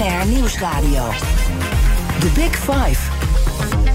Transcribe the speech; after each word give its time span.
BNR 0.00 0.26
Nieuwsradio. 0.26 1.10
The 2.20 2.30
Big 2.34 2.56
Five. 2.56 3.89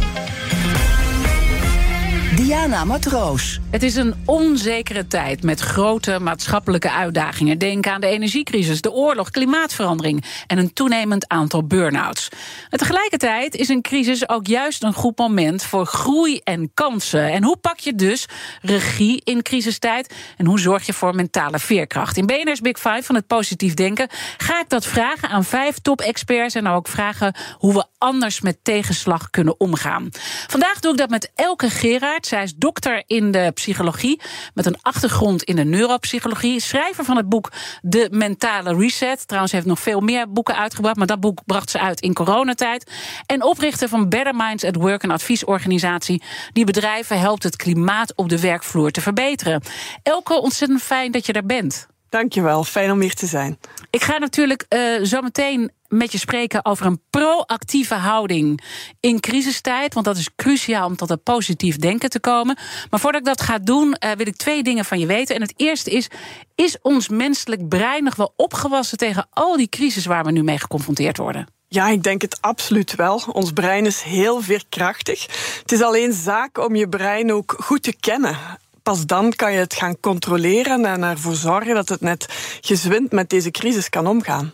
Diana 2.35 2.85
Matroos. 2.85 3.59
Het 3.71 3.83
is 3.83 3.95
een 3.95 4.15
onzekere 4.25 5.07
tijd 5.07 5.43
met 5.43 5.59
grote 5.59 6.19
maatschappelijke 6.19 6.91
uitdagingen. 6.91 7.57
Denk 7.57 7.87
aan 7.87 8.01
de 8.01 8.07
energiecrisis, 8.07 8.81
de 8.81 8.91
oorlog, 8.91 9.29
klimaatverandering 9.29 10.23
en 10.47 10.57
een 10.57 10.73
toenemend 10.73 11.27
aantal 11.27 11.67
burn-outs. 11.67 12.29
En 12.69 12.77
tegelijkertijd 12.77 13.55
is 13.55 13.69
een 13.69 13.81
crisis 13.81 14.29
ook 14.29 14.47
juist 14.47 14.83
een 14.83 14.93
goed 14.93 15.17
moment 15.17 15.63
voor 15.63 15.85
groei 15.85 16.39
en 16.43 16.71
kansen. 16.73 17.31
En 17.31 17.43
hoe 17.43 17.57
pak 17.57 17.79
je 17.79 17.95
dus 17.95 18.25
regie 18.61 19.21
in 19.23 19.41
crisistijd 19.41 20.13
en 20.37 20.45
hoe 20.45 20.59
zorg 20.59 20.85
je 20.85 20.93
voor 20.93 21.15
mentale 21.15 21.59
veerkracht? 21.59 22.17
In 22.17 22.25
BNR's 22.25 22.61
Big 22.61 22.79
Five 22.79 23.03
van 23.03 23.15
het 23.15 23.27
positief 23.27 23.73
denken 23.73 24.09
ga 24.37 24.59
ik 24.59 24.69
dat 24.69 24.85
vragen 24.85 25.29
aan 25.29 25.43
vijf 25.43 25.79
top-experts 25.79 26.55
en 26.55 26.67
ook 26.67 26.87
vragen 26.87 27.35
hoe 27.57 27.73
we 27.73 27.85
anders 27.97 28.41
met 28.41 28.57
tegenslag 28.63 29.29
kunnen 29.29 29.59
omgaan. 29.59 30.09
Vandaag 30.47 30.79
doe 30.79 30.91
ik 30.91 30.97
dat 30.97 31.09
met 31.09 31.31
Elke 31.35 31.69
Gerard. 31.69 32.24
Zij 32.25 32.43
is 32.43 32.55
dokter 32.55 33.03
in 33.05 33.31
de 33.31 33.51
psychologie 33.53 34.21
met 34.53 34.65
een 34.65 34.77
achtergrond 34.81 35.43
in 35.43 35.55
de 35.55 35.63
neuropsychologie. 35.63 36.59
Schrijver 36.59 37.03
van 37.03 37.17
het 37.17 37.29
boek 37.29 37.51
De 37.81 38.07
Mentale 38.11 38.75
Reset. 38.75 39.27
Trouwens, 39.27 39.53
heeft 39.53 39.65
nog 39.65 39.79
veel 39.79 39.99
meer 39.99 40.31
boeken 40.31 40.57
uitgebracht, 40.57 40.95
maar 40.95 41.07
dat 41.07 41.19
boek 41.19 41.41
bracht 41.45 41.69
ze 41.69 41.79
uit 41.79 42.01
in 42.01 42.13
coronatijd. 42.13 42.91
En 43.25 43.43
oprichter 43.43 43.89
van 43.89 44.09
Better 44.09 44.35
Minds 44.35 44.63
at 44.63 44.75
Work, 44.75 45.03
een 45.03 45.11
adviesorganisatie 45.11 46.23
die 46.53 46.65
bedrijven 46.65 47.19
helpt 47.19 47.43
het 47.43 47.55
klimaat 47.55 48.15
op 48.15 48.29
de 48.29 48.39
werkvloer 48.39 48.91
te 48.91 49.01
verbeteren. 49.01 49.61
Elke, 50.03 50.41
ontzettend 50.41 50.81
fijn 50.81 51.11
dat 51.11 51.25
je 51.25 51.33
er 51.33 51.45
bent. 51.45 51.87
Dankjewel, 52.15 52.63
fijn 52.63 52.91
om 52.91 53.01
hier 53.01 53.13
te 53.13 53.25
zijn. 53.25 53.57
Ik 53.89 54.03
ga 54.03 54.17
natuurlijk 54.17 54.65
uh, 54.69 55.03
zo 55.03 55.21
meteen 55.21 55.71
met 55.87 56.11
je 56.11 56.17
spreken 56.17 56.65
over 56.65 56.85
een 56.85 57.01
proactieve 57.09 57.93
houding 57.93 58.61
in 58.99 59.19
crisistijd. 59.19 59.93
Want 59.93 60.05
dat 60.05 60.17
is 60.17 60.35
cruciaal 60.35 60.87
om 60.87 60.95
tot 60.95 61.09
een 61.09 61.23
positief 61.23 61.77
denken 61.77 62.09
te 62.09 62.19
komen. 62.19 62.57
Maar 62.89 62.99
voordat 62.99 63.21
ik 63.21 63.27
dat 63.27 63.41
ga 63.41 63.57
doen, 63.57 63.95
uh, 63.99 64.11
wil 64.11 64.27
ik 64.27 64.35
twee 64.35 64.63
dingen 64.63 64.85
van 64.85 64.99
je 64.99 65.05
weten. 65.05 65.35
En 65.35 65.41
het 65.41 65.53
eerste 65.55 65.89
is: 65.91 66.07
is 66.55 66.77
ons 66.81 67.09
menselijk 67.09 67.67
brein 67.67 68.03
nog 68.03 68.15
wel 68.15 68.33
opgewassen 68.35 68.97
tegen 68.97 69.27
al 69.29 69.57
die 69.57 69.69
crisis 69.69 70.05
waar 70.05 70.23
we 70.23 70.31
nu 70.31 70.43
mee 70.43 70.59
geconfronteerd 70.59 71.17
worden? 71.17 71.47
Ja, 71.67 71.87
ik 71.87 72.03
denk 72.03 72.21
het 72.21 72.41
absoluut 72.41 72.95
wel. 72.95 73.23
Ons 73.31 73.51
brein 73.51 73.85
is 73.85 74.01
heel 74.01 74.41
veerkrachtig. 74.41 75.25
Het 75.61 75.71
is 75.71 75.81
alleen 75.81 76.13
zaak 76.13 76.57
om 76.57 76.75
je 76.75 76.89
brein 76.89 77.33
ook 77.33 77.55
goed 77.59 77.83
te 77.83 77.95
kennen 77.99 78.37
pas 78.85 79.05
dan 79.05 79.33
kan 79.35 79.51
je 79.53 79.59
het 79.59 79.73
gaan 79.73 79.99
controleren 79.99 80.85
en 80.85 81.03
ervoor 81.03 81.35
zorgen 81.35 81.75
dat 81.75 81.89
het 81.89 82.01
net 82.01 82.25
gezwind 82.61 83.11
met 83.11 83.29
deze 83.29 83.51
crisis 83.51 83.89
kan 83.89 84.07
omgaan. 84.07 84.53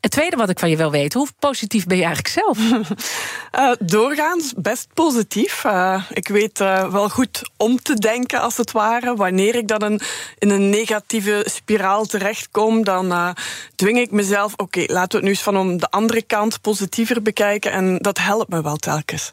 Het 0.00 0.10
tweede 0.10 0.36
wat 0.36 0.50
ik 0.50 0.58
van 0.58 0.70
je 0.70 0.76
wil 0.76 0.90
weten, 0.90 1.18
hoe 1.20 1.28
positief 1.38 1.86
ben 1.86 1.96
je 1.96 2.04
eigenlijk 2.04 2.34
zelf? 2.34 2.58
uh, 2.60 3.72
doorgaans 3.96 4.52
best 4.56 4.88
positief. 4.94 5.64
Uh, 5.64 6.02
ik 6.12 6.28
weet 6.28 6.60
uh, 6.60 6.92
wel 6.92 7.08
goed 7.08 7.50
om 7.56 7.82
te 7.82 7.94
denken, 7.94 8.40
als 8.40 8.56
het 8.56 8.72
ware. 8.72 9.16
Wanneer 9.16 9.54
ik 9.54 9.68
dan 9.68 9.82
een, 9.82 10.00
in 10.38 10.50
een 10.50 10.70
negatieve 10.70 11.46
spiraal 11.48 12.04
terechtkom, 12.04 12.84
dan 12.84 13.34
dwing 13.74 13.98
ik 13.98 14.10
mezelf: 14.10 14.52
oké, 14.52 14.62
okay, 14.62 14.86
laten 14.86 15.10
we 15.10 15.16
het 15.16 15.24
nu 15.24 15.30
eens 15.30 15.42
van 15.42 15.56
om 15.56 15.76
de 15.76 15.90
andere 15.90 16.22
kant 16.22 16.60
positiever 16.60 17.22
bekijken. 17.22 17.72
En 17.72 17.98
dat 17.98 18.18
helpt 18.18 18.50
me 18.50 18.62
wel 18.62 18.76
telkens. 18.76 19.32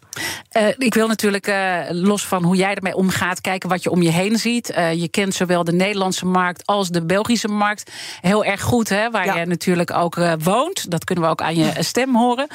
ik 0.78 0.94
wil 0.94 1.08
natuurlijk, 1.08 1.52
los 1.90 2.26
van 2.26 2.44
hoe 2.44 2.56
jij 2.56 2.76
ermee 2.76 2.96
omgaat, 2.96 3.42
kijken 3.42 3.70
wat 3.70 3.84
je 3.84 3.92
om 3.92 4.02
je 4.02 4.12
heen 4.12 4.38
ziet. 4.38 4.68
je 4.96 5.08
kent 5.12 5.34
zowel 5.34 5.64
de 5.64 5.74
Nederlandse 5.74 6.26
markt 6.26 6.66
als 6.66 6.90
de 6.90 7.06
Belgische 7.06 7.48
markt 7.48 7.92
heel 8.22 8.44
erg 8.44 8.62
goed, 8.62 8.90
hè, 8.90 9.12
waar 9.12 9.26
ja. 9.26 9.36
je 9.36 9.46
natuurlijk 9.46 9.94
ook 9.94 10.16
woont. 10.40 10.92
Dat 10.92 11.04
kunnen 11.04 11.24
we 11.24 11.30
ook 11.30 11.42
aan 11.42 11.56
je 11.56 11.74
stem 11.84 12.16
horen. 12.16 12.48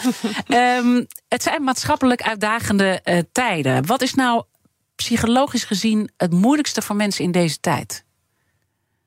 um, 0.49 1.07
het 1.29 1.43
zijn 1.43 1.65
maatschappelijk 1.65 2.23
uitdagende 2.23 3.01
uh, 3.05 3.19
tijden. 3.33 3.87
Wat 3.87 4.03
is 4.03 4.15
nou 4.15 4.43
psychologisch 4.95 5.65
gezien 5.65 6.11
het 6.17 6.33
moeilijkste 6.33 6.83
voor 6.83 6.97
mensen 6.97 7.25
in 7.25 7.33
deze 7.33 7.61
tijd? 7.61 8.05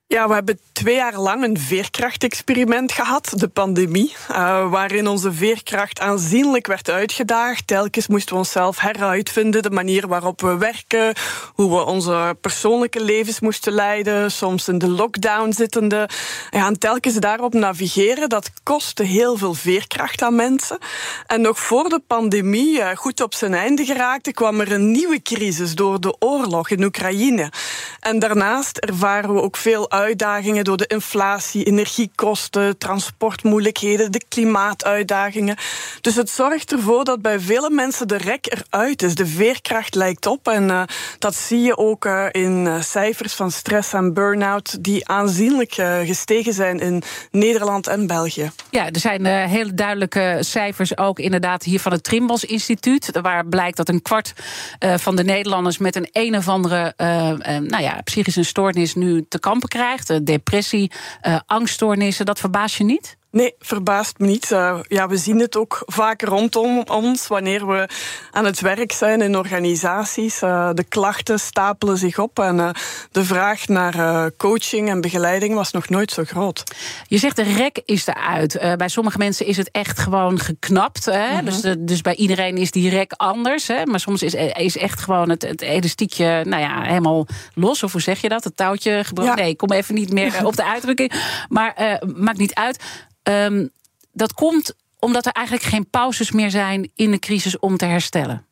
Ja, 0.07 0.27
we 0.27 0.33
hebben 0.33 0.59
twee 0.71 0.95
jaar 0.95 1.19
lang 1.19 1.43
een 1.43 1.59
veerkrachtexperiment 1.59 2.91
gehad, 2.91 3.31
de 3.35 3.47
pandemie, 3.47 4.15
uh, 4.31 4.69
waarin 4.69 5.07
onze 5.07 5.33
veerkracht 5.33 5.99
aanzienlijk 5.99 6.67
werd 6.67 6.89
uitgedaagd. 6.89 7.67
Telkens 7.67 8.07
moesten 8.07 8.33
we 8.33 8.39
onszelf 8.39 8.79
heruitvinden, 8.79 9.61
de 9.61 9.69
manier 9.69 10.07
waarop 10.07 10.41
we 10.41 10.57
werken, 10.57 11.13
hoe 11.53 11.69
we 11.69 11.85
onze 11.85 12.37
persoonlijke 12.41 13.03
levens 13.03 13.39
moesten 13.39 13.73
leiden, 13.73 14.31
soms 14.31 14.67
in 14.67 14.77
de 14.77 14.89
lockdown 14.89 15.51
zittende. 15.51 16.09
Ja, 16.49 16.65
en 16.67 16.79
telkens 16.79 17.15
daarop 17.15 17.53
navigeren, 17.53 18.29
dat 18.29 18.51
kostte 18.63 19.03
heel 19.03 19.37
veel 19.37 19.53
veerkracht 19.53 20.21
aan 20.21 20.35
mensen. 20.35 20.77
En 21.27 21.41
nog 21.41 21.59
voor 21.59 21.89
de 21.89 22.01
pandemie 22.07 22.79
uh, 22.79 22.89
goed 22.95 23.21
op 23.21 23.33
zijn 23.33 23.53
einde 23.53 23.85
geraakte, 23.85 24.33
kwam 24.33 24.59
er 24.59 24.71
een 24.71 24.91
nieuwe 24.91 25.21
crisis 25.21 25.75
door 25.75 25.99
de 25.99 26.15
oorlog 26.19 26.69
in 26.69 26.83
Oekraïne. 26.83 27.51
En 27.99 28.19
daarnaast 28.19 28.77
ervaren 28.77 29.33
we 29.33 29.41
ook 29.41 29.57
veel 29.57 29.93
uitdagingen 29.95 30.63
door 30.63 30.77
de 30.77 30.87
inflatie, 30.87 31.63
energiekosten, 31.63 32.77
transportmoeilijkheden, 32.77 34.11
de 34.11 34.23
klimaatuitdagingen. 34.29 35.57
Dus 36.01 36.15
het 36.15 36.29
zorgt 36.29 36.71
ervoor 36.71 37.03
dat 37.03 37.21
bij 37.21 37.39
vele 37.39 37.69
mensen 37.69 38.07
de 38.07 38.17
rek 38.17 38.45
eruit 38.45 39.01
is. 39.01 39.15
De 39.15 39.25
veerkracht 39.25 39.95
lijkt 39.95 40.25
op. 40.25 40.47
En 40.47 40.63
uh, 40.63 40.83
dat 41.19 41.35
zie 41.35 41.61
je 41.61 41.77
ook 41.77 42.05
uh, 42.05 42.25
in 42.31 42.65
uh, 42.65 42.81
cijfers 42.81 43.33
van 43.33 43.51
stress 43.51 43.93
en 43.93 44.13
burn-out, 44.13 44.83
die 44.83 45.07
aanzienlijk 45.07 45.73
gestegen 46.05 46.53
zijn 46.53 46.79
in 46.79 47.03
Nederland 47.31 47.87
en 47.87 48.07
België. 48.07 48.51
Ja, 48.69 48.85
er 48.85 48.99
zijn 48.99 49.25
hele 49.25 49.73
duidelijke 49.73 50.37
cijfers 50.39 50.97
ook 50.97 51.19
inderdaad 51.19 51.63
hier 51.63 51.79
van 51.79 51.91
het 51.91 52.03
Trimbos 52.03 52.43
Instituut. 52.43 53.19
Waar 53.21 53.45
blijkt 53.45 53.77
dat 53.77 53.89
een 53.89 54.01
kwart 54.01 54.33
van 54.79 55.15
de 55.15 55.23
Nederlanders 55.23 55.77
met 55.77 55.95
een 55.95 56.09
een 56.11 56.35
of 56.35 56.47
andere 56.47 56.93
nou 57.67 57.81
ja, 57.81 58.01
psychische 58.03 58.43
stoornis 58.43 58.95
nu 58.95 59.25
te 59.29 59.39
kampen 59.39 59.69
krijgt 59.69 59.83
krijgt. 59.85 60.25
Depressie, 60.25 60.91
uh, 61.27 61.39
angststoornissen, 61.45 62.25
dat 62.25 62.39
verbaast 62.39 62.75
je 62.75 62.83
niet? 62.83 63.17
Nee, 63.35 63.55
verbaast 63.59 64.19
me 64.19 64.27
niet. 64.27 64.51
Uh, 64.51 64.79
ja, 64.87 65.07
we 65.07 65.17
zien 65.17 65.39
het 65.39 65.57
ook 65.57 65.83
vaak 65.85 66.21
rondom 66.21 66.83
ons 66.87 67.27
wanneer 67.27 67.67
we 67.67 67.89
aan 68.31 68.45
het 68.45 68.59
werk 68.59 68.91
zijn 68.91 69.21
in 69.21 69.37
organisaties. 69.37 70.41
Uh, 70.41 70.69
de 70.73 70.83
klachten 70.83 71.39
stapelen 71.39 71.97
zich 71.97 72.19
op 72.19 72.39
en 72.39 72.57
uh, 72.57 72.69
de 73.11 73.25
vraag 73.25 73.67
naar 73.67 74.31
coaching 74.37 74.89
en 74.89 75.01
begeleiding 75.01 75.53
was 75.53 75.71
nog 75.71 75.89
nooit 75.89 76.11
zo 76.11 76.23
groot. 76.23 76.63
Je 77.07 77.17
zegt 77.17 77.35
de 77.35 77.43
rek 77.43 77.81
is 77.85 78.07
eruit. 78.07 78.59
bij 78.77 78.89
sommige 78.89 79.17
mensen 79.17 79.45
is 79.45 79.57
het 79.57 79.71
echt 79.71 79.99
gewoon 79.99 80.39
geknapt. 80.39 81.05
Hè? 81.05 81.29
Mm 81.29 81.35
-hmm. 81.35 81.45
dus, 81.45 81.75
dus 81.79 82.01
bij 82.01 82.15
iedereen 82.15 82.57
is 82.57 82.71
die 82.71 82.89
rek 82.89 83.13
anders. 83.15 83.67
Hè? 83.67 83.85
Maar 83.85 83.99
soms 83.99 84.23
is, 84.23 84.33
is 84.53 84.77
echt 84.77 85.01
gewoon 85.01 85.29
het, 85.29 85.41
het 85.41 85.61
elastiekje 85.61 86.43
nou 86.45 86.61
ja, 86.61 86.81
helemaal 86.81 87.27
los. 87.53 87.83
Of 87.83 87.91
hoe 87.91 88.01
zeg 88.01 88.21
je 88.21 88.29
dat? 88.29 88.43
Het 88.43 88.57
touwtje 88.57 89.03
gebroken. 89.03 89.35
Ja. 89.35 89.41
Nee, 89.41 89.49
ik 89.49 89.57
kom 89.57 89.71
even 89.71 89.95
niet 89.95 90.13
meer 90.13 90.45
op 90.45 90.55
de 90.55 90.65
uitdrukking. 90.65 91.11
Maar 91.49 91.99
maakt 92.15 92.37
niet 92.37 92.53
uit. 92.53 92.83
Um, 93.29 93.69
dat 94.11 94.33
komt 94.33 94.75
omdat 94.99 95.25
er 95.25 95.31
eigenlijk 95.31 95.65
geen 95.65 95.89
pauzes 95.89 96.31
meer 96.31 96.49
zijn 96.49 96.91
in 96.95 97.11
de 97.11 97.19
crisis 97.19 97.59
om 97.59 97.77
te 97.77 97.85
herstellen. 97.85 98.45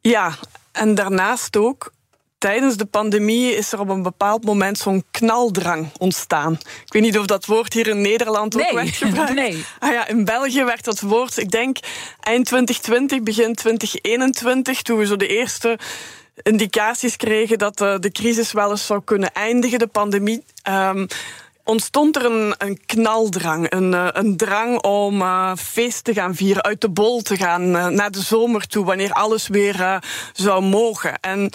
Ja, 0.00 0.34
en 0.72 0.94
daarnaast 0.94 1.56
ook. 1.56 1.92
Tijdens 2.38 2.76
de 2.76 2.84
pandemie 2.84 3.56
is 3.56 3.72
er 3.72 3.80
op 3.80 3.88
een 3.88 4.02
bepaald 4.02 4.44
moment 4.44 4.78
zo'n 4.78 5.04
knaldrang 5.10 5.90
ontstaan. 5.98 6.52
Ik 6.86 6.92
weet 6.92 7.02
niet 7.02 7.18
of 7.18 7.26
dat 7.26 7.46
woord 7.46 7.72
hier 7.72 7.86
in 7.86 8.00
Nederland 8.00 8.54
ook 8.56 8.62
nee. 8.62 8.74
werd 8.74 8.96
gebruikt. 8.96 9.34
Nee. 9.42 9.64
Ah 9.78 9.92
ja, 9.92 10.06
in 10.06 10.24
België 10.24 10.64
werd 10.64 10.84
dat 10.84 11.00
woord, 11.00 11.38
ik 11.38 11.50
denk 11.50 11.76
eind 12.20 12.46
2020, 12.46 13.22
begin 13.22 13.54
2021, 13.54 14.82
toen 14.82 14.98
we 14.98 15.06
zo 15.06 15.16
de 15.16 15.26
eerste 15.26 15.78
indicaties 16.42 17.16
kregen 17.16 17.58
dat 17.58 17.78
de, 17.78 17.96
de 18.00 18.10
crisis 18.10 18.52
wel 18.52 18.70
eens 18.70 18.86
zou 18.86 19.02
kunnen 19.04 19.32
eindigen, 19.32 19.78
de 19.78 19.86
pandemie. 19.86 20.44
Um, 20.68 21.06
ontstond 21.64 22.16
er 22.16 22.24
een, 22.24 22.54
een 22.58 22.80
knaldrang. 22.86 23.72
Een, 23.72 23.92
uh, 23.92 24.08
een 24.12 24.36
drang 24.36 24.82
om 24.82 25.20
uh, 25.20 25.56
feest 25.56 26.04
te 26.04 26.14
gaan 26.14 26.34
vieren, 26.34 26.62
uit 26.62 26.80
de 26.80 26.90
bol 26.90 27.22
te 27.22 27.36
gaan, 27.36 27.62
uh, 27.62 27.86
naar 27.86 28.10
de 28.10 28.20
zomer 28.20 28.66
toe, 28.66 28.84
wanneer 28.84 29.12
alles 29.12 29.48
weer 29.48 30.02
zou 30.32 30.62
mogen. 30.62 31.20
En 31.20 31.50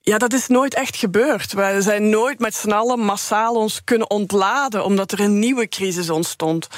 ja, 0.00 0.18
dat 0.18 0.32
is 0.32 0.46
nooit 0.46 0.74
echt 0.74 0.96
gebeurd. 0.96 1.52
We 1.52 1.76
zijn 1.78 2.08
nooit 2.08 2.38
met 2.38 2.54
z'n 2.54 2.70
allen 2.70 3.00
massaal 3.00 3.54
ons 3.54 3.84
kunnen 3.84 4.10
ontladen, 4.10 4.84
omdat 4.84 5.12
er 5.12 5.20
een 5.20 5.38
nieuwe 5.38 5.68
crisis 5.68 6.10
ontstond. 6.10 6.68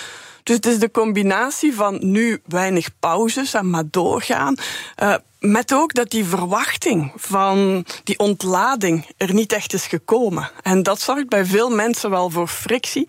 Dus 0.45 0.57
het 0.57 0.67
is 0.67 0.79
de 0.79 0.91
combinatie 0.91 1.75
van 1.75 1.99
nu 2.01 2.41
weinig 2.47 2.89
pauzes 2.99 3.55
en 3.55 3.71
maar 3.71 3.85
doorgaan. 3.91 4.55
Uh, 5.03 5.15
met 5.39 5.73
ook 5.73 5.95
dat 5.95 6.11
die 6.11 6.25
verwachting 6.25 7.13
van 7.17 7.87
die 8.05 8.19
ontlading 8.19 9.07
er 9.17 9.35
niet 9.35 9.53
echt 9.53 9.73
is 9.73 9.87
gekomen. 9.87 10.51
En 10.63 10.83
dat 10.83 11.01
zorgt 11.01 11.29
bij 11.29 11.45
veel 11.45 11.71
mensen 11.71 12.11
wel 12.11 12.31
voor 12.31 12.49
frictie. 12.49 13.09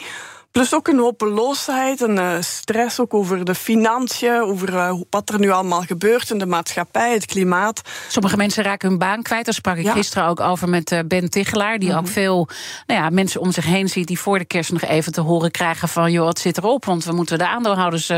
Plus 0.56 0.74
ook 0.74 0.88
een 0.88 1.00
hopeloosheid, 1.00 2.02
een 2.02 2.16
uh, 2.16 2.42
stress 2.42 3.00
ook 3.00 3.14
over 3.14 3.46
de 3.46 3.56
financiën, 3.56 4.42
over 4.42 4.74
uh, 4.74 4.94
wat 5.10 5.30
er 5.30 5.40
nu 5.40 5.50
allemaal 5.50 5.82
gebeurt 5.82 6.30
in 6.30 6.38
de 6.38 6.46
maatschappij, 6.46 7.14
het 7.14 7.26
klimaat. 7.26 7.82
Sommige 8.08 8.38
mensen 8.38 8.64
raken 8.64 8.90
hun 8.90 8.98
baan 8.98 9.22
kwijt. 9.22 9.46
Daar 9.46 9.54
sprak 9.54 9.78
ik 9.78 9.84
ja. 9.84 9.92
gisteren 9.92 10.28
ook 10.28 10.40
over 10.40 10.70
met 10.70 10.92
uh, 10.92 11.00
Ben 11.08 11.30
Tichelaar, 11.30 11.80
die 11.80 11.90
mm 11.90 11.96
-hmm. 11.96 12.06
ook 12.06 12.12
veel 12.12 12.48
nou 12.88 13.02
ja, 13.02 13.10
mensen 13.10 13.42
om 13.42 13.52
zich 13.52 13.66
heen 13.66 13.90
ziet 13.90 14.08
die 14.08 14.20
voor 14.20 14.38
de 14.38 14.46
kerst 14.46 14.72
nog 14.72 14.82
even 14.82 15.12
te 15.12 15.22
horen 15.22 15.52
krijgen 15.52 15.88
van 15.88 16.12
joh, 16.12 16.28
het 16.28 16.40
zit 16.40 16.58
erop, 16.58 16.86
want 16.86 17.06
we 17.06 17.14
moeten 17.14 17.38
de 17.38 17.48
aandeelhouders 17.48 18.12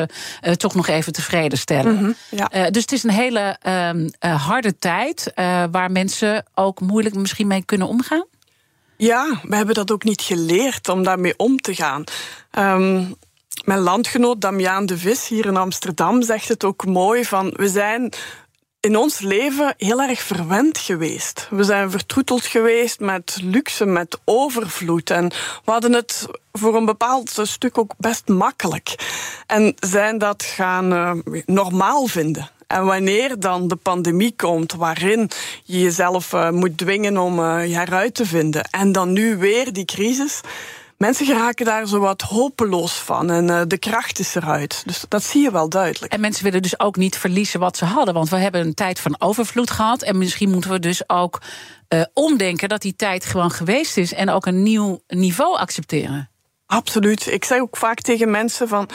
toch 0.57 0.75
nog 0.75 0.87
even 0.87 1.13
tevreden 1.13 1.57
stellen. 1.57 1.93
Mm 1.93 1.99
-hmm. 1.99 2.15
ja. 2.29 2.69
dus 2.69 2.81
het 2.81 2.91
is 2.91 3.03
een 3.03 3.09
hele 3.09 3.57
harde 4.19 4.77
tijd 4.79 5.31
waar 5.71 5.91
mensen 5.91 6.45
ook 6.55 6.79
moeilijk 6.79 7.15
misschien 7.15 7.47
mee 7.47 7.65
kunnen 7.65 7.87
omgaan. 7.87 8.25
Ja, 8.97 9.39
we 9.43 9.55
hebben 9.55 9.75
dat 9.75 9.91
ook 9.91 10.03
niet 10.03 10.21
geleerd 10.21 10.89
om 10.89 11.03
daarmee 11.03 11.33
om 11.37 11.57
te 11.57 11.75
gaan. 11.75 12.03
Um, 12.59 13.15
mijn 13.65 13.79
landgenoot 13.79 14.41
Damiaan 14.41 14.85
de 14.85 14.97
Vis 14.97 15.27
hier 15.27 15.45
in 15.45 15.57
Amsterdam 15.57 16.21
zegt 16.21 16.47
het 16.47 16.63
ook 16.63 16.85
mooi 16.85 17.25
van 17.25 17.53
we 17.55 17.69
zijn 17.69 18.13
in 18.79 18.97
ons 18.97 19.19
leven 19.19 19.73
heel 19.77 20.01
erg 20.01 20.21
verwend 20.21 20.77
geweest. 20.77 21.47
We 21.49 21.63
zijn 21.63 21.91
vertroeteld 21.91 22.45
geweest 22.45 22.99
met 22.99 23.37
luxe, 23.41 23.85
met 23.85 24.19
overvloed. 24.23 25.09
En 25.09 25.27
we 25.65 25.71
hadden 25.71 25.93
het 25.93 26.27
voor 26.51 26.75
een 26.75 26.85
bepaald 26.85 27.39
stuk 27.41 27.77
ook 27.77 27.93
best 27.97 28.27
makkelijk. 28.27 28.95
En 29.47 29.75
zijn 29.79 30.17
dat 30.17 30.43
gaan 30.43 30.93
uh, 30.93 31.11
normaal 31.45 32.07
vinden. 32.07 32.49
En 32.67 32.85
wanneer 32.85 33.39
dan 33.39 33.67
de 33.67 33.75
pandemie 33.75 34.33
komt, 34.35 34.73
waarin 34.73 35.29
je 35.63 35.79
jezelf 35.79 36.33
uh, 36.33 36.49
moet 36.49 36.77
dwingen 36.77 37.17
om 37.17 37.39
uh, 37.39 37.67
je 37.67 37.79
eruit 37.79 38.13
te 38.13 38.25
vinden, 38.25 38.63
en 38.63 38.91
dan 38.91 39.13
nu 39.13 39.37
weer 39.37 39.73
die 39.73 39.85
crisis. 39.85 40.41
Mensen 40.97 41.25
geraken 41.25 41.65
daar 41.65 41.87
zo 41.87 41.99
wat 41.99 42.21
hopeloos 42.21 42.93
van 42.93 43.31
en 43.31 43.47
uh, 43.47 43.61
de 43.67 43.77
kracht 43.77 44.19
is 44.19 44.35
eruit. 44.35 44.83
Dus 44.85 45.05
dat 45.07 45.23
zie 45.23 45.41
je 45.41 45.51
wel 45.51 45.69
duidelijk. 45.69 46.13
En 46.13 46.19
mensen 46.19 46.43
willen 46.43 46.61
dus 46.61 46.79
ook 46.79 46.95
niet 46.95 47.17
verliezen 47.17 47.59
wat 47.59 47.77
ze 47.77 47.85
hadden. 47.85 48.13
Want 48.13 48.29
we 48.29 48.37
hebben 48.37 48.61
een 48.61 48.73
tijd 48.73 48.99
van 48.99 49.15
overvloed 49.19 49.71
gehad. 49.71 50.01
En 50.01 50.17
misschien 50.17 50.49
moeten 50.49 50.71
we 50.71 50.79
dus 50.79 51.09
ook 51.09 51.41
omdenken 52.13 52.69
dat 52.69 52.81
die 52.81 52.95
tijd 52.95 53.25
gewoon 53.25 53.51
geweest 53.51 53.97
is. 53.97 54.13
En 54.13 54.29
ook 54.29 54.45
een 54.45 54.63
nieuw 54.63 55.01
niveau 55.07 55.57
accepteren. 55.57 56.29
Absoluut. 56.65 57.27
Ik 57.27 57.45
zeg 57.45 57.59
ook 57.59 57.77
vaak 57.77 58.01
tegen 58.01 58.31
mensen 58.31 58.67
van 58.67 58.89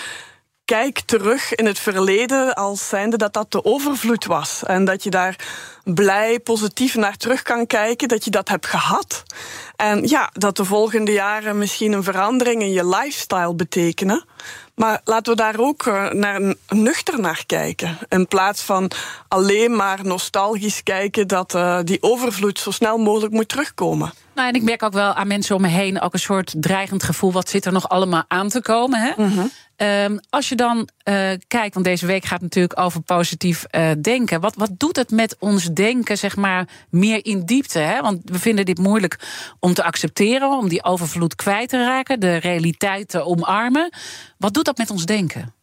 kijk 0.64 1.00
terug 1.00 1.54
in 1.54 1.66
het 1.66 1.78
verleden 1.78 2.54
als 2.54 2.88
zijnde 2.88 3.16
dat 3.16 3.32
dat 3.32 3.52
de 3.52 3.64
overvloed 3.64 4.24
was. 4.24 4.62
En 4.64 4.84
dat 4.84 5.02
je 5.02 5.10
daar 5.10 5.36
blij, 5.84 6.40
positief 6.40 6.94
naar 6.94 7.16
terug 7.16 7.42
kan 7.42 7.66
kijken, 7.66 8.08
dat 8.08 8.24
je 8.24 8.30
dat 8.30 8.48
hebt 8.48 8.66
gehad. 8.66 9.22
En 9.76 10.08
ja, 10.08 10.30
dat 10.32 10.56
de 10.56 10.64
volgende 10.64 11.12
jaren 11.12 11.58
misschien 11.58 11.92
een 11.92 12.02
verandering 12.02 12.62
in 12.62 12.72
je 12.72 12.88
lifestyle 12.88 13.54
betekenen. 13.54 14.24
Maar 14.74 15.00
laten 15.04 15.32
we 15.32 15.38
daar 15.38 15.58
ook 15.58 15.86
eh, 15.86 16.10
naar, 16.10 16.54
nuchter 16.68 17.20
naar 17.20 17.44
kijken. 17.46 17.98
In 18.08 18.26
plaats 18.26 18.62
van 18.62 18.90
alleen 19.28 19.76
maar 19.76 19.98
nostalgisch 20.02 20.82
kijken 20.82 21.28
dat 21.28 21.54
uh, 21.54 21.78
die 21.84 22.02
overvloed 22.02 22.58
zo 22.58 22.70
snel 22.70 22.98
mogelijk 22.98 23.32
moet 23.32 23.48
terugkomen. 23.48 24.12
En 24.48 24.54
ik 24.54 24.62
merk 24.62 24.82
ook 24.82 24.92
wel 24.92 25.14
aan 25.14 25.26
mensen 25.26 25.56
om 25.56 25.62
me 25.62 25.68
heen 25.68 26.00
ook 26.00 26.12
een 26.12 26.18
soort 26.18 26.54
dreigend 26.56 27.02
gevoel. 27.02 27.32
Wat 27.32 27.48
zit 27.48 27.64
er 27.64 27.72
nog 27.72 27.88
allemaal 27.88 28.24
aan 28.28 28.48
te 28.48 28.60
komen? 28.60 29.00
Hè? 29.00 29.12
Mm 29.16 29.32
-hmm. 29.32 29.50
um, 29.76 30.20
als 30.30 30.48
je 30.48 30.54
dan 30.54 30.76
uh, 30.78 31.30
kijkt, 31.48 31.74
want 31.74 31.86
deze 31.86 32.06
week 32.06 32.24
gaat 32.24 32.40
natuurlijk 32.40 32.78
over 32.80 33.00
positief 33.00 33.64
uh, 33.70 33.90
denken. 34.00 34.40
Wat, 34.40 34.54
wat 34.54 34.70
doet 34.76 34.96
het 34.96 35.10
met 35.10 35.36
ons 35.38 35.64
denken, 35.64 36.18
zeg 36.18 36.36
maar, 36.36 36.68
meer 36.90 37.24
in 37.24 37.44
diepte? 37.44 37.78
Hè? 37.78 38.00
Want 38.00 38.20
we 38.24 38.38
vinden 38.38 38.64
dit 38.64 38.78
moeilijk 38.78 39.18
om 39.60 39.74
te 39.74 39.84
accepteren, 39.84 40.50
om 40.50 40.68
die 40.68 40.84
overvloed 40.84 41.34
kwijt 41.34 41.68
te 41.68 41.84
raken, 41.84 42.20
de 42.20 42.36
realiteit 42.36 43.08
te 43.08 43.24
omarmen. 43.24 43.92
Wat 44.38 44.54
doet 44.54 44.64
dat 44.64 44.78
met 44.78 44.90
ons 44.90 45.06
denken? 45.06 45.54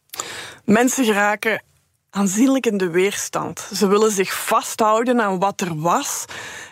Mensen 0.66 1.06
geraken 1.06 1.62
aanzienlijk 2.10 2.66
in 2.66 2.78
de 2.78 2.90
weerstand. 2.90 3.68
Ze 3.74 3.88
willen 3.88 4.12
zich 4.12 4.46
vasthouden 4.46 5.22
aan 5.22 5.40
wat 5.40 5.62
er 5.62 5.80
was. 5.80 6.26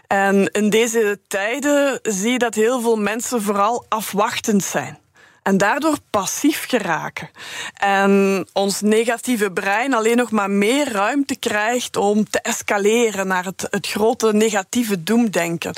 En 0.07 0.49
in 0.51 0.69
deze 0.69 1.19
tijden 1.27 1.99
zie 2.03 2.31
je 2.31 2.37
dat 2.37 2.55
heel 2.55 2.81
veel 2.81 2.97
mensen 2.97 3.41
vooral 3.41 3.85
afwachtend 3.89 4.63
zijn. 4.63 4.97
En 5.43 5.57
daardoor 5.57 5.97
passief 6.09 6.65
geraken. 6.67 7.29
En 7.73 8.45
ons 8.53 8.81
negatieve 8.81 9.51
brein 9.51 9.93
alleen 9.93 10.17
nog 10.17 10.31
maar 10.31 10.49
meer 10.49 10.91
ruimte 10.91 11.35
krijgt 11.35 11.97
om 11.97 12.29
te 12.29 12.39
escaleren 12.41 13.27
naar 13.27 13.45
het, 13.45 13.67
het 13.69 13.87
grote 13.87 14.33
negatieve 14.33 15.03
doemdenken. 15.03 15.73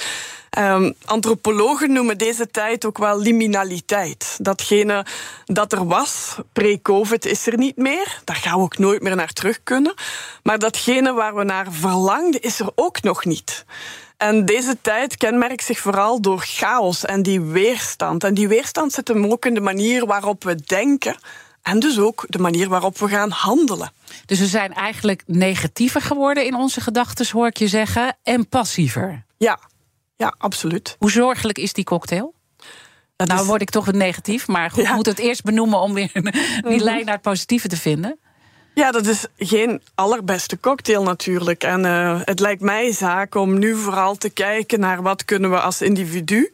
Um, 0.58 0.94
antropologen 1.06 1.92
noemen 1.92 2.18
deze 2.18 2.48
tijd 2.52 2.86
ook 2.86 2.98
wel 2.98 3.20
liminaliteit. 3.20 4.38
Datgene 4.42 5.06
dat 5.46 5.72
er 5.72 5.88
was, 5.88 6.36
pre-COVID, 6.54 7.26
is 7.26 7.48
er 7.48 7.58
niet 7.58 7.78
meer. 7.78 8.22
Daar 8.24 8.36
gaan 8.36 8.58
we 8.58 8.64
ook 8.64 8.78
nooit 8.78 9.02
meer 9.02 9.16
naar 9.16 9.34
terug 9.34 9.60
kunnen. 9.64 9.94
Maar 10.44 10.60
datgene 10.60 11.14
waar 11.14 11.36
we 11.36 11.44
naar 11.44 11.68
verlangden, 11.72 12.42
is 12.42 12.60
er 12.60 12.70
ook 12.76 13.02
nog 13.02 13.26
niet. 13.26 13.66
En 14.20 14.46
deze 14.46 14.78
tijd 14.82 15.18
kenmerkt 15.18 15.64
zich 15.64 15.80
vooral 15.80 16.22
door 16.22 16.40
chaos 16.40 17.06
en 17.06 17.24
die 17.24 17.42
weerstand. 17.42 18.24
En 18.24 18.34
die 18.34 18.48
weerstand 18.48 18.94
zit 18.94 19.08
hem 19.08 19.26
ook 19.26 19.46
in 19.46 19.54
de 19.54 19.62
manier 19.62 20.06
waarop 20.06 20.44
we 20.44 20.56
denken. 20.56 21.18
En 21.62 21.80
dus 21.80 22.00
ook 22.00 22.26
de 22.28 22.40
manier 22.40 22.70
waarop 22.70 22.98
we 22.98 23.08
gaan 23.08 23.30
handelen. 23.30 23.92
Dus 24.26 24.40
we 24.40 24.46
zijn 24.46 24.74
eigenlijk 24.74 25.24
negatiever 25.26 26.02
geworden 26.02 26.46
in 26.46 26.56
onze 26.56 26.82
gedachten, 26.82 27.28
hoor 27.32 27.48
ik 27.48 27.58
je 27.58 27.68
zeggen, 27.68 28.18
en 28.24 28.50
passiever. 28.50 29.26
Ja, 29.38 29.60
ja, 30.16 30.36
absoluut. 30.38 30.96
Hoe 31.00 31.12
zorgelijk 31.12 31.58
is 31.58 31.74
die 31.74 31.84
cocktail? 31.84 32.34
Dat 33.16 33.28
nou, 33.28 33.42
is... 33.42 33.48
word 33.48 33.62
ik 33.62 33.70
toch 33.70 33.92
negatief, 33.92 34.48
maar 34.48 34.72
goed, 34.72 34.84
ja. 34.84 34.96
moet 34.96 35.06
het 35.06 35.20
eerst 35.20 35.44
benoemen 35.44 35.80
om 35.80 35.94
weer 35.94 36.12
die 36.68 36.84
lijn 36.84 37.06
naar 37.06 37.14
het 37.14 37.24
positieve 37.24 37.68
te 37.68 37.78
vinden. 37.78 38.20
Ja, 38.74 38.92
dat 38.92 39.06
is 39.06 39.26
geen 39.38 39.82
allerbeste 39.96 40.60
cocktail 40.60 41.04
natuurlijk. 41.04 41.64
En 41.64 41.84
uh, 41.86 42.20
het 42.24 42.40
lijkt 42.40 42.62
mij 42.62 42.92
zaak 42.92 43.36
om 43.36 43.60
nu 43.60 43.76
vooral 43.76 44.16
te 44.16 44.30
kijken 44.30 44.80
naar 44.80 45.02
wat 45.02 45.26
kunnen 45.26 45.50
we 45.50 45.60
als 45.60 45.82
individu, 45.82 46.52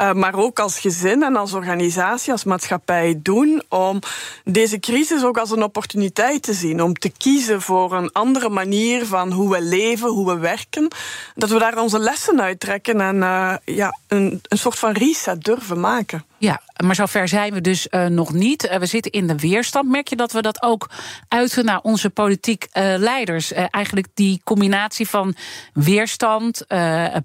uh, 0.00 0.12
maar 0.12 0.34
ook 0.34 0.58
als 0.58 0.78
gezin 0.78 1.22
en 1.22 1.36
als 1.36 1.52
organisatie, 1.52 2.32
als 2.32 2.44
maatschappij 2.44 3.20
doen 3.22 3.62
om 3.68 3.98
deze 4.44 4.80
crisis 4.80 5.24
ook 5.24 5.38
als 5.38 5.50
een 5.50 5.62
opportuniteit 5.62 6.42
te 6.42 6.52
zien. 6.52 6.82
Om 6.82 6.94
te 6.94 7.12
kiezen 7.18 7.62
voor 7.62 7.92
een 7.92 8.12
andere 8.12 8.48
manier 8.48 9.06
van 9.06 9.32
hoe 9.32 9.50
we 9.50 9.62
leven, 9.62 10.08
hoe 10.08 10.26
we 10.26 10.38
werken. 10.38 10.88
Dat 11.34 11.50
we 11.50 11.58
daar 11.58 11.78
onze 11.78 11.98
lessen 11.98 12.40
uit 12.40 12.60
trekken 12.60 13.00
en 13.00 13.16
uh, 13.16 13.54
ja, 13.64 13.98
een, 14.08 14.40
een 14.48 14.58
soort 14.58 14.78
van 14.78 14.92
reset 14.92 15.44
durven 15.44 15.80
maken. 15.80 16.24
Ja, 16.38 16.60
maar 16.84 16.94
zover 16.94 17.28
zijn 17.28 17.52
we 17.52 17.60
dus 17.60 17.86
uh, 17.90 18.06
nog 18.06 18.32
niet. 18.32 18.64
Uh, 18.64 18.76
we 18.76 18.86
zitten 18.86 19.12
in 19.12 19.26
de 19.26 19.36
weerstand. 19.36 19.88
Merk 19.88 20.08
je 20.08 20.16
dat 20.16 20.32
we 20.32 20.42
dat 20.42 20.62
ook 20.62 20.90
uiten 21.28 21.64
naar 21.64 21.80
onze 21.80 22.10
politiek 22.10 22.68
uh, 22.72 22.94
leiders? 22.96 23.52
eigenlijk 23.52 24.06
die 24.14 24.40
combinatie 24.44 25.08
van 25.08 25.34
weerstand, 25.72 26.66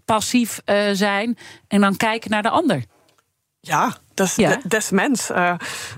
passief 0.05 0.61
zijn 0.93 1.37
en 1.67 1.81
dan 1.81 1.97
kijken 1.97 2.29
naar 2.29 2.41
de 2.41 2.49
ander. 2.49 2.83
Ja, 3.61 3.97
dat 4.13 4.27
is 4.27 4.35
ja. 4.35 4.59
des 4.63 4.89
mens. 4.89 5.29
Uh, 5.29 5.53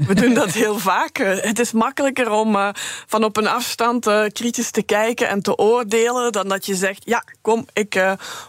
we 0.08 0.14
doen 0.14 0.34
dat 0.34 0.52
heel 0.52 0.80
vaak. 0.92 1.20
Uh, 1.20 1.42
het 1.42 1.60
is 1.60 1.72
makkelijker 1.72 2.32
om 2.32 2.56
uh, 2.56 2.70
van 3.08 3.24
op 3.24 3.38
een 3.38 3.48
afstand 3.48 4.06
kritisch 4.32 4.72
te 4.72 4.82
kijken 4.82 5.28
en 5.28 5.42
te 5.42 5.58
oordelen... 5.58 6.32
dan 6.32 6.48
dat 6.48 6.66
je 6.66 6.76
zegt, 6.76 7.02
ja, 7.06 7.24
kom, 7.42 7.66
ik 7.74 8.04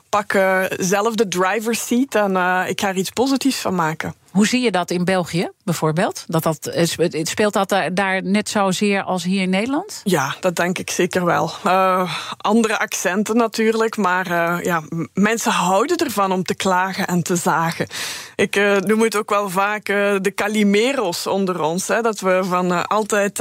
pak 0.08 0.32
zelf 0.78 1.14
de 1.14 1.28
driver's 1.28 1.86
seat... 1.86 2.14
en 2.14 2.66
ik 2.68 2.80
ga 2.80 2.88
er 2.88 2.96
iets 2.96 3.10
positiefs 3.10 3.60
van 3.60 3.74
maken. 3.74 4.14
Hoe 4.32 4.46
zie 4.46 4.60
je 4.60 4.70
dat 4.70 4.90
in 4.90 5.04
België 5.04 5.50
bijvoorbeeld? 5.64 6.24
Dat 6.26 6.42
dat, 6.42 6.70
speelt 7.22 7.52
dat 7.52 7.76
daar 7.92 8.22
net 8.22 8.48
zozeer 8.48 9.02
als 9.02 9.24
hier 9.24 9.42
in 9.42 9.50
Nederland? 9.50 10.00
Ja, 10.04 10.34
dat 10.40 10.56
denk 10.56 10.78
ik 10.78 10.90
zeker 10.90 11.24
wel. 11.24 11.52
Uh, 11.66 12.12
andere 12.36 12.78
accenten 12.78 13.36
natuurlijk, 13.36 13.96
maar 13.96 14.30
uh, 14.30 14.64
ja, 14.64 14.82
mensen 15.14 15.52
houden 15.52 15.96
ervan 15.96 16.32
om 16.32 16.42
te 16.42 16.54
klagen 16.54 17.06
en 17.06 17.22
te 17.22 17.36
zagen. 17.36 17.86
Ik 18.42 18.56
uh, 18.56 18.76
noem 18.76 19.00
het 19.00 19.16
ook 19.16 19.30
wel 19.30 19.50
vaak 19.50 19.86
de 19.86 20.32
Calimero's 20.34 21.26
onder 21.26 21.62
ons. 21.62 21.88
Hè, 21.88 22.00
dat 22.00 22.20
we 22.20 22.40
van 22.44 22.88
altijd 22.88 23.38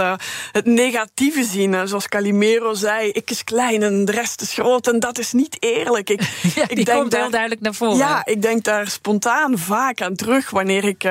het 0.52 0.66
negatieve 0.66 1.44
zien. 1.44 1.88
zoals 1.88 2.08
Calimero 2.08 2.74
zei, 2.74 3.10
ik 3.10 3.30
is 3.30 3.44
klein 3.44 3.84
en 3.84 4.06
de 4.06 4.12
rest 4.12 4.42
is 4.42 4.54
groot 4.54 4.88
en 4.88 5.00
dat 5.00 5.18
is 5.18 5.32
niet 5.32 5.58
eerlijk. 5.60 6.10
Ik, 6.10 6.22
ja, 6.56 6.64
ik 6.68 6.86
denk 6.86 6.98
komt 6.98 7.12
daar, 7.12 7.22
heel 7.22 7.30
duidelijk 7.30 7.62
naar 7.62 7.74
voren. 7.74 7.98
Ja, 7.98 8.26
ik 8.26 8.42
denk 8.42 8.64
daar 8.64 8.88
spontaan 8.88 9.58
vaak 9.58 10.02
aan 10.02 10.16
terug 10.16 10.50
wanneer 10.50 10.84
ik 10.84 11.10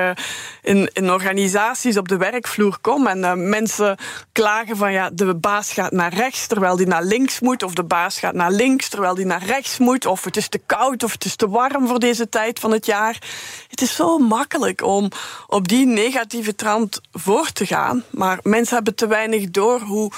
in, 0.61 0.89
in 0.93 1.11
organisaties 1.11 1.97
op 1.97 2.07
de 2.07 2.17
werkvloer 2.17 2.77
kom 2.81 3.07
en 3.07 3.49
mensen 3.49 3.97
klagen 4.31 4.77
van 4.77 4.91
ja, 4.91 5.09
de 5.13 5.35
baas 5.35 5.71
gaat 5.71 5.91
naar 5.91 6.13
rechts 6.13 6.47
terwijl 6.47 6.75
die 6.75 6.87
naar 6.87 7.03
links 7.03 7.39
moet, 7.39 7.63
of 7.63 7.73
de 7.73 7.83
baas 7.83 8.19
gaat 8.19 8.33
naar 8.33 8.51
links 8.51 8.89
terwijl 8.89 9.15
die 9.15 9.25
naar 9.25 9.43
rechts 9.45 9.77
moet, 9.77 10.05
of 10.05 10.23
het 10.23 10.37
is 10.37 10.47
te 10.47 10.61
koud 10.65 11.03
of 11.03 11.11
het 11.11 11.25
is 11.25 11.35
te 11.35 11.49
warm 11.49 11.87
voor 11.87 11.99
deze 11.99 12.29
tijd 12.29 12.59
van 12.59 12.71
het 12.71 12.85
jaar. 12.85 13.17
Het 13.67 13.80
is 13.81 13.95
zo 13.95 14.17
makkelijk 14.17 14.83
om 14.83 15.09
op 15.47 15.67
die 15.67 15.85
negatieve 15.85 16.55
trant 16.55 17.01
voor 17.11 17.51
te 17.51 17.65
gaan, 17.65 18.03
maar 18.09 18.39
mensen 18.43 18.75
hebben 18.75 18.95
te 18.95 19.07
weinig 19.07 19.49
door 19.49 19.79
hoe 19.79 20.11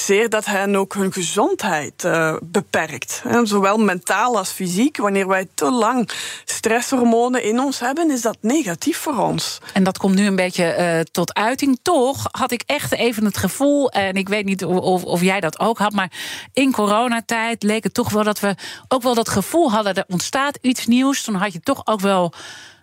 zeer 0.00 0.28
dat 0.28 0.44
hen 0.44 0.76
ook 0.76 0.94
hun 0.94 1.12
gezondheid 1.12 2.04
uh, 2.04 2.36
beperkt. 2.42 3.22
Zowel 3.42 3.78
mentaal 3.78 4.36
als 4.36 4.50
fysiek. 4.50 4.96
Wanneer 4.96 5.26
wij 5.26 5.48
te 5.54 5.70
lang 5.70 6.10
stresshormonen 6.44 7.42
in 7.42 7.60
ons 7.60 7.80
hebben, 7.80 8.10
is 8.10 8.22
dat 8.22 8.36
negatief 8.40 8.98
voor 8.98 9.16
ons. 9.16 9.58
En 9.72 9.84
dat 9.84 9.98
komt 9.98 10.14
nu 10.14 10.26
een 10.26 10.36
beetje 10.36 10.76
uh, 10.78 11.00
tot 11.00 11.34
uiting. 11.34 11.78
Toch 11.82 12.26
had 12.30 12.50
ik 12.50 12.62
echt 12.66 12.92
even 12.92 13.24
het 13.24 13.36
gevoel, 13.36 13.90
en 13.90 14.14
ik 14.14 14.28
weet 14.28 14.44
niet 14.44 14.64
of, 14.64 15.04
of 15.04 15.20
jij 15.20 15.40
dat 15.40 15.58
ook 15.58 15.78
had, 15.78 15.92
maar 15.92 16.12
in 16.52 16.72
coronatijd 16.72 17.62
leek 17.62 17.84
het 17.84 17.94
toch 17.94 18.10
wel 18.10 18.24
dat 18.24 18.40
we 18.40 18.54
ook 18.88 19.02
wel 19.02 19.14
dat 19.14 19.28
gevoel 19.28 19.70
hadden: 19.70 19.94
er 19.94 20.04
ontstaat 20.08 20.58
iets 20.60 20.86
nieuws. 20.86 21.22
Toen 21.22 21.34
had 21.34 21.52
je 21.52 21.60
toch 21.60 21.86
ook 21.86 22.00
wel 22.00 22.32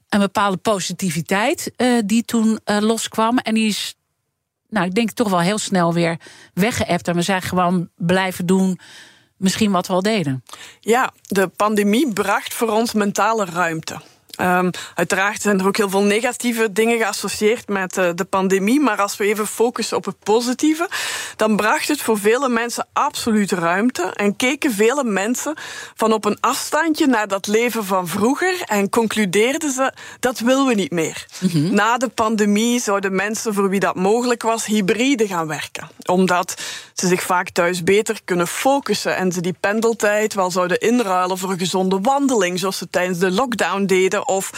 een 0.10 0.20
bepaalde 0.20 0.58
positiviteit 0.58 1.72
uh, 1.78 2.02
die 2.06 2.24
toen 2.24 2.60
loskwam. 2.66 3.38
En 3.38 3.54
die 3.54 3.68
is 3.68 3.96
nou, 4.70 4.88
ik 4.88 4.96
denk 4.96 5.12
toch 5.12 5.30
wel 5.30 5.40
heel 5.40 5.58
snel 5.58 5.94
weer 5.94 6.20
weggeëpt. 6.54 7.08
En 7.08 7.16
we 7.16 7.22
zijn 7.22 7.42
gewoon 7.42 7.90
blijven 7.96 8.46
doen 8.46 8.80
misschien 9.38 9.72
wat 9.72 9.88
we 9.88 9.94
al 9.94 10.02
deden. 10.02 10.44
Ja, 10.80 11.14
de 11.22 11.48
pandemie 11.48 12.14
bracht 12.14 12.54
voor 12.54 12.70
ons 12.70 12.94
mentale 12.94 13.46
ruimte. 13.46 14.02
Um, 14.42 14.70
uiteraard 14.96 15.42
zijn 15.42 15.60
er 15.60 15.68
ook 15.68 15.77
heel 15.77 15.89
veel 15.89 16.04
negatieve 16.04 16.72
dingen 16.72 16.98
geassocieerd 16.98 17.68
met 17.68 17.98
uh, 17.98 18.10
de 18.15 18.25
pandemie. 18.25 18.80
Maar 18.80 19.01
als 19.01 19.18
we 19.18 19.25
even 19.25 19.48
focussen 19.48 19.98
op 19.98 20.06
het 20.06 20.20
positieve, 20.24 20.89
dan 21.36 21.56
bracht 21.56 21.88
het 21.88 22.01
voor 22.01 22.20
vele 22.20 22.50
mensen 22.50 22.88
absoluut 22.94 23.51
ruimte. 23.51 24.04
En 24.04 24.36
keken 24.36 24.72
vele 24.72 25.04
mensen 25.04 25.54
van 25.96 26.13
op 26.13 26.25
een 26.25 26.38
afstandje 26.39 27.08
naar 27.08 27.27
dat 27.27 27.48
leven 27.48 27.86
van 27.86 28.08
vroeger. 28.08 28.62
En 28.65 28.89
concludeerden 28.89 29.72
ze 29.72 29.94
dat 30.20 30.39
willen 30.39 30.65
we 30.65 30.74
niet 30.74 30.92
meer. 30.92 31.25
Mm 31.39 31.50
-hmm. 31.50 31.74
Na 31.74 31.98
de 31.98 32.08
pandemie 32.08 32.80
zouden 32.80 33.15
mensen 33.15 33.54
voor 33.54 33.70
wie 33.70 33.80
dat 33.80 33.96
mogelijk 33.96 34.44
was, 34.44 34.65
hybride 34.65 35.27
gaan 35.27 35.48
werken. 35.48 35.89
Omdat 36.06 36.62
ze 36.94 37.08
zich 37.08 37.24
vaak 37.24 37.50
thuis 37.50 37.84
beter 37.84 38.20
kunnen 38.25 38.48
focussen 38.48 39.15
en 39.15 39.32
ze 39.32 39.42
die 39.42 39.56
pendeltijd 39.60 40.34
wel 40.34 40.51
zouden 40.51 40.80
inruilen 40.80 41.38
voor 41.38 41.51
een 41.51 41.60
gezonde 41.60 42.00
wandeling, 42.01 42.60
zoals 42.60 42.77
ze 42.77 42.89
tijdens 42.89 43.20
de 43.20 43.32
lockdown 43.32 43.86
deden 43.86 44.25
of 44.25 44.50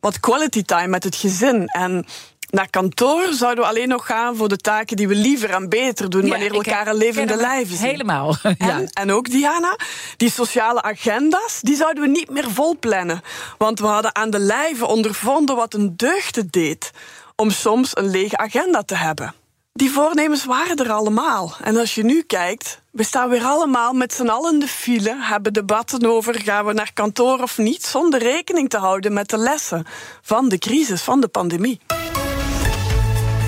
wat 0.00 0.20
quality 0.20 0.62
time 0.62 0.86
met 0.86 1.04
het 1.04 1.16
gezin. 1.16 1.66
En 1.66 2.06
naar 2.52 2.70
kantoor 2.70 3.32
zouden 3.32 3.64
we 3.64 3.70
alleen 3.70 3.88
nog 3.88 4.06
gaan 4.06 4.36
voor 4.36 4.48
de 4.48 4.56
taken 4.56 4.96
die 4.96 5.08
we 5.08 5.14
liever 5.14 5.50
en 5.50 5.68
beter 5.68 6.10
doen 6.10 6.28
wanneer 6.28 6.50
we 6.50 6.54
elkaar 6.54 6.86
een 6.86 6.94
levende 6.94 7.36
lijven 7.36 7.76
zien. 7.76 7.86
Helemaal. 7.86 8.36
Ja. 8.58 8.78
En, 8.78 8.88
en, 8.92 9.12
ook, 9.12 9.30
Diana, 9.30 9.76
die 10.16 10.30
sociale 10.30 10.82
agenda's, 10.82 11.60
die 11.60 11.76
zouden 11.76 12.02
we 12.02 12.08
niet 12.08 12.30
meer 12.30 12.50
volplannen. 12.50 13.22
Want 13.58 13.78
we 13.78 13.86
hadden 13.86 14.14
aan 14.14 14.30
de 14.30 14.38
lijve 14.38 14.86
ondervonden 14.86 15.56
wat 15.56 15.74
een 15.74 15.96
deugd 15.96 16.36
het 16.36 16.52
deed 16.52 16.90
om 17.36 17.50
soms 17.50 17.96
een 17.96 18.10
lege 18.10 18.36
agenda 18.36 18.82
te 18.82 18.96
hebben. 18.96 19.34
Die 19.72 19.90
voornemens 19.90 20.44
waren 20.44 20.76
er 20.76 20.92
allemaal. 20.92 21.54
En 21.62 21.76
als 21.76 21.94
je 21.94 22.04
nu 22.04 22.22
kijkt, 22.22 22.82
we 22.90 23.02
staan 23.02 23.28
weer 23.28 23.44
allemaal 23.44 23.92
met 23.92 24.12
z'n 24.12 24.28
allen 24.28 24.52
in 24.52 24.60
de 24.60 24.66
file, 24.66 25.16
hebben 25.18 25.52
debatten 25.52 26.06
over 26.06 26.40
gaan 26.40 26.66
we 26.66 26.72
naar 26.72 26.92
kantoor 26.92 27.42
of 27.42 27.58
niet, 27.58 27.84
zonder 27.84 28.20
rekening 28.20 28.68
te 28.68 28.78
houden 28.78 29.12
met 29.12 29.28
de 29.28 29.36
lessen 29.36 29.86
van 30.22 30.48
de 30.48 30.58
crisis, 30.58 31.02
van 31.02 31.20
de 31.20 31.28
pandemie. 31.28 31.80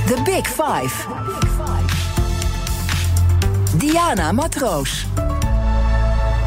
The 0.06 0.22
Big 0.24 0.46
Five. 0.46 1.06
Diana 3.76 4.32
Matroos. 4.32 5.06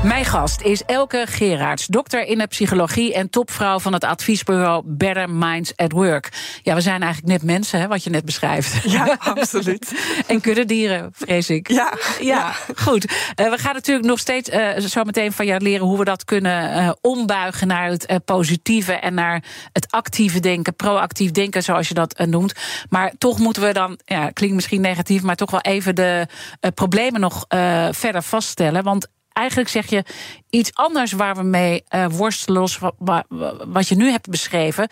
Mijn 0.03 0.25
gast 0.25 0.61
is 0.61 0.83
Elke 0.83 1.25
Gerards, 1.29 1.85
dokter 1.85 2.25
in 2.25 2.37
de 2.37 2.47
psychologie 2.47 3.13
en 3.13 3.29
topvrouw 3.29 3.79
van 3.79 3.93
het 3.93 4.03
adviesbureau 4.03 4.83
Better 4.85 5.29
Minds 5.29 5.75
at 5.75 5.91
Work. 5.91 6.29
Ja, 6.63 6.75
we 6.75 6.81
zijn 6.81 7.01
eigenlijk 7.01 7.31
net 7.33 7.43
mensen, 7.43 7.79
hè, 7.79 7.87
wat 7.87 8.03
je 8.03 8.09
net 8.09 8.25
beschrijft. 8.25 8.91
Ja, 8.91 9.17
absoluut. 9.35 9.93
en 10.27 10.41
kuddedieren, 10.41 11.09
vrees 11.13 11.49
ik. 11.49 11.67
Ja, 11.67 11.93
ja, 12.19 12.51
goed. 12.75 13.11
Uh, 13.11 13.49
we 13.49 13.57
gaan 13.57 13.73
natuurlijk 13.73 14.07
nog 14.07 14.19
steeds 14.19 14.49
uh, 14.49 14.77
zo 14.77 15.03
meteen 15.03 15.31
van 15.31 15.45
jou 15.45 15.61
leren 15.61 15.85
hoe 15.85 15.97
we 15.97 16.05
dat 16.05 16.25
kunnen 16.25 16.77
uh, 16.77 16.91
ombuigen 17.01 17.67
naar 17.67 17.89
het 17.89 18.25
positieve 18.25 18.93
en 18.93 19.13
naar 19.13 19.43
het 19.71 19.91
actieve 19.91 20.39
denken, 20.39 20.75
proactief 20.75 21.31
denken, 21.31 21.63
zoals 21.63 21.87
je 21.87 21.93
dat 21.93 22.25
noemt. 22.25 22.53
Maar 22.89 23.13
toch 23.17 23.39
moeten 23.39 23.63
we 23.63 23.73
dan, 23.73 23.99
ja, 24.05 24.29
klinkt 24.29 24.55
misschien 24.55 24.81
negatief, 24.81 25.21
maar 25.21 25.35
toch 25.35 25.51
wel 25.51 25.61
even 25.61 25.95
de 25.95 26.27
problemen 26.73 27.21
nog 27.21 27.45
verder 27.91 28.23
vaststellen. 28.23 28.83
Want 28.83 29.07
eigenlijk 29.37 29.69
zeg 29.69 29.89
je 29.89 30.03
iets 30.49 30.71
anders 30.73 31.11
waar 31.11 31.35
we 31.35 31.43
mee 31.43 31.83
uh, 31.89 32.05
worstelen, 32.11 32.69
wat, 32.97 33.25
wat 33.67 33.87
je 33.87 33.95
nu 33.95 34.09
hebt 34.09 34.29
beschreven, 34.29 34.89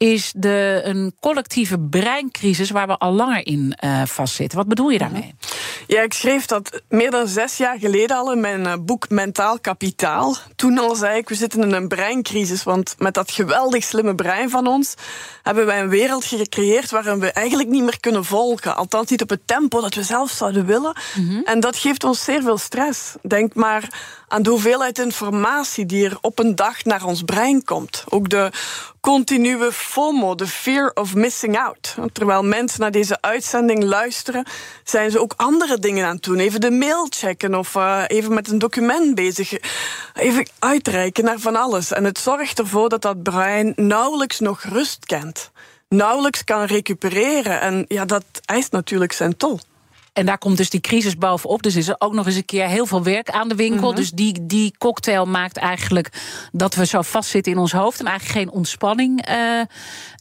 is 0.00 0.32
de, 0.36 0.80
een 0.84 1.14
collectieve 1.20 1.78
breincrisis 1.78 2.70
waar 2.70 2.86
we 2.86 2.98
al 2.98 3.12
langer 3.12 3.46
in 3.46 3.78
uh, 3.84 4.02
vastzitten. 4.04 4.58
Wat 4.58 4.68
bedoel 4.68 4.90
je 4.90 4.98
daarmee? 4.98 5.34
Ja, 5.86 6.02
ik 6.02 6.12
schreef 6.12 6.46
dat 6.46 6.82
meer 6.88 7.10
dan 7.10 7.28
zes 7.28 7.56
jaar 7.56 7.78
geleden 7.78 8.16
al 8.16 8.32
in 8.32 8.40
mijn 8.40 8.60
uh, 8.60 8.74
boek 8.80 9.08
Mentaal 9.08 9.58
Kapitaal. 9.60 10.36
Toen 10.56 10.78
al 10.78 10.94
zei 10.94 11.18
ik, 11.18 11.28
we 11.28 11.34
zitten 11.34 11.62
in 11.62 11.72
een 11.72 11.88
breincrisis, 11.88 12.62
want 12.62 12.94
met 12.98 13.14
dat 13.14 13.30
geweldig 13.30 13.84
slimme 13.84 14.14
brein 14.14 14.50
van 14.50 14.66
ons 14.66 14.94
hebben 15.42 15.66
wij 15.66 15.80
een 15.80 15.88
wereld 15.88 16.24
gecreëerd 16.24 16.90
waarin 16.90 17.20
we 17.20 17.32
eigenlijk 17.32 17.68
niet 17.68 17.82
meer 17.82 18.00
kunnen 18.00 18.24
volgen. 18.24 18.76
Althans 18.76 19.10
niet 19.10 19.22
op 19.22 19.30
het 19.30 19.46
tempo 19.46 19.80
dat 19.80 19.94
we 19.94 20.02
zelf 20.02 20.30
zouden 20.30 20.66
willen. 20.66 20.96
Mm 21.14 21.28
-hmm. 21.28 21.44
En 21.44 21.60
dat 21.60 21.76
geeft 21.76 22.04
ons 22.04 22.24
zeer 22.24 22.42
veel 22.42 22.58
stress. 22.58 23.14
Denk 23.22 23.54
maar 23.54 23.88
aan 24.28 24.42
de 24.42 24.50
hoeveelheid 24.50 24.89
informatie 24.98 25.86
die 25.86 26.04
er 26.04 26.18
op 26.20 26.38
een 26.38 26.54
dag 26.54 26.84
naar 26.84 27.04
ons 27.04 27.22
brein 27.22 27.64
komt. 27.64 28.04
Ook 28.08 28.28
de 28.28 28.50
continue 29.00 29.72
FOMO, 29.72 30.34
de 30.34 30.46
fear 30.46 30.90
of 30.94 31.14
missing 31.14 31.58
out. 31.58 31.96
Terwijl 32.12 32.44
mensen 32.44 32.80
naar 32.80 32.90
deze 32.90 33.20
uitzending 33.20 33.82
luisteren, 33.82 34.44
zijn 34.84 35.10
ze 35.10 35.20
ook 35.20 35.34
andere 35.36 35.78
dingen 35.78 36.06
aan 36.06 36.14
het 36.14 36.22
doen. 36.22 36.38
Even 36.38 36.60
de 36.60 36.70
mail 36.70 37.06
checken 37.10 37.54
of 37.54 37.74
uh, 37.74 38.02
even 38.06 38.34
met 38.34 38.48
een 38.48 38.58
document 38.58 39.14
bezig. 39.14 39.52
Even 40.14 40.48
uitreiken 40.58 41.24
naar 41.24 41.38
van 41.38 41.56
alles. 41.56 41.92
En 41.92 42.04
het 42.04 42.18
zorgt 42.18 42.58
ervoor 42.58 42.88
dat 42.88 43.02
dat 43.02 43.22
brein 43.22 43.72
nauwelijks 43.76 44.40
nog 44.40 44.62
rust 44.62 45.06
kent. 45.06 45.50
Nauwelijks 45.88 46.44
kan 46.44 46.64
recupereren. 46.64 47.60
En 47.60 47.84
ja, 47.88 48.04
dat 48.04 48.24
eist 48.44 48.72
natuurlijk 48.72 49.12
zijn 49.12 49.36
tol. 49.36 49.60
En 50.12 50.26
daar 50.26 50.38
komt 50.38 50.56
dus 50.56 50.70
die 50.70 50.80
crisis 50.80 51.16
bovenop. 51.16 51.62
Dus 51.62 51.76
is 51.76 51.88
er 51.88 51.96
ook 51.98 52.12
nog 52.12 52.26
eens 52.26 52.36
een 52.36 52.44
keer 52.44 52.66
heel 52.66 52.86
veel 52.86 53.02
werk 53.02 53.30
aan 53.30 53.48
de 53.48 53.54
winkel. 53.54 53.86
-hmm. 53.86 53.96
Dus 53.96 54.10
die, 54.10 54.46
die 54.46 54.74
cocktail 54.78 55.26
maakt 55.26 55.56
eigenlijk 55.56 56.08
dat 56.52 56.74
we 56.74 56.86
zo 56.86 57.02
vastzitten 57.02 57.52
in 57.52 57.58
ons 57.58 57.72
hoofd 57.72 58.00
en 58.00 58.06
eigenlijk 58.06 58.38
geen 58.38 58.50
ontspanning 58.50 59.28
uh, 59.28 59.60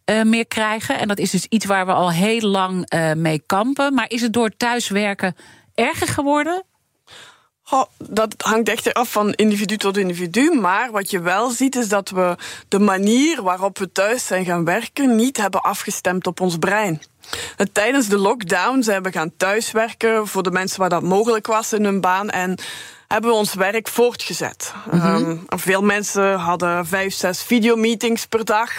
uh, 0.05 0.24
meer 0.24 0.48
krijgen. 0.48 1.00
En 1.00 1.08
dat 1.08 1.17
is 1.17 1.31
dus 1.31 1.46
iets 1.46 1.65
waar 1.65 1.86
we 1.86 1.91
al 1.91 2.12
heel 2.12 2.50
lang 2.50 2.93
uh, 2.93 3.13
mee 3.13 3.43
kampen. 3.46 3.93
Maar 3.93 4.10
is 4.10 4.22
het 4.22 4.34
door 4.34 4.51
thuiswerken 4.58 5.36
erger 5.74 6.08
geworden? 6.08 6.63
Oh, 7.69 7.84
dat 7.98 8.36
hangt 8.38 8.69
echt 8.69 8.93
af 8.93 9.12
van 9.12 9.34
individu 9.34 9.77
tot 9.77 9.98
individu. 9.98 10.51
Maar 10.60 10.91
wat 10.91 11.12
je 11.12 11.19
wel 11.22 11.50
ziet 11.50 11.75
is 11.75 11.88
dat 11.88 12.10
we 12.10 12.36
de 12.67 12.79
manier 12.79 13.43
waarop 13.43 13.77
we 13.77 13.91
thuis 13.91 14.25
zijn 14.25 14.46
gaan 14.46 14.65
werken 14.65 15.15
niet 15.15 15.38
hebben 15.38 15.62
afgestemd 15.62 16.27
op 16.27 16.39
ons 16.39 16.58
brein. 16.58 17.01
Tijdens 17.71 18.07
de 18.07 18.17
lockdown 18.17 18.81
zijn 18.81 19.03
we 19.03 19.12
gaan 19.12 19.31
thuiswerken 19.38 20.27
voor 20.27 20.43
de 20.43 20.51
mensen 20.51 20.79
waar 20.79 20.89
dat 20.89 21.03
mogelijk 21.03 21.48
was 21.48 21.74
in 21.74 21.83
hun 21.83 22.01
baan. 22.01 22.29
En 22.29 22.57
hebben 23.07 23.29
we 23.29 23.36
ons 23.36 23.53
werk 23.53 23.88
voortgezet. 23.88 24.74
Mm 24.91 25.00
-hmm. 25.00 25.15
um, 25.15 25.45
veel 25.48 25.81
mensen 25.81 26.33
hadden 26.39 26.86
vijf, 26.86 27.13
zes 27.13 27.43
videomeetings 27.43 28.25
per 28.25 28.45
dag. 28.45 28.71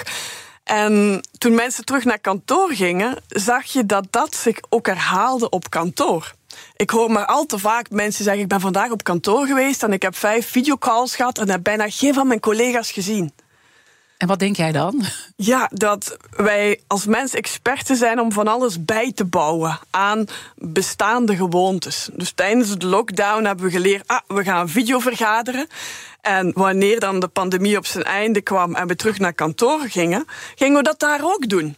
En 0.64 1.20
toen 1.38 1.54
mensen 1.54 1.84
terug 1.84 2.04
naar 2.04 2.18
kantoor 2.18 2.70
gingen, 2.72 3.16
zag 3.28 3.64
je 3.64 3.86
dat 3.86 4.06
dat 4.10 4.34
zich 4.34 4.56
ook 4.68 4.86
herhaalde 4.86 5.48
op 5.48 5.70
kantoor. 5.70 6.32
Ik 6.76 6.90
hoor 6.90 7.10
maar 7.10 7.26
al 7.26 7.46
te 7.46 7.58
vaak 7.58 7.90
mensen 7.90 8.24
zeggen: 8.24 8.42
Ik 8.42 8.48
ben 8.48 8.60
vandaag 8.60 8.90
op 8.90 9.02
kantoor 9.02 9.46
geweest 9.46 9.82
en 9.82 9.92
ik 9.92 10.02
heb 10.02 10.16
vijf 10.16 10.50
videocalls 10.50 11.16
gehad 11.16 11.38
en 11.38 11.50
heb 11.50 11.62
bijna 11.62 11.86
geen 11.88 12.14
van 12.14 12.26
mijn 12.26 12.40
collega's 12.40 12.90
gezien. 12.90 13.32
En 14.20 14.26
wat 14.26 14.38
denk 14.38 14.56
jij 14.56 14.72
dan? 14.72 15.02
Ja, 15.36 15.70
dat 15.72 16.16
wij 16.30 16.80
als 16.86 17.06
mens 17.06 17.34
experten 17.34 17.96
zijn 17.96 18.20
om 18.20 18.32
van 18.32 18.48
alles 18.48 18.84
bij 18.84 19.12
te 19.12 19.24
bouwen 19.24 19.78
aan 19.90 20.24
bestaande 20.56 21.36
gewoontes. 21.36 22.08
Dus 22.12 22.32
tijdens 22.32 22.78
de 22.78 22.86
lockdown 22.86 23.44
hebben 23.44 23.64
we 23.64 23.70
geleerd: 23.70 24.08
ah, 24.08 24.20
we 24.26 24.44
gaan 24.44 24.68
video 24.68 24.98
vergaderen. 24.98 25.66
En 26.20 26.52
wanneer 26.54 27.00
dan 27.00 27.20
de 27.20 27.28
pandemie 27.28 27.76
op 27.76 27.86
zijn 27.86 28.04
einde 28.04 28.40
kwam 28.40 28.74
en 28.74 28.86
we 28.86 28.96
terug 28.96 29.18
naar 29.18 29.32
kantoor 29.32 29.80
gingen, 29.80 30.24
gingen 30.54 30.76
we 30.76 30.82
dat 30.82 31.00
daar 31.00 31.20
ook 31.22 31.48
doen. 31.48 31.76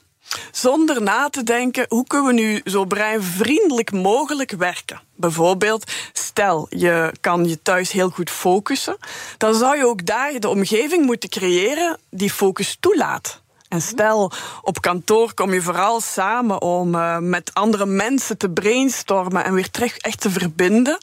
Zonder 0.51 1.03
na 1.03 1.29
te 1.29 1.43
denken, 1.43 1.87
hoe 1.89 2.07
kunnen 2.07 2.35
we 2.35 2.41
nu 2.41 2.61
zo 2.65 2.85
breinvriendelijk 2.85 3.93
mogelijk 3.93 4.51
werken? 4.51 5.01
Bijvoorbeeld, 5.17 5.91
stel 6.13 6.67
je 6.71 7.13
kan 7.21 7.49
je 7.49 7.63
thuis 7.63 7.93
heel 7.93 8.09
goed 8.09 8.31
focussen, 8.31 8.97
dan 9.39 9.55
zou 9.55 9.77
je 9.77 9.87
ook 9.87 10.07
daar 10.07 10.41
de 10.41 10.49
omgeving 10.49 11.07
moeten 11.07 11.29
creëren 11.29 11.99
die 12.11 12.31
focus 12.31 12.77
toelaat. 12.81 13.41
En 13.69 13.83
stel, 13.83 14.33
op 14.63 14.81
kantoor 14.81 15.35
kom 15.35 15.53
je 15.53 15.63
vooral 15.63 16.01
samen 16.01 16.63
om 16.63 16.95
uh, 16.95 17.19
met 17.19 17.51
andere 17.55 17.87
mensen 17.87 18.39
te 18.39 18.51
brainstormen 18.51 19.45
en 19.45 19.55
weer 19.55 19.71
terug 19.71 19.97
echt 19.97 20.21
te 20.21 20.31
verbinden. 20.31 20.99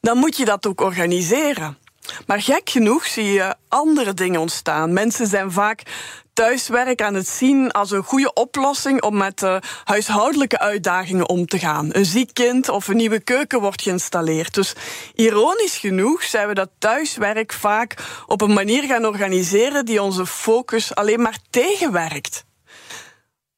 Dan 0.00 0.18
moet 0.18 0.36
je 0.36 0.44
dat 0.44 0.66
ook 0.66 0.80
organiseren. 0.80 1.78
Maar 2.26 2.42
gek 2.42 2.70
genoeg 2.70 3.06
zie 3.06 3.32
je 3.32 3.54
andere 3.68 4.14
dingen 4.14 4.40
ontstaan. 4.40 4.92
Mensen 4.92 5.26
zijn 5.26 5.52
vaak 5.52 5.82
thuiswerk 6.32 7.02
aan 7.02 7.14
het 7.14 7.28
zien 7.28 7.70
als 7.70 7.90
een 7.90 8.02
goede 8.02 8.32
oplossing 8.32 9.02
om 9.02 9.16
met 9.16 9.42
uh, 9.42 9.56
huishoudelijke 9.84 10.58
uitdagingen 10.58 11.28
om 11.28 11.46
te 11.46 11.58
gaan. 11.58 11.88
Een 11.92 12.04
ziek 12.04 12.34
kind 12.34 12.68
of 12.68 12.88
een 12.88 12.96
nieuwe 12.96 13.20
keuken 13.20 13.60
wordt 13.60 13.82
geïnstalleerd. 13.82 14.54
Dus 14.54 14.74
ironisch 15.14 15.76
genoeg 15.76 16.22
zijn 16.22 16.48
we 16.48 16.54
dat 16.54 16.70
thuiswerk 16.78 17.52
vaak 17.52 17.94
op 18.26 18.40
een 18.40 18.52
manier 18.52 18.82
gaan 18.82 19.06
organiseren 19.06 19.84
die 19.84 20.02
onze 20.02 20.26
focus 20.26 20.94
alleen 20.94 21.20
maar 21.20 21.38
tegenwerkt. 21.50 22.44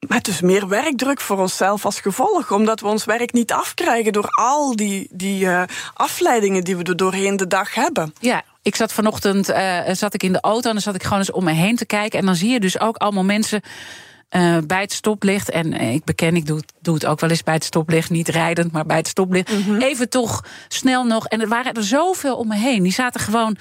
Met 0.08 0.24
dus 0.24 0.40
meer 0.40 0.68
werkdruk 0.68 1.20
voor 1.20 1.38
onszelf 1.38 1.84
als 1.84 2.00
gevolg, 2.00 2.52
omdat 2.52 2.80
we 2.80 2.86
ons 2.86 3.04
werk 3.04 3.32
niet 3.32 3.52
afkrijgen 3.52 4.12
door 4.12 4.28
al 4.28 4.76
die, 4.76 5.08
die 5.12 5.44
uh, 5.44 5.62
afleidingen 5.94 6.64
die 6.64 6.76
we 6.76 6.82
er 6.82 6.96
doorheen 6.96 7.36
de 7.36 7.46
dag 7.46 7.74
hebben. 7.74 8.12
Ja, 8.20 8.42
ik 8.62 8.76
zat 8.76 8.92
vanochtend 8.92 9.50
uh, 9.50 9.80
zat 9.92 10.14
ik 10.14 10.22
in 10.22 10.32
de 10.32 10.40
auto 10.40 10.68
en 10.68 10.74
dan 10.74 10.82
zat 10.82 10.94
ik 10.94 11.02
gewoon 11.02 11.18
eens 11.18 11.30
om 11.30 11.44
me 11.44 11.52
heen 11.52 11.76
te 11.76 11.86
kijken. 11.86 12.18
En 12.18 12.26
dan 12.26 12.36
zie 12.36 12.50
je 12.50 12.60
dus 12.60 12.80
ook 12.80 12.96
allemaal 12.96 13.24
mensen 13.24 13.60
uh, 14.30 14.56
bij 14.66 14.80
het 14.80 14.92
stoplicht. 14.92 15.50
En 15.50 15.72
ik 15.72 16.04
beken, 16.04 16.36
ik 16.36 16.46
doe, 16.46 16.62
doe 16.80 16.94
het 16.94 17.06
ook 17.06 17.20
wel 17.20 17.30
eens 17.30 17.42
bij 17.42 17.54
het 17.54 17.64
stoplicht. 17.64 18.10
Niet 18.10 18.28
rijdend, 18.28 18.72
maar 18.72 18.86
bij 18.86 18.96
het 18.96 19.08
stoplicht. 19.08 19.52
Mm 19.52 19.62
-hmm. 19.62 19.80
Even 19.80 20.08
toch 20.08 20.44
snel 20.68 21.04
nog. 21.04 21.26
En 21.26 21.40
er 21.40 21.48
waren 21.48 21.74
er 21.74 21.84
zoveel 21.84 22.36
om 22.36 22.48
me 22.48 22.56
heen. 22.56 22.82
Die 22.82 22.92
zaten 22.92 23.20
gewoon 23.20 23.56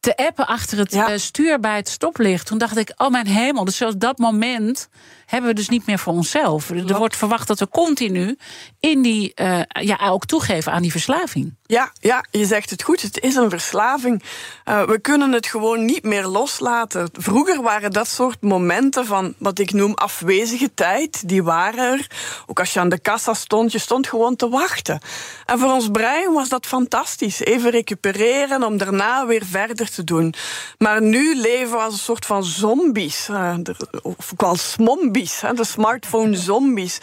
te 0.00 0.16
appen 0.16 0.46
achter 0.46 0.78
het 0.78 0.92
ja. 0.92 1.18
stuur 1.18 1.60
bij 1.60 1.76
het 1.76 1.88
stoplicht. 1.88 2.46
Toen 2.46 2.58
dacht 2.58 2.76
ik, 2.76 2.92
oh 2.96 3.10
mijn 3.10 3.26
hemel, 3.26 3.64
dus 3.64 3.76
zoals 3.76 3.96
dat 3.96 4.18
moment 4.18 4.88
hebben 5.30 5.50
we 5.50 5.56
dus 5.56 5.68
niet 5.68 5.86
meer 5.86 5.98
voor 5.98 6.12
onszelf. 6.12 6.70
Er 6.70 6.98
wordt 6.98 7.16
verwacht 7.16 7.48
dat 7.48 7.58
we 7.58 7.68
continu 7.68 8.38
in 8.80 9.02
die, 9.02 9.32
uh, 9.34 9.60
ja, 9.80 9.98
ook 10.08 10.26
toegeven 10.26 10.72
aan 10.72 10.82
die 10.82 10.90
verslaving. 10.90 11.54
Ja, 11.66 11.92
ja, 12.00 12.24
je 12.30 12.44
zegt 12.44 12.70
het 12.70 12.82
goed. 12.82 13.02
Het 13.02 13.20
is 13.20 13.34
een 13.34 13.50
verslaving. 13.50 14.22
Uh, 14.68 14.82
we 14.82 14.98
kunnen 14.98 15.32
het 15.32 15.46
gewoon 15.46 15.84
niet 15.84 16.02
meer 16.02 16.26
loslaten. 16.26 17.10
Vroeger 17.12 17.62
waren 17.62 17.90
dat 17.92 18.08
soort 18.08 18.40
momenten 18.40 19.06
van 19.06 19.34
wat 19.38 19.58
ik 19.58 19.72
noem 19.72 19.94
afwezige 19.94 20.74
tijd. 20.74 21.28
Die 21.28 21.42
waren 21.42 21.98
er. 21.98 22.06
Ook 22.46 22.58
als 22.58 22.72
je 22.72 22.80
aan 22.80 22.88
de 22.88 22.98
kassa 22.98 23.34
stond, 23.34 23.72
je 23.72 23.78
stond 23.78 24.06
gewoon 24.06 24.36
te 24.36 24.48
wachten. 24.48 25.00
En 25.46 25.58
voor 25.58 25.72
ons 25.72 25.88
brein 25.88 26.32
was 26.32 26.48
dat 26.48 26.66
fantastisch. 26.66 27.40
Even 27.40 27.70
recupereren 27.70 28.62
om 28.62 28.76
daarna 28.76 29.26
weer 29.26 29.44
verder 29.44 29.90
te 29.90 30.04
doen. 30.04 30.34
Maar 30.78 31.02
nu 31.02 31.36
leven 31.36 31.70
we 31.70 31.82
als 31.82 31.92
een 31.92 31.98
soort 31.98 32.26
van 32.26 32.44
zombies. 32.44 33.28
Uh, 33.28 33.54
of 34.02 34.32
ook 34.32 34.40
wel 34.40 34.56
smombies. 34.56 35.19
De 35.54 35.64
smartphone 35.64 36.36
zombies. 36.36 36.98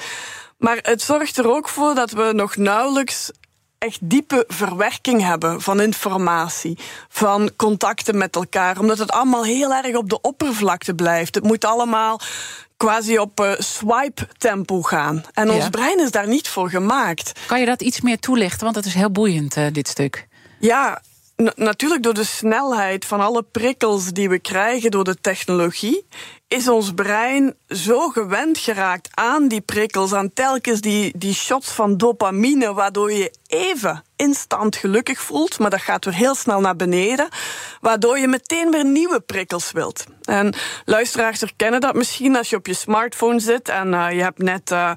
Maar 0.57 0.79
het 0.81 1.01
zorgt 1.01 1.37
er 1.37 1.49
ook 1.49 1.69
voor 1.69 1.95
dat 1.95 2.11
we 2.11 2.31
nog 2.33 2.55
nauwelijks 2.55 3.31
echt 3.77 3.99
diepe 4.01 4.43
verwerking 4.47 5.21
hebben 5.21 5.61
van 5.61 5.81
informatie, 5.81 6.77
van 7.09 7.51
contacten 7.55 8.17
met 8.17 8.35
elkaar, 8.35 8.79
omdat 8.79 8.97
het 8.97 9.11
allemaal 9.11 9.43
heel 9.43 9.73
erg 9.73 9.95
op 9.95 10.09
de 10.09 10.21
oppervlakte 10.21 10.93
blijft. 10.93 11.35
Het 11.35 11.43
moet 11.43 11.65
allemaal 11.65 12.19
quasi 12.77 13.19
op 13.19 13.39
uh, 13.39 13.51
swipe-tempo 13.57 14.81
gaan. 14.81 15.23
En 15.33 15.49
ons 15.49 15.63
ja. 15.63 15.69
brein 15.69 15.99
is 15.99 16.11
daar 16.11 16.27
niet 16.27 16.47
voor 16.47 16.69
gemaakt. 16.69 17.31
Kan 17.47 17.59
je 17.59 17.65
dat 17.65 17.81
iets 17.81 18.01
meer 18.01 18.19
toelichten? 18.19 18.63
Want 18.63 18.75
het 18.75 18.85
is 18.85 18.93
heel 18.93 19.11
boeiend, 19.11 19.55
uh, 19.55 19.65
dit 19.71 19.87
stuk. 19.87 20.27
Ja, 20.59 21.01
natuurlijk 21.55 22.03
door 22.03 22.13
de 22.13 22.23
snelheid 22.23 23.05
van 23.05 23.19
alle 23.19 23.43
prikkels 23.43 24.05
die 24.05 24.29
we 24.29 24.39
krijgen 24.39 24.91
door 24.91 25.03
de 25.03 25.21
technologie, 25.21 26.07
is 26.47 26.67
ons 26.67 26.93
brein 26.93 27.55
zo 27.67 28.09
gewend 28.09 28.57
geraakt 28.57 29.09
aan 29.13 29.47
die 29.47 29.61
prikkels, 29.61 30.13
aan 30.13 30.33
telkens 30.33 30.81
die, 30.81 31.17
die 31.17 31.33
shots 31.33 31.69
van 31.69 31.97
dopamine, 31.97 32.73
waardoor 32.73 33.11
je 33.11 33.33
even 33.47 34.03
instant 34.15 34.75
gelukkig 34.75 35.19
voelt, 35.19 35.59
maar 35.59 35.69
dat 35.69 35.81
gaat 35.81 36.05
weer 36.05 36.13
heel 36.13 36.35
snel 36.35 36.59
naar 36.59 36.75
beneden, 36.75 37.27
waardoor 37.81 38.19
je 38.19 38.27
meteen 38.27 38.71
weer 38.71 38.85
nieuwe 38.85 39.19
prikkels 39.19 39.71
wilt. 39.71 40.05
En 40.23 40.53
luisteraars 40.85 41.39
herkennen 41.39 41.81
dat 41.81 41.95
misschien 41.95 42.35
als 42.35 42.49
je 42.49 42.55
op 42.55 42.67
je 42.67 42.73
smartphone 42.73 43.39
zit 43.39 43.69
en 43.69 43.93
uh, 43.93 44.11
je 44.11 44.21
hebt 44.21 44.37
net 44.41 44.71
uh, 44.71 44.91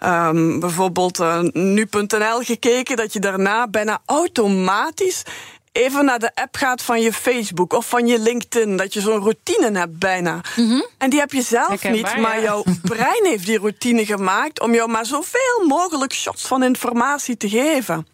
um, 0.00 0.60
bijvoorbeeld 0.60 1.20
uh, 1.20 1.40
nu.nl 1.40 2.40
gekeken, 2.40 2.96
dat 2.96 3.12
je 3.12 3.20
daarna 3.20 3.68
bijna 3.68 4.02
automatisch 4.06 5.22
even 5.72 6.04
naar 6.04 6.18
de 6.18 6.34
app 6.34 6.56
gaat 6.56 6.82
van 6.82 7.00
je 7.00 7.12
Facebook 7.12 7.72
of 7.72 7.88
van 7.88 8.06
je 8.06 8.18
LinkedIn. 8.18 8.76
Dat 8.76 8.94
je 8.94 9.00
zo'n 9.00 9.20
routine 9.20 9.78
hebt 9.78 9.98
bijna. 9.98 10.40
Mm 10.56 10.68
-hmm. 10.68 10.86
En 10.98 11.10
die 11.10 11.20
heb 11.20 11.32
je 11.32 11.42
zelf 11.42 11.88
niet, 11.88 12.16
maar 12.16 12.36
ja. 12.36 12.42
jouw 12.42 12.64
brein 12.82 13.24
heeft 13.24 13.46
die 13.46 13.58
routine 13.58 14.06
gemaakt 14.06 14.60
om 14.60 14.74
jou 14.74 14.90
maar 14.90 15.06
zoveel 15.06 15.64
mogelijk 15.66 16.12
shots 16.12 16.46
van 16.46 16.62
informatie 16.62 17.36
te 17.36 17.48
geven. 17.48 18.06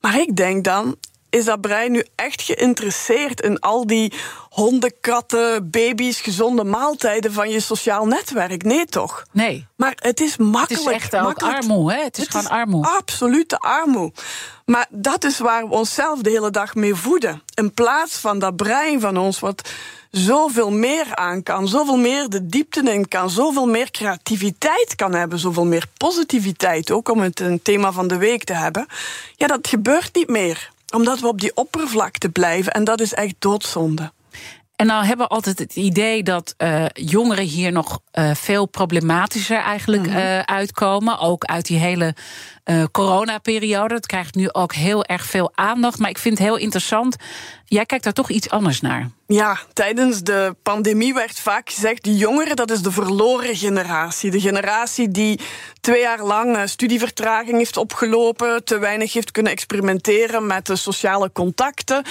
Maar 0.00 0.18
ik 0.18 0.36
denk 0.36 0.64
dan, 0.64 0.96
is 1.36 1.44
dat 1.44 1.60
brein 1.60 1.92
nu 1.92 2.04
echt 2.14 2.42
geïnteresseerd 2.42 3.40
in 3.40 3.60
al 3.60 3.86
die 3.86 4.12
honden, 4.50 4.92
katten, 5.00 5.70
baby's, 5.70 6.20
gezonde 6.20 6.64
maaltijden 6.64 7.32
van 7.32 7.50
je 7.50 7.60
sociaal 7.60 8.06
netwerk? 8.06 8.62
Nee, 8.62 8.86
toch? 8.86 9.24
Nee. 9.32 9.66
Maar 9.76 9.92
het 9.96 10.20
is 10.20 10.36
makkelijk. 10.36 10.70
Het 10.70 10.86
is 10.86 10.92
echt 10.92 11.16
ook 11.16 11.42
armoe, 11.42 11.92
hè? 11.92 12.02
Het 12.02 12.18
is 12.18 12.22
het 12.22 12.36
gewoon 12.36 12.58
armoe. 12.58 12.86
Absolute 12.86 13.58
armoe. 13.58 14.12
Maar 14.64 14.86
dat 14.90 15.24
is 15.24 15.38
waar 15.38 15.68
we 15.68 15.74
onszelf 15.74 16.20
de 16.20 16.30
hele 16.30 16.50
dag 16.50 16.74
mee 16.74 16.94
voeden. 16.94 17.42
In 17.54 17.74
plaats 17.74 18.16
van 18.16 18.38
dat 18.38 18.56
brein 18.56 19.00
van 19.00 19.16
ons, 19.16 19.38
wat 19.38 19.70
zoveel 20.10 20.70
meer 20.70 21.14
aan 21.14 21.42
kan, 21.42 21.68
zoveel 21.68 21.96
meer 21.96 22.28
de 22.28 22.46
diepte 22.46 22.92
in 22.92 23.08
kan, 23.08 23.30
zoveel 23.30 23.66
meer 23.66 23.90
creativiteit 23.90 24.94
kan 24.94 25.14
hebben, 25.14 25.38
zoveel 25.38 25.64
meer 25.64 25.86
positiviteit, 25.96 26.90
ook 26.90 27.08
om 27.08 27.20
het 27.20 27.40
een 27.40 27.62
thema 27.62 27.92
van 27.92 28.08
de 28.08 28.16
week 28.16 28.44
te 28.44 28.52
hebben. 28.52 28.86
Ja, 29.36 29.46
dat 29.46 29.68
gebeurt 29.68 30.14
niet 30.14 30.28
meer 30.28 30.70
omdat 30.94 31.20
we 31.20 31.26
op 31.26 31.40
die 31.40 31.56
oppervlakte 31.56 32.28
blijven 32.28 32.72
en 32.72 32.84
dat 32.84 33.00
is 33.00 33.14
echt 33.14 33.34
doodzonde. 33.38 34.12
En 34.76 34.86
nou 34.86 35.04
hebben 35.04 35.26
we 35.26 35.32
altijd 35.32 35.58
het 35.58 35.76
idee 35.76 36.22
dat 36.22 36.54
uh, 36.58 36.84
jongeren 36.92 37.44
hier 37.44 37.72
nog 37.72 38.00
uh, 38.12 38.34
veel 38.34 38.66
problematischer 38.66 39.58
eigenlijk 39.58 40.06
mm 40.06 40.12
-hmm. 40.12 40.22
uh, 40.22 40.38
uitkomen. 40.38 41.18
Ook 41.18 41.44
uit 41.44 41.66
die 41.66 41.78
hele 41.78 42.14
coronaperiode. 42.90 43.94
Het 43.94 44.06
krijgt 44.06 44.34
nu 44.34 44.52
ook 44.52 44.74
heel 44.74 45.04
erg 45.04 45.26
veel 45.26 45.52
aandacht. 45.54 45.98
Maar 45.98 46.10
ik 46.10 46.18
vind 46.18 46.38
het 46.38 46.46
heel 46.46 46.56
interessant. 46.56 47.16
Jij 47.64 47.86
kijkt 47.86 48.04
daar 48.04 48.12
toch 48.12 48.30
iets 48.30 48.50
anders 48.50 48.80
naar. 48.80 49.10
Ja, 49.26 49.58
tijdens 49.72 50.22
de 50.22 50.56
pandemie 50.62 51.14
werd 51.14 51.40
vaak 51.40 51.70
gezegd: 51.70 52.04
de 52.04 52.16
jongeren, 52.16 52.56
dat 52.56 52.70
is 52.70 52.82
de 52.82 52.90
verloren 52.90 53.56
generatie. 53.56 54.30
De 54.30 54.40
generatie 54.40 55.10
die 55.10 55.40
twee 55.80 56.00
jaar 56.00 56.22
lang 56.22 56.68
studievertraging 56.68 57.56
heeft 57.56 57.76
opgelopen, 57.76 58.64
te 58.64 58.78
weinig 58.78 59.12
heeft 59.12 59.30
kunnen 59.30 59.52
experimenteren 59.52 60.46
met 60.46 60.66
de 60.66 60.76
sociale 60.76 61.32
contacten. 61.32 62.04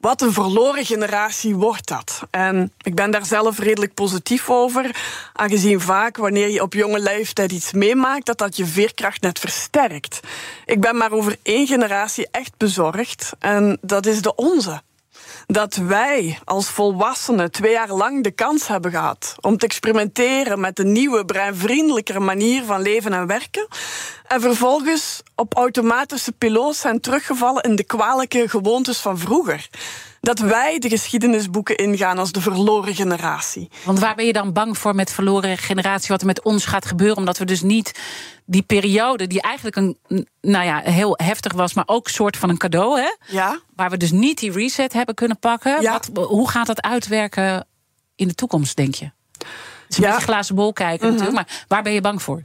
Wat 0.00 0.22
een 0.22 0.32
verloren 0.32 0.84
generatie 0.84 1.54
wordt 1.54 1.88
dat. 1.88 2.22
En 2.30 2.72
ik 2.80 2.94
ben 2.94 3.10
daar 3.10 3.26
zelf 3.26 3.58
redelijk 3.58 3.94
positief 3.94 4.50
over, 4.50 4.96
aangezien 5.32 5.80
vaak 5.80 6.16
wanneer 6.16 6.50
je 6.50 6.62
op 6.62 6.72
jonge 6.72 7.00
leeftijd 7.00 7.52
iets 7.52 7.72
meemaakt, 7.72 8.26
dat 8.26 8.38
dat 8.38 8.56
je 8.56 8.66
veerkracht 8.66 9.20
net 9.20 9.38
versterkt. 9.38 9.97
Ik 10.64 10.80
ben 10.80 10.96
maar 10.96 11.12
over 11.12 11.36
één 11.42 11.66
generatie 11.66 12.28
echt 12.30 12.52
bezorgd, 12.56 13.32
en 13.38 13.78
dat 13.80 14.06
is 14.06 14.22
de 14.22 14.34
onze 14.34 14.82
dat 15.46 15.74
wij 15.74 16.38
als 16.44 16.68
volwassenen 16.68 17.50
twee 17.50 17.72
jaar 17.72 17.92
lang 17.92 18.22
de 18.22 18.30
kans 18.30 18.66
hebben 18.66 18.90
gehad 18.90 19.34
om 19.40 19.56
te 19.56 19.66
experimenteren 19.66 20.60
met 20.60 20.78
een 20.78 20.92
nieuwe, 20.92 21.24
breinvriendelijkere 21.24 22.20
manier 22.20 22.64
van 22.64 22.82
leven 22.82 23.12
en 23.12 23.26
werken. 23.26 23.66
En 24.26 24.40
vervolgens 24.40 25.22
op 25.34 25.54
automatische 25.54 26.32
piloot 26.32 26.76
zijn 26.76 27.00
teruggevallen 27.00 27.62
in 27.62 27.76
de 27.76 27.84
kwalijke 27.84 28.48
gewoontes 28.48 28.98
van 28.98 29.18
vroeger 29.18 29.68
dat 30.20 30.38
wij 30.38 30.78
de 30.78 30.88
geschiedenisboeken 30.88 31.76
ingaan 31.76 32.18
als 32.18 32.32
de 32.32 32.40
verloren 32.40 32.94
generatie. 32.94 33.70
Want 33.84 33.98
waar 33.98 34.14
ben 34.14 34.26
je 34.26 34.32
dan 34.32 34.52
bang 34.52 34.78
voor 34.78 34.94
met 34.94 35.12
verloren 35.12 35.58
generatie, 35.58 36.08
wat 36.08 36.20
er 36.20 36.26
met 36.26 36.42
ons 36.42 36.64
gaat 36.66 36.84
gebeuren? 36.86 37.16
Omdat 37.16 37.38
we 37.38 37.44
dus 37.44 37.62
niet 37.62 38.00
die 38.44 38.62
periode, 38.62 39.26
die 39.26 39.42
eigenlijk 39.42 39.76
een, 39.76 39.98
nou 40.40 40.64
ja, 40.64 40.80
heel 40.84 41.14
heftig 41.22 41.52
was, 41.52 41.74
maar 41.74 41.84
ook 41.86 42.06
een 42.06 42.12
soort 42.12 42.36
van 42.36 42.48
een 42.48 42.56
cadeau, 42.58 43.00
hè? 43.00 43.14
Ja. 43.26 43.60
Waar 43.76 43.90
we 43.90 43.96
dus 43.96 44.10
niet 44.10 44.38
die 44.38 44.52
reset 44.52 44.92
hebben 44.92 45.14
kunnen 45.14 45.38
pakken. 45.38 45.82
Ja. 45.82 45.92
Wat, 46.12 46.26
hoe 46.26 46.50
gaat 46.50 46.66
dat 46.66 46.82
uitwerken 46.82 47.66
in 48.16 48.28
de 48.28 48.34
toekomst, 48.34 48.76
denk 48.76 48.94
je? 48.94 49.04
Het 49.04 49.46
is 49.88 49.96
een 49.96 50.02
Ja. 50.02 50.18
glazen 50.18 50.54
bol 50.54 50.72
kijken 50.72 51.06
Mhm. 51.08 51.16
natuurlijk, 51.16 51.48
maar 51.48 51.64
waar 51.68 51.82
ben 51.82 51.92
je 51.92 52.00
bang 52.00 52.22
voor? 52.22 52.44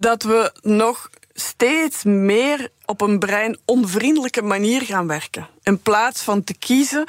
dat 0.00 0.22
we 0.22 0.52
nog 0.62 1.10
steeds 1.40 2.04
meer 2.04 2.68
op 2.84 3.00
een 3.00 3.18
brein 3.18 3.58
onvriendelijke 3.64 4.42
manier 4.42 4.82
gaan 4.82 5.06
werken. 5.06 5.48
In 5.62 5.82
plaats 5.82 6.22
van 6.22 6.44
te 6.44 6.54
kiezen, 6.58 7.06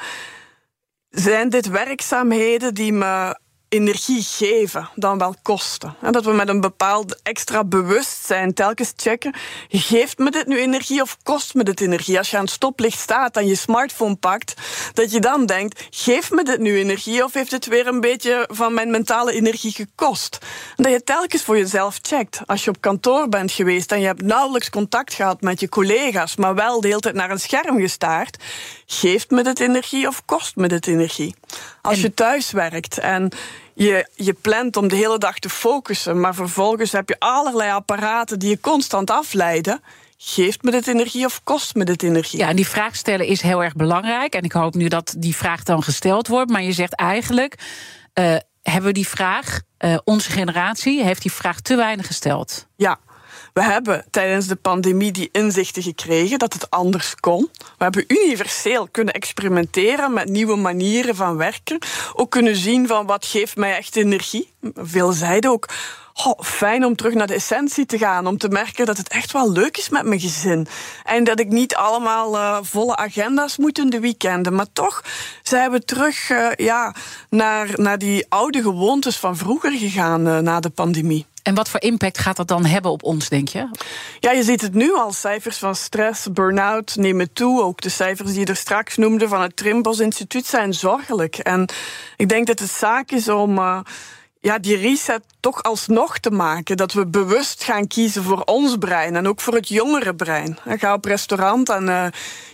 zijn 1.08 1.48
dit 1.48 1.68
werkzaamheden 1.68 2.74
die 2.74 2.92
me 2.92 3.38
energie 3.70 4.22
geven 4.22 4.88
dan 4.94 5.18
wel 5.18 5.34
kosten. 5.42 5.94
En 6.00 6.12
dat 6.12 6.24
we 6.24 6.32
met 6.32 6.48
een 6.48 6.60
bepaald 6.60 7.20
extra 7.22 7.64
bewustzijn 7.64 8.54
telkens 8.54 8.92
checken: 8.96 9.34
geeft 9.68 10.18
me 10.18 10.30
dit 10.30 10.46
nu 10.46 10.58
energie 10.58 11.02
of 11.02 11.16
kost 11.22 11.54
me 11.54 11.62
dit 11.62 11.80
energie? 11.80 12.18
Als 12.18 12.30
je 12.30 12.36
aan 12.36 12.44
het 12.44 12.52
stoplicht 12.52 12.98
staat 12.98 13.36
en 13.36 13.46
je 13.46 13.54
smartphone 13.54 14.14
pakt, 14.14 14.54
dat 14.94 15.12
je 15.12 15.20
dan 15.20 15.46
denkt: 15.46 15.86
geeft 15.90 16.30
me 16.30 16.44
dit 16.44 16.58
nu 16.58 16.78
energie 16.78 17.24
of 17.24 17.32
heeft 17.32 17.50
het 17.50 17.66
weer 17.66 17.86
een 17.86 18.00
beetje 18.00 18.48
van 18.52 18.74
mijn 18.74 18.90
mentale 18.90 19.32
energie 19.32 19.72
gekost? 19.72 20.38
En 20.76 20.82
dat 20.82 20.92
je 20.92 21.04
telkens 21.04 21.42
voor 21.42 21.58
jezelf 21.58 21.98
checkt. 22.02 22.40
Als 22.46 22.64
je 22.64 22.70
op 22.70 22.80
kantoor 22.80 23.28
bent 23.28 23.52
geweest 23.52 23.92
en 23.92 24.00
je 24.00 24.06
hebt 24.06 24.22
nauwelijks 24.22 24.70
contact 24.70 25.14
gehad 25.14 25.40
met 25.40 25.60
je 25.60 25.68
collega's, 25.68 26.36
maar 26.36 26.54
wel 26.54 26.80
de 26.80 26.88
hele 26.88 27.00
tijd 27.00 27.14
naar 27.14 27.30
een 27.30 27.40
scherm 27.40 27.78
gestaard, 27.78 28.42
geeft 28.86 29.30
me 29.30 29.42
dit 29.42 29.60
energie 29.60 30.06
of 30.06 30.24
kost 30.24 30.56
me 30.56 30.68
dit 30.68 30.86
energie? 30.86 31.34
Als 31.82 32.00
je 32.00 32.14
thuis 32.14 32.50
werkt 32.50 32.98
en 32.98 33.32
je, 33.84 34.08
je 34.14 34.32
plant 34.32 34.76
om 34.76 34.88
de 34.88 34.96
hele 34.96 35.18
dag 35.18 35.38
te 35.38 35.48
focussen, 35.48 36.20
maar 36.20 36.34
vervolgens 36.34 36.92
heb 36.92 37.08
je 37.08 37.16
allerlei 37.18 37.70
apparaten 37.70 38.38
die 38.38 38.48
je 38.48 38.60
constant 38.60 39.10
afleiden. 39.10 39.82
Geeft 40.16 40.62
me 40.62 40.70
dit 40.70 40.86
energie 40.86 41.24
of 41.24 41.40
kost 41.44 41.74
me 41.74 41.84
dit 41.84 42.02
energie? 42.02 42.38
Ja, 42.38 42.48
en 42.48 42.56
die 42.56 42.66
vraag 42.66 42.96
stellen 42.96 43.26
is 43.26 43.40
heel 43.40 43.62
erg 43.62 43.74
belangrijk. 43.74 44.34
En 44.34 44.42
ik 44.42 44.52
hoop 44.52 44.74
nu 44.74 44.88
dat 44.88 45.14
die 45.18 45.36
vraag 45.36 45.62
dan 45.62 45.82
gesteld 45.82 46.28
wordt. 46.28 46.50
Maar 46.50 46.62
je 46.62 46.72
zegt 46.72 46.94
eigenlijk, 46.94 47.54
uh, 48.14 48.36
hebben 48.62 48.84
we 48.84 48.92
die 48.92 49.08
vraag, 49.08 49.60
uh, 49.78 49.98
onze 50.04 50.30
generatie 50.30 51.04
heeft 51.04 51.22
die 51.22 51.32
vraag 51.32 51.60
te 51.60 51.76
weinig 51.76 52.06
gesteld. 52.06 52.66
Ja, 52.76 52.98
we 53.52 53.62
hebben 53.62 54.04
tijdens 54.10 54.46
de 54.46 54.56
pandemie 54.56 55.12
die 55.12 55.28
inzichten 55.32 55.82
gekregen 55.82 56.38
dat 56.38 56.52
het 56.52 56.70
anders 56.70 57.14
kon. 57.14 57.48
We 57.58 57.84
hebben 57.84 58.04
universeel 58.08 58.88
kunnen 58.90 59.14
experimenteren 59.14 60.12
met 60.12 60.28
nieuwe 60.28 60.56
manieren 60.56 61.16
van 61.16 61.36
werken. 61.36 61.78
Ook 62.14 62.30
kunnen 62.30 62.56
zien 62.56 62.86
van 62.86 63.06
wat 63.06 63.26
geeft 63.26 63.56
mij 63.56 63.76
echt 63.76 63.96
energie. 63.96 64.52
Veel 64.74 65.12
zeiden 65.12 65.50
ook. 65.50 65.68
Oh, 66.24 66.40
fijn 66.40 66.84
om 66.84 66.96
terug 66.96 67.14
naar 67.14 67.26
de 67.26 67.34
essentie 67.34 67.86
te 67.86 67.98
gaan. 67.98 68.26
Om 68.26 68.38
te 68.38 68.48
merken 68.48 68.86
dat 68.86 68.96
het 68.96 69.08
echt 69.08 69.32
wel 69.32 69.52
leuk 69.52 69.76
is 69.76 69.88
met 69.88 70.04
mijn 70.04 70.20
gezin. 70.20 70.66
En 71.04 71.24
dat 71.24 71.40
ik 71.40 71.48
niet 71.48 71.74
allemaal 71.74 72.34
uh, 72.34 72.58
volle 72.62 72.96
agenda's 72.96 73.56
moet 73.56 73.78
in 73.78 73.90
de 73.90 74.00
weekenden. 74.00 74.54
Maar 74.54 74.72
toch 74.72 75.04
zijn 75.42 75.70
we 75.70 75.84
terug 75.84 76.30
uh, 76.30 76.48
ja, 76.56 76.94
naar, 77.28 77.70
naar 77.74 77.98
die 77.98 78.26
oude 78.28 78.62
gewoontes 78.62 79.16
van 79.16 79.36
vroeger 79.36 79.72
gegaan 79.72 80.26
uh, 80.28 80.38
na 80.38 80.60
de 80.60 80.70
pandemie. 80.70 81.26
En 81.50 81.56
wat 81.56 81.68
voor 81.68 81.82
impact 81.82 82.18
gaat 82.18 82.36
dat 82.36 82.48
dan 82.48 82.64
hebben 82.64 82.90
op 82.90 83.02
ons, 83.02 83.28
denk 83.28 83.48
je? 83.48 83.68
Ja, 84.20 84.30
je 84.30 84.42
ziet 84.42 84.60
het 84.60 84.74
nu 84.74 84.94
al. 84.94 85.12
Cijfers 85.12 85.58
van 85.58 85.74
stress, 85.74 86.32
burn-out 86.32 86.96
nemen 86.96 87.32
toe. 87.32 87.62
Ook 87.62 87.80
de 87.80 87.88
cijfers 87.88 88.30
die 88.30 88.40
je 88.40 88.46
er 88.46 88.56
straks 88.56 88.96
noemde 88.96 89.28
van 89.28 89.42
het 89.42 89.56
Trimbos 89.56 89.98
Instituut 89.98 90.46
zijn 90.46 90.74
zorgelijk. 90.74 91.38
En 91.38 91.68
ik 92.16 92.28
denk 92.28 92.46
dat 92.46 92.58
het 92.58 92.70
zaak 92.70 93.10
is 93.10 93.28
om. 93.28 93.58
Uh, 93.58 93.80
ja, 94.40 94.58
die 94.58 94.76
reset 94.76 95.22
toch 95.40 95.62
alsnog 95.62 96.18
te 96.18 96.30
maken. 96.30 96.76
Dat 96.76 96.92
we 96.92 97.06
bewust 97.06 97.64
gaan 97.64 97.86
kiezen 97.86 98.22
voor 98.22 98.42
ons 98.44 98.76
brein 98.76 99.16
en 99.16 99.28
ook 99.28 99.40
voor 99.40 99.54
het 99.54 99.68
jongere 99.68 100.14
brein. 100.14 100.58
Ga 100.66 100.94
op 100.94 101.04
restaurant 101.04 101.68
en 101.68 101.86
uh, 101.86 102.06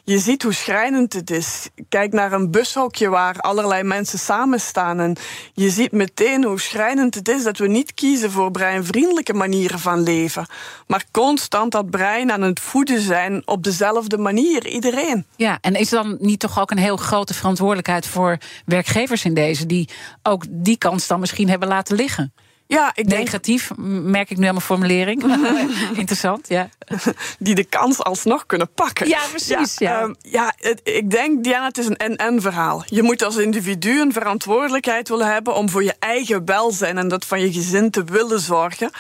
je 0.05 0.19
ziet 0.19 0.43
hoe 0.43 0.53
schrijnend 0.53 1.13
het 1.13 1.31
is. 1.31 1.69
Kijk 1.89 2.13
naar 2.13 2.33
een 2.33 2.51
bushokje 2.51 3.09
waar 3.09 3.39
allerlei 3.39 3.83
mensen 3.83 4.19
samen 4.19 4.61
staan. 4.61 5.01
En 5.01 5.17
je 5.53 5.71
ziet 5.71 5.93
meteen 5.93 6.45
hoe 6.45 6.61
schrijnend 6.61 7.15
het 7.15 7.29
is 7.29 7.43
dat 7.43 7.59
we 7.59 7.69
niet 7.69 7.95
kiezen 7.95 8.31
voor 8.31 8.51
breinvriendelijke 8.51 9.35
manieren 9.35 9.79
van 9.79 10.03
leven. 10.03 10.47
Maar 10.87 11.05
constant 11.11 11.73
dat 11.73 11.91
brein 11.91 12.33
aan 12.33 12.43
het 12.43 12.61
voeden 12.61 13.01
zijn 13.01 13.43
op 13.45 13.65
dezelfde 13.65 14.19
manier, 14.19 14.67
iedereen. 14.67 15.27
Ja, 15.37 15.59
en 15.61 15.75
is 15.75 15.89
dan 15.89 16.17
niet 16.21 16.41
toch 16.41 16.61
ook 16.61 16.71
een 16.71 16.79
heel 16.79 16.97
grote 16.97 17.35
verantwoordelijkheid 17.35 18.07
voor 18.07 18.39
werkgevers 18.65 19.25
in 19.25 19.35
deze, 19.35 19.67
die 19.67 19.89
ook 20.23 20.45
die 20.49 20.79
kans 20.79 21.07
dan 21.07 21.21
misschien 21.21 21.49
hebben 21.49 21.69
laten 21.69 21.97
liggen? 21.97 22.33
Ja, 22.67 22.91
ik 22.95 23.09
denk... 23.09 23.25
Negatief, 23.25 23.71
merk 23.77 24.31
ik 24.31 24.37
nu 24.37 24.47
aan 24.47 24.55
mijn 24.55 24.67
formulering. 24.67 25.23
Interessant, 25.97 26.49
ja. 26.49 26.69
Die 27.39 27.55
de 27.55 27.65
kans 27.65 28.03
alsnog 28.03 28.47
kunnen 28.47 28.69
pakken. 28.75 29.09
Ja, 29.09 29.21
precies. 29.31 29.79
Ja, 29.79 29.91
ja. 29.91 30.03
Um, 30.03 30.15
ja 30.23 30.53
het, 30.57 30.81
ik 30.85 31.11
denk, 31.11 31.45
Diana, 31.45 31.67
het 31.67 31.79
is 31.79 31.87
een 31.87 31.97
en-en 31.97 32.41
verhaal. 32.41 32.83
Je 32.87 33.03
moet 33.03 33.23
als 33.23 33.37
individu 33.37 34.01
een 34.01 34.13
verantwoordelijkheid 34.13 35.09
willen 35.09 35.33
hebben... 35.33 35.55
om 35.55 35.71
voor 35.71 35.85
je 35.85 35.95
eigen 35.99 36.45
welzijn 36.45 36.99
en 36.99 37.09
dat 37.09 37.25
van 37.25 37.41
je 37.41 37.53
gezin 37.53 37.91
te 37.91 38.05
willen 38.05 38.41
zorgen. 38.41 38.91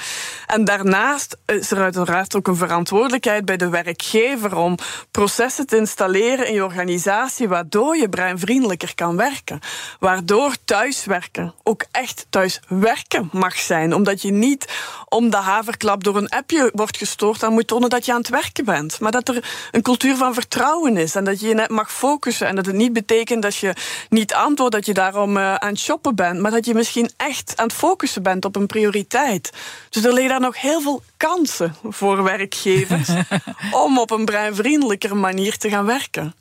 En 0.46 0.64
daarnaast 0.64 1.36
is 1.46 1.70
er 1.70 1.78
uiteraard 1.78 2.36
ook 2.36 2.46
een 2.46 2.56
verantwoordelijkheid 2.56 3.44
bij 3.44 3.56
de 3.56 3.68
werkgever... 3.68 4.56
om 4.56 4.76
processen 5.10 5.66
te 5.66 5.76
installeren 5.76 6.48
in 6.48 6.54
je 6.54 6.64
organisatie... 6.64 7.48
waardoor 7.48 7.96
je 7.96 8.08
breinvriendelijker 8.08 8.94
kan 8.94 9.16
werken. 9.16 9.60
Waardoor 9.98 10.54
thuiswerken 10.64 11.54
ook 11.62 11.84
echt 11.90 12.26
thuis 12.30 12.60
werken 12.68 13.28
mag 13.56 13.64
zijn. 13.64 13.94
Omdat 13.94 14.22
je 14.22 14.32
niet 14.32 14.64
om 15.08 15.30
de 15.30 15.36
haverklap 15.36 16.04
door 16.04 16.16
een 16.16 16.28
appje 16.28 16.70
wordt 16.74 16.96
gestoord 16.96 17.42
aan 17.42 17.52
moet 17.52 17.66
tonen 17.66 17.90
dat 17.90 18.04
je 18.06 18.12
aan 18.12 18.18
het 18.18 18.28
werken 18.28 18.64
bent. 18.64 19.00
Maar 19.00 19.12
dat 19.12 19.28
er 19.28 19.68
een 19.70 19.82
cultuur 19.82 20.16
van 20.16 20.34
vertrouwen 20.34 20.96
is 20.96 21.14
en 21.14 21.24
dat 21.24 21.40
je 21.40 21.48
je 21.48 21.54
net 21.54 21.70
mag 21.70 21.92
focussen. 21.92 22.46
En 22.46 22.56
dat 22.56 22.66
het 22.66 22.74
niet 22.74 22.92
betekent 22.92 23.42
dat 23.42 23.56
je 23.56 23.74
niet 24.08 24.34
antwoordt 24.34 24.74
dat 24.74 24.86
je 24.86 24.94
daarom 24.94 25.36
uh, 25.36 25.54
aan 25.54 25.68
het 25.68 25.78
shoppen 25.78 26.14
bent. 26.14 26.40
Maar 26.40 26.50
dat 26.50 26.66
je 26.66 26.74
misschien 26.74 27.10
echt 27.16 27.52
aan 27.56 27.66
het 27.66 27.76
focussen 27.76 28.22
bent 28.22 28.44
op 28.44 28.56
een 28.56 28.66
prioriteit. 28.66 29.52
Dus 29.90 30.04
er 30.04 30.12
liggen 30.12 30.30
daar 30.30 30.40
nog 30.40 30.60
heel 30.60 30.80
veel 30.80 31.02
kansen 31.16 31.74
voor 31.88 32.22
werkgevers 32.22 33.08
om 33.84 33.98
op 33.98 34.10
een 34.10 34.24
breinvriendelijkere 34.24 35.14
manier 35.14 35.56
te 35.56 35.68
gaan 35.68 35.86
werken. 35.86 36.34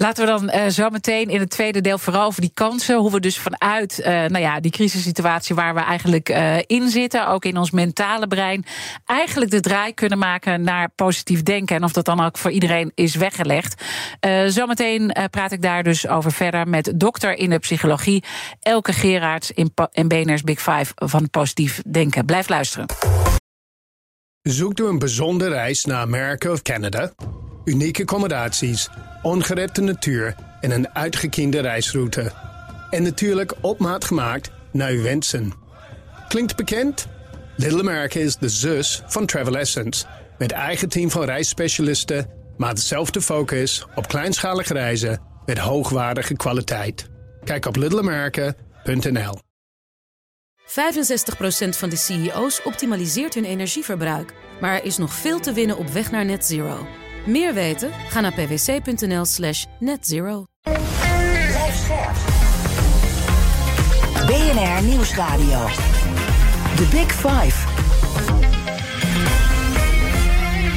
Laten 0.00 0.24
we 0.24 0.30
dan 0.30 0.50
uh, 0.54 0.66
zo 0.66 0.90
meteen 0.90 1.28
in 1.28 1.40
het 1.40 1.50
tweede 1.50 1.80
deel 1.80 1.98
vooral 1.98 2.26
over 2.26 2.40
die 2.40 2.50
kansen. 2.54 2.96
Hoe 2.96 3.10
we 3.10 3.20
dus 3.20 3.38
vanuit 3.38 3.98
uh, 3.98 4.06
nou 4.06 4.38
ja, 4.38 4.60
die 4.60 4.70
crisissituatie 4.70 5.54
waar 5.54 5.74
we 5.74 5.80
eigenlijk 5.80 6.28
uh, 6.28 6.56
in 6.66 6.88
zitten, 6.88 7.28
ook 7.28 7.44
in 7.44 7.56
ons 7.56 7.70
mentale 7.70 8.26
brein, 8.26 8.64
eigenlijk 9.04 9.50
de 9.50 9.60
draai 9.60 9.94
kunnen 9.94 10.18
maken 10.18 10.62
naar 10.62 10.88
positief 10.94 11.42
denken. 11.42 11.76
En 11.76 11.84
of 11.84 11.92
dat 11.92 12.04
dan 12.04 12.20
ook 12.20 12.38
voor 12.38 12.50
iedereen 12.50 12.92
is 12.94 13.14
weggelegd. 13.14 13.82
zometeen 14.46 15.12
praat 15.30 15.52
ik 15.52 15.62
daar 15.62 15.82
dus 15.82 16.08
over 16.08 16.32
verder 16.32 16.68
met 16.68 16.92
dokter 16.94 17.38
in 17.38 17.50
de 17.50 17.58
psychologie, 17.58 18.24
Elke 18.60 18.92
Gerards 18.92 19.50
in, 19.50 20.08
BNR's 20.08 20.42
Big 20.42 20.58
Five 20.58 20.92
van 20.94 21.30
positief 21.30 21.82
denken. 21.90 22.24
Blijf 22.24 22.48
luisteren. 22.48 22.86
Zoekt 24.42 24.80
u 24.80 24.86
een 24.86 24.98
bijzondere 24.98 25.50
reis 25.50 25.84
naar 25.84 26.00
Amerika 26.00 26.50
of 26.50 26.62
Canada? 26.62 27.12
Unieke 27.64 28.02
accommodaties 28.02 28.88
ongerepte 29.22 29.80
natuur 29.80 30.34
en 30.60 30.70
een 30.70 30.94
uitgekiende 30.94 31.60
reisroute. 31.60 32.32
En 32.90 33.02
natuurlijk 33.02 33.52
op 33.60 33.78
maat 33.78 34.04
gemaakt 34.04 34.50
naar 34.72 34.90
uw 34.90 35.02
wensen. 35.02 35.52
Klinkt 36.28 36.56
bekend? 36.56 37.06
Little 37.56 37.80
America 37.80 38.20
is 38.20 38.36
de 38.36 38.48
zus 38.48 39.02
van 39.06 39.26
Travel 39.26 39.56
Essence. 39.58 40.04
Met 40.38 40.52
eigen 40.52 40.88
team 40.88 41.10
van 41.10 41.24
reisspecialisten, 41.24 42.26
maar 42.56 42.74
dezelfde 42.74 43.20
focus 43.20 43.86
op 43.94 44.08
kleinschalige 44.08 44.72
reizen 44.72 45.20
met 45.46 45.58
hoogwaardige 45.58 46.34
kwaliteit. 46.34 47.08
Kijk 47.44 47.66
op 47.66 47.76
littleamerica.nl 47.76 49.38
65% 50.68 50.70
van 51.68 51.88
de 51.88 51.96
CEO's 51.96 52.60
optimaliseert 52.64 53.34
hun 53.34 53.44
energieverbruik. 53.44 54.34
Maar 54.60 54.74
er 54.74 54.84
is 54.84 54.96
nog 54.96 55.14
veel 55.14 55.40
te 55.40 55.52
winnen 55.52 55.78
op 55.78 55.88
weg 55.88 56.10
naar 56.10 56.24
net 56.24 56.44
zero. 56.44 56.86
Meer 57.26 57.54
weten? 57.54 57.90
Ga 58.08 58.20
naar 58.20 58.32
pwc.nl 58.32 59.24
slash 59.24 59.64
netzero. 59.78 60.44
BNR 64.26 64.82
Nieuwsradio. 64.82 65.66
The 66.76 66.86
Big 66.90 67.12
Five. 67.12 67.66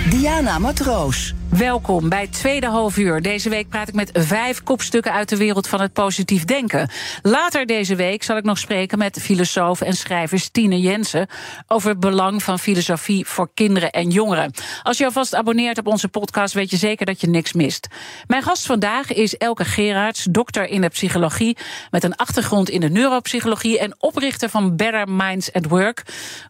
Diana 0.09 0.59
Matroos. 0.59 1.33
Welkom 1.57 2.09
bij 2.09 2.27
tweede 2.27 2.67
halfuur. 2.67 3.21
Deze 3.21 3.49
week 3.49 3.69
praat 3.69 3.87
ik 3.87 3.93
met 3.93 4.09
vijf 4.13 4.63
kopstukken 4.63 5.11
uit 5.11 5.29
de 5.29 5.37
wereld 5.37 5.67
van 5.67 5.81
het 5.81 5.93
positief 5.93 6.45
denken. 6.45 6.89
Later 7.21 7.65
deze 7.65 7.95
week 7.95 8.23
zal 8.23 8.37
ik 8.37 8.43
nog 8.43 8.57
spreken 8.57 8.97
met 8.97 9.19
filosoof 9.21 9.81
en 9.81 9.93
schrijver 9.93 10.51
Tine 10.51 10.79
Jensen 10.79 11.27
over 11.67 11.89
het 11.89 11.99
belang 11.99 12.43
van 12.43 12.59
filosofie 12.59 13.25
voor 13.25 13.49
kinderen 13.53 13.91
en 13.91 14.09
jongeren. 14.09 14.51
Als 14.83 14.97
je 14.97 15.05
alvast 15.05 15.35
abonneert 15.35 15.77
op 15.77 15.87
onze 15.87 16.07
podcast, 16.07 16.53
weet 16.53 16.69
je 16.69 16.77
zeker 16.77 17.05
dat 17.05 17.21
je 17.21 17.27
niks 17.27 17.53
mist. 17.53 17.87
Mijn 18.27 18.43
gast 18.43 18.65
vandaag 18.65 19.13
is 19.13 19.37
Elke 19.37 19.65
Gerards, 19.65 20.23
dokter 20.23 20.67
in 20.67 20.81
de 20.81 20.89
psychologie 20.89 21.57
met 21.89 22.03
een 22.03 22.15
achtergrond 22.15 22.69
in 22.69 22.79
de 22.79 22.89
neuropsychologie 22.89 23.79
en 23.79 23.95
oprichter 23.97 24.49
van 24.49 24.75
Better 24.75 25.09
Minds 25.09 25.53
at 25.53 25.65
Work, 25.65 26.03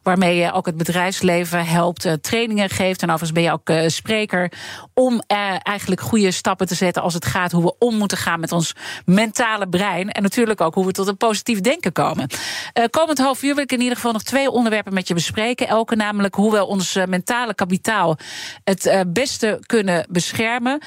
waarmee 0.03 0.35
je 0.35 0.51
ook 0.51 0.65
het 0.65 0.77
bedrijfsleven 0.77 1.65
helpt, 1.65 2.05
eh, 2.05 2.13
trainingen 2.13 2.69
geeft 2.69 3.01
en 3.01 3.07
overigens 3.07 3.31
ben 3.31 3.43
je 3.43 3.51
ook 3.51 3.69
uh, 3.69 3.87
spreker 3.87 4.51
om 4.93 5.13
uh, 5.13 5.55
eigenlijk 5.63 6.01
goede 6.01 6.31
stappen 6.31 6.67
te 6.67 6.75
zetten 6.75 7.01
als 7.01 7.13
het 7.13 7.25
gaat 7.25 7.51
hoe 7.51 7.63
we 7.63 7.75
om 7.79 7.95
moeten 7.95 8.17
gaan 8.17 8.39
met 8.39 8.51
ons 8.51 8.75
mentale 9.05 9.69
brein. 9.69 10.09
En 10.09 10.21
natuurlijk 10.21 10.61
ook 10.61 10.73
hoe 10.73 10.85
we 10.85 10.91
tot 10.91 11.07
een 11.07 11.17
positief 11.17 11.61
denken 11.61 11.91
komen. 11.91 12.29
Uh, 12.73 12.85
komend 12.89 13.17
half 13.17 13.43
uur 13.43 13.55
wil 13.55 13.63
ik 13.63 13.71
in 13.71 13.81
ieder 13.81 13.95
geval 13.95 14.11
nog 14.11 14.23
twee 14.23 14.51
onderwerpen 14.51 14.93
met 14.93 15.07
je 15.07 15.13
bespreken. 15.13 15.67
Elke 15.67 15.95
namelijk 15.95 16.35
hoe 16.35 16.51
we 16.51 16.65
ons 16.65 16.97
mentale 17.05 17.53
kapitaal 17.53 18.17
het 18.63 19.05
beste 19.07 19.63
kunnen 19.65 20.05
beschermen. 20.09 20.81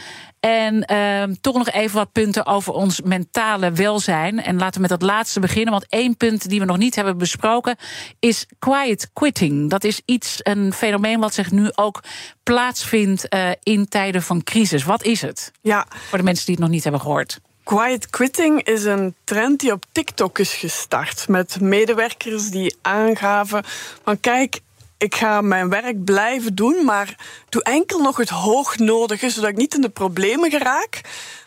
En 0.44 0.84
uh, 0.92 1.36
toch 1.40 1.56
nog 1.56 1.70
even 1.70 1.96
wat 1.96 2.12
punten 2.12 2.46
over 2.46 2.72
ons 2.72 3.00
mentale 3.00 3.72
welzijn. 3.72 4.42
En 4.42 4.58
laten 4.58 4.74
we 4.74 4.80
met 4.80 5.00
dat 5.00 5.02
laatste 5.02 5.40
beginnen. 5.40 5.72
Want 5.72 5.86
één 5.88 6.16
punt 6.16 6.48
die 6.48 6.60
we 6.60 6.66
nog 6.66 6.76
niet 6.76 6.94
hebben 6.94 7.18
besproken 7.18 7.76
is 8.18 8.46
quiet 8.58 9.10
quitting. 9.12 9.70
Dat 9.70 9.84
is 9.84 10.00
iets, 10.04 10.38
een 10.42 10.72
fenomeen 10.72 11.20
wat 11.20 11.34
zich 11.34 11.50
nu 11.50 11.70
ook 11.74 12.02
plaatsvindt 12.42 13.34
uh, 13.34 13.50
in 13.62 13.88
tijden 13.88 14.22
van 14.22 14.42
crisis. 14.42 14.84
Wat 14.84 15.02
is 15.02 15.20
het? 15.20 15.52
Ja. 15.60 15.86
Voor 16.08 16.18
de 16.18 16.24
mensen 16.24 16.46
die 16.46 16.54
het 16.54 16.64
nog 16.64 16.72
niet 16.72 16.82
hebben 16.82 17.00
gehoord. 17.00 17.40
Quiet 17.62 18.10
quitting 18.10 18.62
is 18.62 18.84
een 18.84 19.14
trend 19.24 19.60
die 19.60 19.72
op 19.72 19.84
TikTok 19.92 20.38
is 20.38 20.54
gestart. 20.54 21.28
Met 21.28 21.60
medewerkers 21.60 22.50
die 22.50 22.76
aangaven: 22.82 23.64
van 24.02 24.20
kijk, 24.20 24.60
ik 25.04 25.14
ga 25.14 25.40
mijn 25.40 25.68
werk 25.68 26.04
blijven 26.04 26.54
doen, 26.54 26.84
maar 26.84 27.16
doe 27.48 27.62
enkel 27.62 28.00
nog 28.00 28.16
het 28.16 28.28
hoognodige, 28.28 29.30
zodat 29.30 29.50
ik 29.50 29.56
niet 29.56 29.74
in 29.74 29.80
de 29.80 29.88
problemen 29.88 30.50
geraak, 30.50 31.00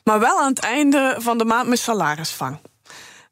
maar 0.03 0.19
wel 0.19 0.39
aan 0.39 0.49
het 0.49 0.59
einde 0.59 1.15
van 1.17 1.37
de 1.37 1.45
maand 1.45 1.65
mijn 1.65 1.77
salaris 1.77 2.29
vang. 2.29 2.57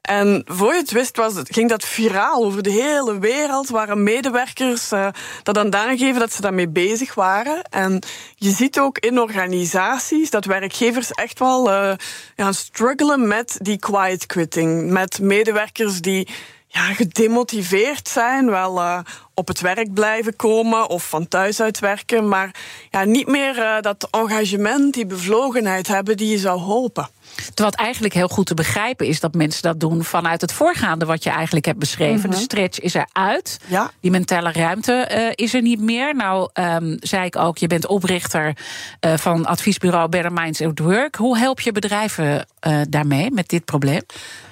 En 0.02 0.44
voor 0.46 0.74
je 0.74 0.80
het 0.80 0.92
wist, 0.92 1.18
was 1.18 1.34
ging 1.44 1.70
dat 1.70 1.86
viraal 1.86 2.44
over 2.44 2.64
de 2.64 2.70
hele 2.70 3.20
wereld. 3.20 3.70
Waren 3.70 4.04
medewerkers 4.04 4.92
uh, 4.92 5.08
dat 5.44 5.58
aan 5.58 5.76
aangeven 5.76 6.20
dat 6.20 6.34
ze 6.34 6.42
daarmee 6.42 6.70
bezig 6.70 7.14
waren. 7.14 7.64
En 7.64 8.00
je 8.36 8.50
ziet 8.50 8.80
ook 8.80 8.98
in 8.98 9.20
organisaties 9.20 10.30
dat 10.30 10.46
werkgevers 10.46 11.12
echt 11.12 11.40
wel 11.40 11.70
uh, 11.70 11.94
ja, 12.36 12.52
struggelen 12.52 13.28
met 13.28 13.58
die 13.62 13.78
quiet 13.78 14.26
quitting. 14.26 14.92
Met 14.92 15.20
medewerkers 15.20 16.02
die 16.02 16.28
ja, 16.76 16.94
gedemotiveerd 16.94 18.08
zijn, 18.08 18.50
wel 18.50 18.78
uh, 18.78 19.00
op 19.36 19.48
het 19.48 19.62
werk 19.62 19.94
blijven 19.94 20.36
komen 20.36 20.90
of 20.90 21.10
van 21.10 21.28
thuis 21.28 21.62
uit 21.62 21.80
werken, 21.80 22.28
maar 22.28 22.56
ja, 22.90 23.04
niet 23.04 23.28
meer 23.28 23.58
uh, 23.58 23.82
dat 23.82 24.08
engagement, 24.12 24.94
die 24.94 25.06
bevlogenheid 25.06 25.88
hebben 25.88 26.18
die 26.18 26.30
je 26.30 26.38
zou 26.38 26.60
hopen. 26.60 27.10
Wat 27.56 27.76
eigenlijk 27.76 28.14
heel 28.14 28.28
goed 28.28 28.46
te 28.46 28.54
begrijpen 28.54 29.08
is 29.08 29.20
dat 29.20 29.34
mensen 29.34 29.62
dat 29.62 29.80
doen 29.80 30.04
vanuit 30.04 30.42
het 30.42 30.54
voorgaande 30.54 31.06
wat 31.06 31.24
je 31.24 31.30
eigenlijk 31.30 31.66
hebt 31.66 31.80
beschreven. 31.80 32.16
Mm 32.16 32.22
-hmm. 32.22 32.32
De 32.32 32.38
stretch 32.38 32.80
is 32.80 32.94
eruit. 32.94 33.60
Ja. 33.66 33.92
Die 34.00 34.12
mentale 34.12 34.52
ruimte 34.52 35.10
uh, 35.12 35.46
is 35.46 35.54
er 35.54 35.62
niet 35.62 35.82
meer. 35.82 36.16
Nou, 36.16 36.50
um, 36.54 36.98
zei 37.00 37.26
ik 37.26 37.36
ook, 37.36 37.58
je 37.58 37.68
bent 37.68 37.88
oprichter 37.88 38.58
uh, 39.06 39.14
van 39.18 39.46
adviesbureau 39.46 40.10
Better 40.10 40.34
Minds 40.34 40.62
at 40.62 40.80
Work. 40.80 41.16
Hoe 41.16 41.38
help 41.38 41.60
je 41.60 41.72
bedrijven 41.72 42.48
daarmee 42.90 43.32
met 43.32 43.50
dit 43.50 43.66
probleem? 43.66 44.02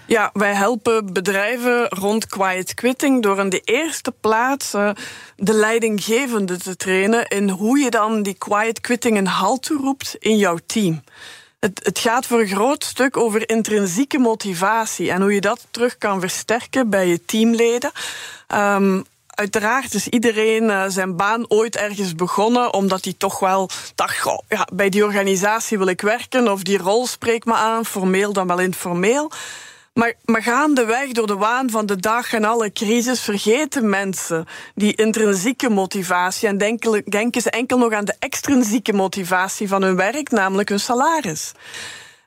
Ja, 0.05 0.29
wij 0.33 0.53
helpen 0.53 1.13
bedrijven 1.13 1.87
rond 1.87 2.27
quiet 2.27 2.73
quitting 2.73 3.23
door 3.23 3.39
in 3.39 3.49
de 3.49 3.61
eerste 3.63 4.13
plaats 4.19 4.73
uh, 4.73 4.89
de 5.35 5.53
leidinggevende 5.53 6.57
te 6.57 6.75
trainen 6.75 7.27
in 7.27 7.49
hoe 7.49 7.79
je 7.79 7.89
dan 7.89 8.23
die 8.23 8.33
quiet 8.37 8.81
quitting 8.81 9.17
een 9.17 9.27
halt 9.27 9.61
toeroept 9.63 10.15
in 10.19 10.37
jouw 10.37 10.57
team. 10.65 11.03
Het, 11.59 11.79
het, 11.83 11.99
gaat 11.99 12.25
voor 12.25 12.39
een 12.39 12.47
groot 12.47 12.83
stuk 12.83 13.17
over 13.17 13.49
intrinsieke 13.49 14.17
motivatie 14.19 15.11
en 15.11 15.21
hoe 15.21 15.33
je 15.33 15.41
dat 15.41 15.67
terug 15.71 15.97
kan 15.97 16.19
versterken 16.19 16.89
bij 16.89 17.07
je 17.07 17.25
teamleden. 17.25 17.91
Um, 18.55 19.03
Uiteraard 19.35 19.93
is 19.93 20.07
iedereen 20.07 20.63
uh, 20.63 20.83
zijn 20.87 21.15
baan 21.15 21.49
ooit 21.49 21.75
ergens 21.75 22.15
begonnen 22.15 22.73
omdat 22.73 23.03
hij 23.03 23.13
toch 23.17 23.39
wel 23.39 23.69
dacht: 23.95 24.43
ja, 24.47 24.67
bij 24.73 24.89
die 24.89 25.03
organisatie 25.03 25.77
wil 25.77 25.87
ik 25.87 26.01
werken 26.01 26.51
of 26.51 26.63
die 26.63 26.77
rol 26.77 27.07
spreekt 27.07 27.45
me 27.45 27.53
aan, 27.53 27.85
formeel 27.85 28.33
dan 28.33 28.47
wel 28.47 28.59
informeel. 28.59 29.31
Maar, 29.93 30.13
maar 30.25 30.43
gaandeweg 30.43 31.11
door 31.11 31.27
de 31.27 31.35
waan 31.35 31.69
van 31.69 31.85
de 31.85 31.95
dag 31.95 32.33
en 32.33 32.43
alle 32.43 32.71
crisis 32.71 33.21
vergeten 33.21 33.89
mensen 33.89 34.45
die 34.75 34.95
intrinsieke 34.95 35.69
motivatie 35.69 36.47
en 36.47 36.57
denken, 36.57 37.03
denken 37.05 37.41
ze 37.41 37.49
enkel 37.49 37.77
nog 37.77 37.93
aan 37.93 38.05
de 38.05 38.15
extrinsieke 38.19 38.93
motivatie 38.93 39.67
van 39.67 39.81
hun 39.81 39.95
werk, 39.95 40.31
namelijk 40.31 40.69
hun 40.69 40.79
salaris. 40.79 41.51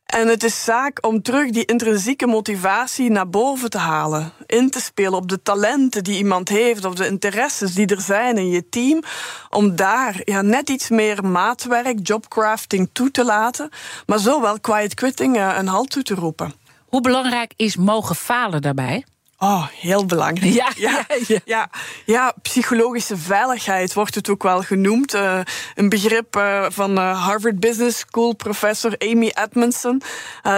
En 0.06 0.28
het 0.28 0.42
is 0.42 0.64
zaak 0.64 1.06
om 1.06 1.22
terug 1.22 1.50
die 1.50 1.64
intrinsieke 1.64 2.26
motivatie 2.26 3.10
naar 3.10 3.28
boven 3.28 3.70
te 3.70 3.78
halen. 3.78 4.32
In 4.46 4.70
te 4.70 4.80
spelen 4.80 5.14
op 5.14 5.28
de 5.28 5.42
talenten 5.42 6.04
die 6.04 6.18
iemand 6.18 6.48
heeft 6.48 6.84
of 6.84 6.94
de 6.94 7.06
interesses 7.06 7.74
die 7.74 7.86
er 7.86 8.00
zijn 8.00 8.38
in 8.38 8.48
je 8.48 8.68
team. 8.68 9.02
Om 9.50 9.76
daar 9.76 10.20
ja, 10.24 10.42
net 10.42 10.70
iets 10.70 10.88
meer 10.88 11.24
maatwerk, 11.24 11.98
jobcrafting 12.02 12.88
toe 12.92 13.10
te 13.10 13.24
laten. 13.24 13.68
Maar 14.06 14.18
zo 14.18 14.40
wel 14.40 14.60
quiet 14.60 14.94
quitting 14.94 15.36
een 15.36 15.68
halt 15.68 15.90
toe 15.90 16.02
te 16.02 16.14
roepen. 16.14 16.64
Hoe 16.88 17.00
belangrijk 17.00 17.52
is 17.56 17.76
mogen 17.76 18.16
falen 18.16 18.62
daarbij? 18.62 19.04
Oh, 19.38 19.66
heel 19.68 20.06
belangrijk. 20.06 20.52
Ja, 20.52 20.72
ja, 20.76 21.04
ja. 21.26 21.38
ja, 21.44 21.70
ja 22.04 22.34
psychologische 22.42 23.16
veiligheid 23.16 23.94
wordt 23.94 24.14
het 24.14 24.28
ook 24.28 24.42
wel 24.42 24.62
genoemd. 24.62 25.14
Uh, 25.14 25.40
een 25.74 25.88
begrip 25.88 26.36
uh, 26.36 26.66
van 26.68 26.98
uh, 26.98 27.24
Harvard 27.24 27.60
Business 27.60 27.98
School 27.98 28.34
professor 28.34 28.94
Amy 28.98 29.32
Edmondson, 29.34 30.02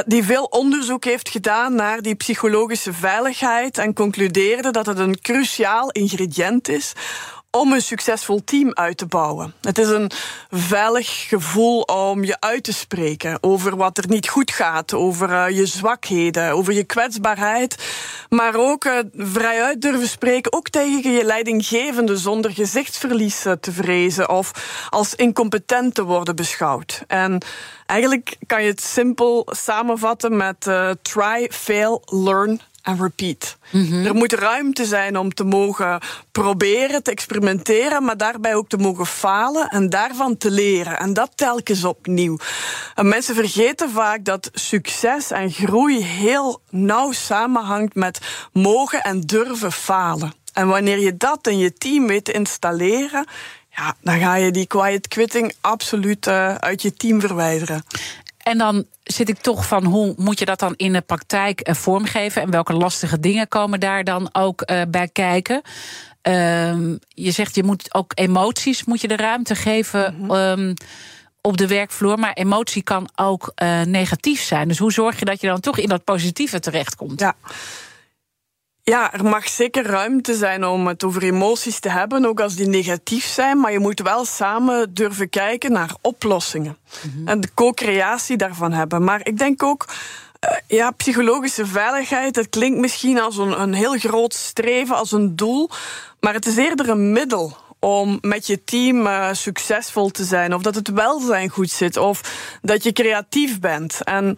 die 0.07 0.25
veel 0.25 0.45
onderzoek 0.45 1.05
heeft 1.05 1.29
gedaan 1.29 1.75
naar 1.75 2.03
die 2.03 2.14
psychologische 2.14 2.93
veiligheid 2.93 3.79
en 3.79 3.95
concludeerde 3.95 4.71
dat 4.71 4.87
het 4.87 4.99
een 4.99 5.21
cruciaal 5.21 5.91
ingrediënt 5.91 6.69
is 6.69 6.93
om 7.51 7.73
een 7.73 7.83
succesvol 7.83 8.45
team 8.45 8.71
uit 8.75 8.97
te 8.97 9.07
bouwen. 9.07 9.55
Het 9.61 9.79
is 9.79 9.89
een 9.89 10.11
veilig 10.51 11.29
gevoel 11.29 11.81
om 11.81 12.25
je 12.25 12.41
uit 12.41 12.63
te 12.63 12.73
spreken 12.73 13.39
over 13.41 13.77
wat 13.77 13.99
er 13.99 14.09
niet 14.09 14.29
goed 14.29 14.51
gaat, 14.51 14.95
over 14.95 15.31
uh, 15.31 15.57
je 15.57 15.67
zwakheden, 15.67 16.51
over 16.53 16.73
je 16.73 16.85
kwetsbaarheid, 16.85 17.77
maar 18.29 18.55
ook 18.55 18.85
uh, 18.85 18.99
vrijuit 19.13 19.81
durven 19.81 20.09
spreken, 20.09 20.53
ook 20.53 20.69
tegen 20.69 21.13
je 21.13 21.25
leidinggevende 21.25 22.17
zonder 22.17 22.51
gezichtsverlies 22.51 23.41
te 23.61 23.73
vrezen 23.73 24.29
of 24.29 24.51
als 24.91 25.15
incompetent 25.15 25.95
te 25.95 26.05
worden 26.05 26.37
beschouwd. 26.37 27.03
En 27.07 27.39
eigenlijk 27.87 28.37
kan 28.47 28.63
je 28.63 28.69
het 28.69 28.83
simpel 28.83 29.47
samenvatten 29.51 30.37
met 30.37 30.71
try, 31.03 31.51
fail, 31.51 32.03
learn 32.05 32.61
en 32.88 33.01
repeat. 33.01 33.57
Mm 33.70 33.87
-hmm. 33.87 34.07
Er 34.07 34.14
moet 34.14 34.33
ruimte 34.33 34.85
zijn 34.85 35.18
om 35.18 35.35
te 35.35 35.44
mogen 35.44 36.01
proberen, 36.33 37.03
te 37.03 37.11
experimenteren, 37.11 38.05
maar 38.05 38.16
daarbij 38.16 38.55
ook 38.55 38.68
te 38.68 38.77
mogen 38.77 39.07
falen 39.07 39.68
en 39.68 39.88
daarvan 39.88 40.37
te 40.37 40.51
leren. 40.51 40.98
En 40.98 41.12
dat 41.12 41.31
telkens 41.35 41.85
opnieuw. 41.85 42.38
En 42.94 43.09
mensen 43.09 43.35
vergeten 43.35 43.90
vaak 43.90 44.24
dat 44.24 44.51
succes 44.53 45.31
en 45.31 45.51
groei 45.51 46.03
heel 46.03 46.61
nauw 46.70 47.12
samenhangt 47.12 47.94
met 47.94 48.18
mogen 48.53 49.03
en 49.03 49.20
durven 49.20 49.72
falen. 49.72 50.33
En 50.53 50.68
wanneer 50.68 50.98
je 50.98 51.16
dat 51.16 51.46
in 51.46 51.59
je 51.59 51.72
team 51.72 52.07
weet 52.07 52.24
te 52.24 52.33
installeren, 52.33 53.27
ja, 53.70 53.94
dan 54.01 54.18
ga 54.18 54.35
je 54.35 54.51
die 54.51 54.66
quiet 54.66 55.09
quitting 55.09 55.53
absoluut 55.61 56.27
uh, 56.27 56.55
uit 56.55 56.83
je 56.83 56.94
team 56.94 57.20
verwijderen. 57.20 57.85
En 58.49 58.59
dan 58.59 58.85
zit 59.03 59.29
ik 59.29 59.39
toch 59.39 59.67
van 59.67 59.85
hoe 59.85 60.15
moet 60.17 60.39
je 60.39 60.45
dat 60.45 60.59
dan 60.59 60.75
in 60.77 60.93
de 60.93 61.01
praktijk 61.01 61.69
uh, 61.69 61.75
vormgeven 61.75 62.43
en 62.43 62.51
welke 62.51 62.73
lastige 62.73 63.21
dingen 63.21 63.49
komen 63.49 63.81
daar 63.81 64.05
dan 64.05 64.29
ook 64.33 64.71
uh, 64.71 64.83
bij 64.89 65.09
kijken? 65.09 65.63
Uh, 66.29 66.35
je 67.09 67.31
zegt 67.31 67.55
je 67.55 67.63
moet 67.63 67.95
ook 67.95 68.13
emoties 68.15 68.85
moet 68.85 69.01
je 69.01 69.09
de 69.09 69.17
ruimte 69.17 69.55
geven. 69.55 70.15
Mm 70.19 70.31
-hmm. 70.31 70.75
op 71.41 71.57
de 71.57 71.67
werkvloer, 71.67 72.19
maar 72.19 72.33
emotie 72.33 72.83
kan 72.83 73.09
ook 73.15 73.53
uh, 73.63 73.83
negatief 73.83 74.43
zijn. 74.43 74.69
Dus 74.69 74.79
hoe 74.79 74.93
zorg 74.93 75.19
je 75.19 75.25
dat 75.25 75.41
je 75.41 75.47
dan 75.47 75.61
toch 75.61 75.79
in 75.79 75.89
dat 75.89 76.05
positieve 76.05 76.61
terechtkomt? 76.61 77.21
Ja. 77.21 77.35
Ja, 78.88 79.12
er 79.12 79.24
mag 79.24 79.48
zeker 79.48 79.87
ruimte 79.87 80.35
zijn 80.35 80.64
om 80.64 80.87
het 80.87 81.05
over 81.05 81.22
emoties 81.22 81.81
te 81.81 81.90
hebben, 81.90 82.24
ook 82.24 82.40
als 82.40 82.55
die 82.55 82.68
negatief 82.68 83.24
zijn. 83.24 83.61
Maar 83.61 83.72
je 83.72 83.79
moet 83.79 84.01
wel 84.01 84.24
samen 84.24 84.94
durven 84.94 85.29
kijken 85.29 85.72
naar 85.72 85.94
oplossingen. 86.01 86.77
Mm 87.03 87.12
-hmm. 87.12 87.29
En 87.29 87.40
de 87.40 87.48
co-creatie 87.55 88.37
daarvan 88.37 88.72
hebben. 88.72 89.05
Maar 89.05 89.20
ik 89.22 89.38
denk 89.38 89.62
ook. 89.62 89.85
Uh, 90.44 90.79
ja, 90.79 90.90
psychologische 90.90 91.66
veiligheid, 91.66 92.35
dat 92.35 92.48
klinkt 92.48 92.79
misschien 92.79 93.20
als 93.20 93.37
een, 93.37 93.61
een 93.61 93.74
heel 93.74 93.98
groot 93.98 94.35
streven, 94.35 94.96
als 94.96 95.12
een 95.12 95.37
doel. 95.37 95.70
Maar 96.20 96.35
het 96.35 96.46
is 96.46 96.57
eerder 96.57 96.88
een 96.88 97.12
middel 97.12 97.57
om 97.79 98.18
met 98.20 98.46
je 98.46 98.64
team 98.64 99.07
uh, 99.07 99.29
succesvol 99.33 100.11
te 100.11 100.24
zijn. 100.24 100.55
Of 100.55 100.62
dat 100.62 100.74
het 100.74 100.88
welzijn 100.88 101.48
goed 101.48 101.70
zit. 101.70 101.96
Of 101.96 102.20
dat 102.62 102.83
je 102.83 102.92
creatief 102.92 103.61
bent. 103.61 104.05
En 104.05 104.37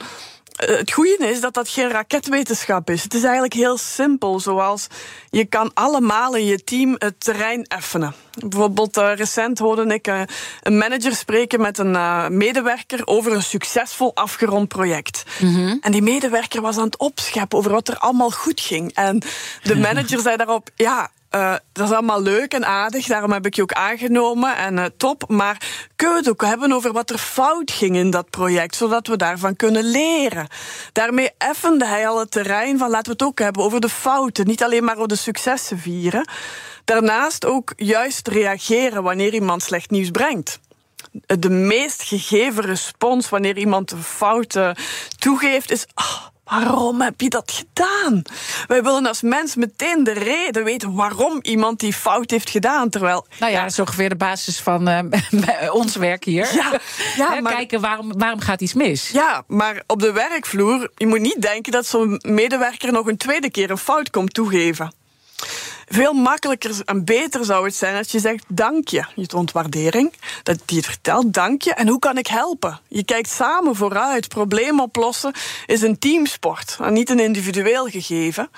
het 0.67 0.93
goede 0.93 1.17
is 1.19 1.41
dat 1.41 1.55
dat 1.55 1.69
geen 1.69 1.91
raketwetenschap 1.91 2.91
is. 2.91 3.03
Het 3.03 3.15
is 3.15 3.23
eigenlijk 3.23 3.53
heel 3.53 3.79
simpel, 3.79 4.41
zoals 4.41 4.87
je 5.31 5.45
kan 5.45 5.71
allemaal 5.75 6.37
in 6.37 6.45
je 6.45 6.65
team 6.65 6.95
het 6.99 7.15
terrein 7.21 7.65
effenen. 7.65 8.15
Bijvoorbeeld 8.47 8.97
uh, 8.97 9.15
recent 9.15 9.59
hoorde 9.59 9.95
ik 9.95 10.09
uh, 10.09 10.23
een 10.63 10.79
manager 10.79 11.15
spreken 11.15 11.61
met 11.61 11.79
een 11.79 11.93
uh, 11.93 12.29
medewerker 12.29 13.07
over 13.07 13.33
een 13.33 13.43
succesvol 13.43 14.15
afgerond 14.15 14.69
project. 14.69 15.25
Mm 15.39 15.55
-hmm. 15.55 15.79
En 15.81 15.93
die 15.93 16.03
medewerker 16.03 16.61
was 16.61 16.77
aan 16.77 16.85
het 16.85 16.99
opscheppen 16.99 17.59
over 17.59 17.71
wat 17.71 17.89
er 17.89 17.99
allemaal 17.99 18.31
goed 18.31 18.61
ging. 18.61 18.95
En 18.95 19.23
de 19.63 19.77
manager 19.87 20.21
zei 20.21 20.37
daarop: 20.37 20.71
Ja, 20.75 21.11
uh, 21.31 21.55
dat 21.73 21.89
is 21.89 21.95
allemaal 21.95 22.23
leuk 22.23 22.55
en 22.55 22.67
aardig, 22.67 23.07
daarom 23.07 23.33
heb 23.33 23.47
ik 23.47 23.55
je 23.55 23.63
ook 23.63 23.73
aangenomen 23.73 24.57
en 24.57 24.77
uh, 24.77 24.85
top. 24.97 25.29
Maar 25.29 25.63
kunnen 25.97 26.17
we 26.17 26.23
het 26.23 26.31
ook 26.31 26.49
hebben 26.49 26.73
over 26.73 26.93
wat 26.93 27.11
er 27.11 27.19
fout 27.19 27.71
ging 27.71 27.97
in 27.97 28.11
dat 28.11 28.31
project, 28.31 28.75
zodat 28.75 29.07
we 29.07 29.17
daarvan 29.17 29.57
kunnen 29.57 29.85
leren? 29.85 30.49
Daarmee 30.93 31.31
effende 31.39 31.87
hij 31.87 32.09
al 32.09 32.19
het 32.19 32.31
terrein 32.31 32.79
van 32.79 32.91
laten 32.91 33.07
we 33.07 33.13
het 33.13 33.23
ook 33.23 33.39
hebben 33.39 33.63
over 33.63 33.81
de 33.81 33.89
fouten, 33.89 34.47
niet 34.47 34.63
alleen 34.63 34.85
maar 34.85 34.97
over 34.97 35.09
de 35.09 35.17
successen 35.17 35.79
vieren. 35.79 36.29
Daarnaast 36.85 37.47
ook 37.47 37.73
juist 37.77 38.29
reageren 38.29 39.03
wanneer 39.03 39.35
iemand 39.35 39.63
slecht 39.63 39.91
nieuws 39.91 40.11
brengt 40.11 40.61
de 41.27 41.51
meest 41.51 42.03
gegeven 42.03 42.65
respons 42.65 43.29
wanneer 43.29 43.59
iemand 43.59 43.91
een 43.91 44.03
fout 44.03 44.59
toegeeft, 45.19 45.71
is. 45.71 45.87
Oh, 45.95 46.27
Waarom 46.51 47.01
heb 47.01 47.21
je 47.21 47.29
dat 47.29 47.53
gedaan? 47.53 48.23
Wij 48.67 48.83
willen 48.83 49.07
als 49.07 49.23
mens 49.23 49.55
meteen 49.55 50.05
de 50.05 50.13
reden 50.13 50.65
weten 50.65 50.95
waarom 50.95 51.39
iemand 51.43 51.81
die 51.81 51.93
fout 51.93 52.31
heeft 52.31 52.51
gedaan. 52.51 52.89
Terwijl. 52.89 53.27
Nou 53.39 53.53
ja, 53.53 53.63
dat 53.63 53.71
is 53.71 53.79
ongeveer 53.79 54.09
de 54.09 54.17
basis 54.17 54.61
van 54.61 54.89
uh, 54.89 55.75
ons 55.81 55.97
werk 55.97 56.25
hier. 56.25 56.55
Ja, 56.55 56.81
ja 57.17 57.41
maar, 57.41 57.53
Kijken 57.53 57.81
waarom, 57.81 58.19
waarom 58.19 58.41
gaat 58.41 58.61
iets 58.61 58.75
mis. 58.75 59.09
Ja, 59.09 59.45
maar 59.47 59.83
op 59.87 60.01
de 60.01 60.13
werkvloer, 60.13 60.91
je 60.95 61.07
moet 61.07 61.21
niet 61.21 61.43
denken 61.43 61.73
dat 61.73 61.87
zo'n 61.87 62.21
medewerker 62.23 62.93
nog 62.93 63.07
een 63.07 63.17
tweede 63.17 63.51
keer 63.51 63.71
een 63.71 63.79
fout 63.79 64.11
komt 64.11 64.35
toegeven. 64.35 64.93
Veel 65.93 66.13
makkelijker 66.13 66.83
en 66.85 67.05
beter 67.05 67.45
zou 67.45 67.65
het 67.65 67.75
zijn 67.75 67.97
als 67.97 68.11
je 68.11 68.19
zegt 68.19 68.45
dank 68.49 68.89
je. 68.89 69.05
Je 69.15 69.27
toont 69.27 69.53
waardering, 69.53 70.13
dat 70.43 70.59
die 70.65 70.77
het 70.77 70.87
vertelt, 70.87 71.33
dank 71.33 71.63
je. 71.63 71.75
En 71.75 71.89
hoe 71.89 71.99
kan 71.99 72.19
ik 72.19 72.27
helpen? 72.27 72.81
Je 72.89 73.05
kijkt 73.05 73.31
samen 73.31 73.77
vooruit. 73.77 74.29
Probleem 74.29 74.81
oplossen 74.81 75.33
is 75.67 75.83
een 75.83 75.99
teamsport 75.99 76.77
en 76.81 76.93
niet 76.93 77.11
een 77.11 77.19
individueel 77.21 77.87
gegeven. 77.87 78.51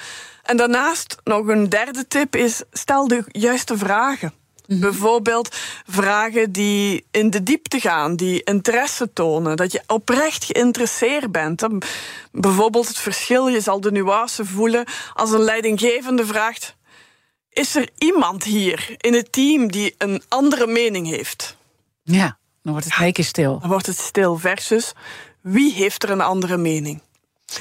En 0.42 0.56
daarnaast 0.56 1.16
nog 1.24 1.46
een 1.46 1.68
derde 1.68 2.06
tip 2.08 2.36
is 2.36 2.62
stel 2.72 3.08
de 3.08 3.24
juiste 3.26 3.78
vragen. 3.78 4.32
Mhm. 4.66 4.80
Bijvoorbeeld 4.80 5.56
vragen 5.86 6.52
die 6.52 7.04
in 7.10 7.30
de 7.30 7.42
diepte 7.42 7.80
gaan, 7.80 8.16
die 8.16 8.42
interesse 8.42 9.12
tonen, 9.12 9.56
dat 9.56 9.72
je 9.72 9.82
oprecht 9.86 10.44
geïnteresseerd 10.44 11.32
bent. 11.32 11.66
Bijvoorbeeld 12.32 12.88
het 12.88 12.98
verschil, 12.98 13.48
je 13.48 13.60
zal 13.60 13.80
de 13.80 13.92
nuance 13.92 14.44
voelen 14.44 14.84
als 15.14 15.30
een 15.30 15.42
leidinggevende 15.42 16.26
vraagt: 16.26 16.74
is 17.52 17.74
er 17.74 17.88
iemand 17.98 18.44
hier 18.44 18.94
in 18.96 19.14
het 19.14 19.32
team 19.32 19.70
die 19.70 19.94
een 19.98 20.22
andere 20.28 20.66
mening 20.66 21.06
heeft? 21.06 21.56
Ja, 22.02 22.38
dan 22.62 22.72
wordt 22.72 22.94
het 22.94 23.12
keer 23.12 23.24
stil. 23.24 23.58
Dan 23.58 23.70
wordt 23.70 23.86
het 23.86 23.98
stil 23.98 24.36
versus 24.36 24.92
wie 25.40 25.72
heeft 25.72 26.02
er 26.02 26.10
een 26.10 26.20
andere 26.20 26.56
mening? 26.56 27.00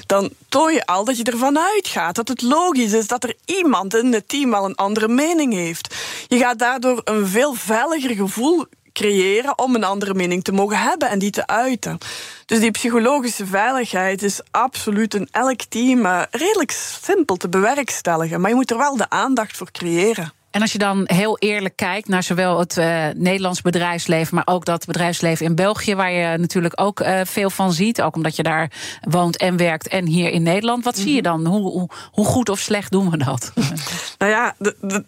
Dan 0.06 0.30
toon 0.50 0.74
je 0.74 0.86
al 0.86 1.06
dat 1.06 1.18
je 1.18 1.24
ervan 1.24 1.60
uitgaat 1.60 2.16
dat 2.16 2.28
het 2.28 2.42
logisch 2.42 2.94
is 2.94 3.08
dat 3.08 3.24
er 3.24 3.36
iemand 3.46 3.96
in 3.96 4.14
het 4.14 4.28
team 4.28 4.50
wel 4.50 4.66
een 4.66 4.76
andere 4.76 5.08
mening 5.08 5.54
heeft. 5.54 5.96
Je 6.28 6.38
gaat 6.38 6.60
daardoor 6.60 7.02
een 7.04 7.28
veel 7.28 7.54
veiliger 7.54 8.16
gevoel 8.16 8.66
creëren 8.94 9.58
om 9.58 9.76
een 9.76 9.84
andere 9.84 10.14
mening 10.14 10.44
te 10.44 10.52
mogen 10.52 10.78
hebben 10.78 11.10
en 11.10 11.20
die 11.20 11.32
te 11.32 11.48
uiten. 11.48 11.98
Dus 12.46 12.60
die 12.60 12.72
psychologische 12.72 13.46
veiligheid 13.46 14.24
is 14.24 14.42
absoluut 14.52 15.14
in 15.14 15.28
elk 15.32 15.62
team 15.70 16.06
eh, 16.06 16.22
redelijk 16.32 16.72
simpel 16.72 17.36
te 17.36 17.50
bewerkstelligen. 17.50 18.42
Maar 18.42 18.50
je 18.50 18.56
moet 18.56 18.72
er 18.72 18.78
wel 18.78 18.98
de 18.98 19.10
aandacht 19.10 19.58
voor 19.58 19.72
creëren. 19.72 20.34
En 20.52 20.62
als 20.62 20.72
je 20.72 20.78
dan 20.78 21.04
heel 21.06 21.38
eerlijk 21.38 21.76
kijkt 21.76 22.08
naar 22.08 22.24
zowel 22.24 22.60
het 22.60 22.78
uh, 22.78 23.08
Nederlands 23.16 23.62
bedrijfsleven, 23.62 24.36
maar 24.36 24.48
ook 24.48 24.66
dat 24.66 24.86
bedrijfsleven 24.86 25.46
in 25.46 25.56
België, 25.56 25.96
waar 25.96 26.12
je 26.12 26.38
natuurlijk 26.38 26.82
ook 26.82 27.00
uh, 27.00 27.20
veel 27.24 27.50
van 27.50 27.74
ziet, 27.74 28.02
ook 28.02 28.16
omdat 28.16 28.36
je 28.36 28.44
daar 28.44 28.72
woont 29.10 29.38
en 29.38 29.58
werkt 29.58 29.88
en 29.88 30.06
hier 30.06 30.30
in 30.30 30.44
Nederland. 30.44 30.84
Wat 30.84 30.98
zie 30.98 31.14
je 31.14 31.22
mhm. 31.22 31.32
dan? 31.32 31.46
Hoe, 31.46 31.72
hoe, 31.72 31.90
hoe, 32.12 32.26
goed 32.26 32.50
of 32.50 32.60
slecht 32.60 32.92
doen 32.92 33.10
we 33.10 33.18
dat? 33.18 33.52
nou 34.18 34.32
ja, 34.32 34.56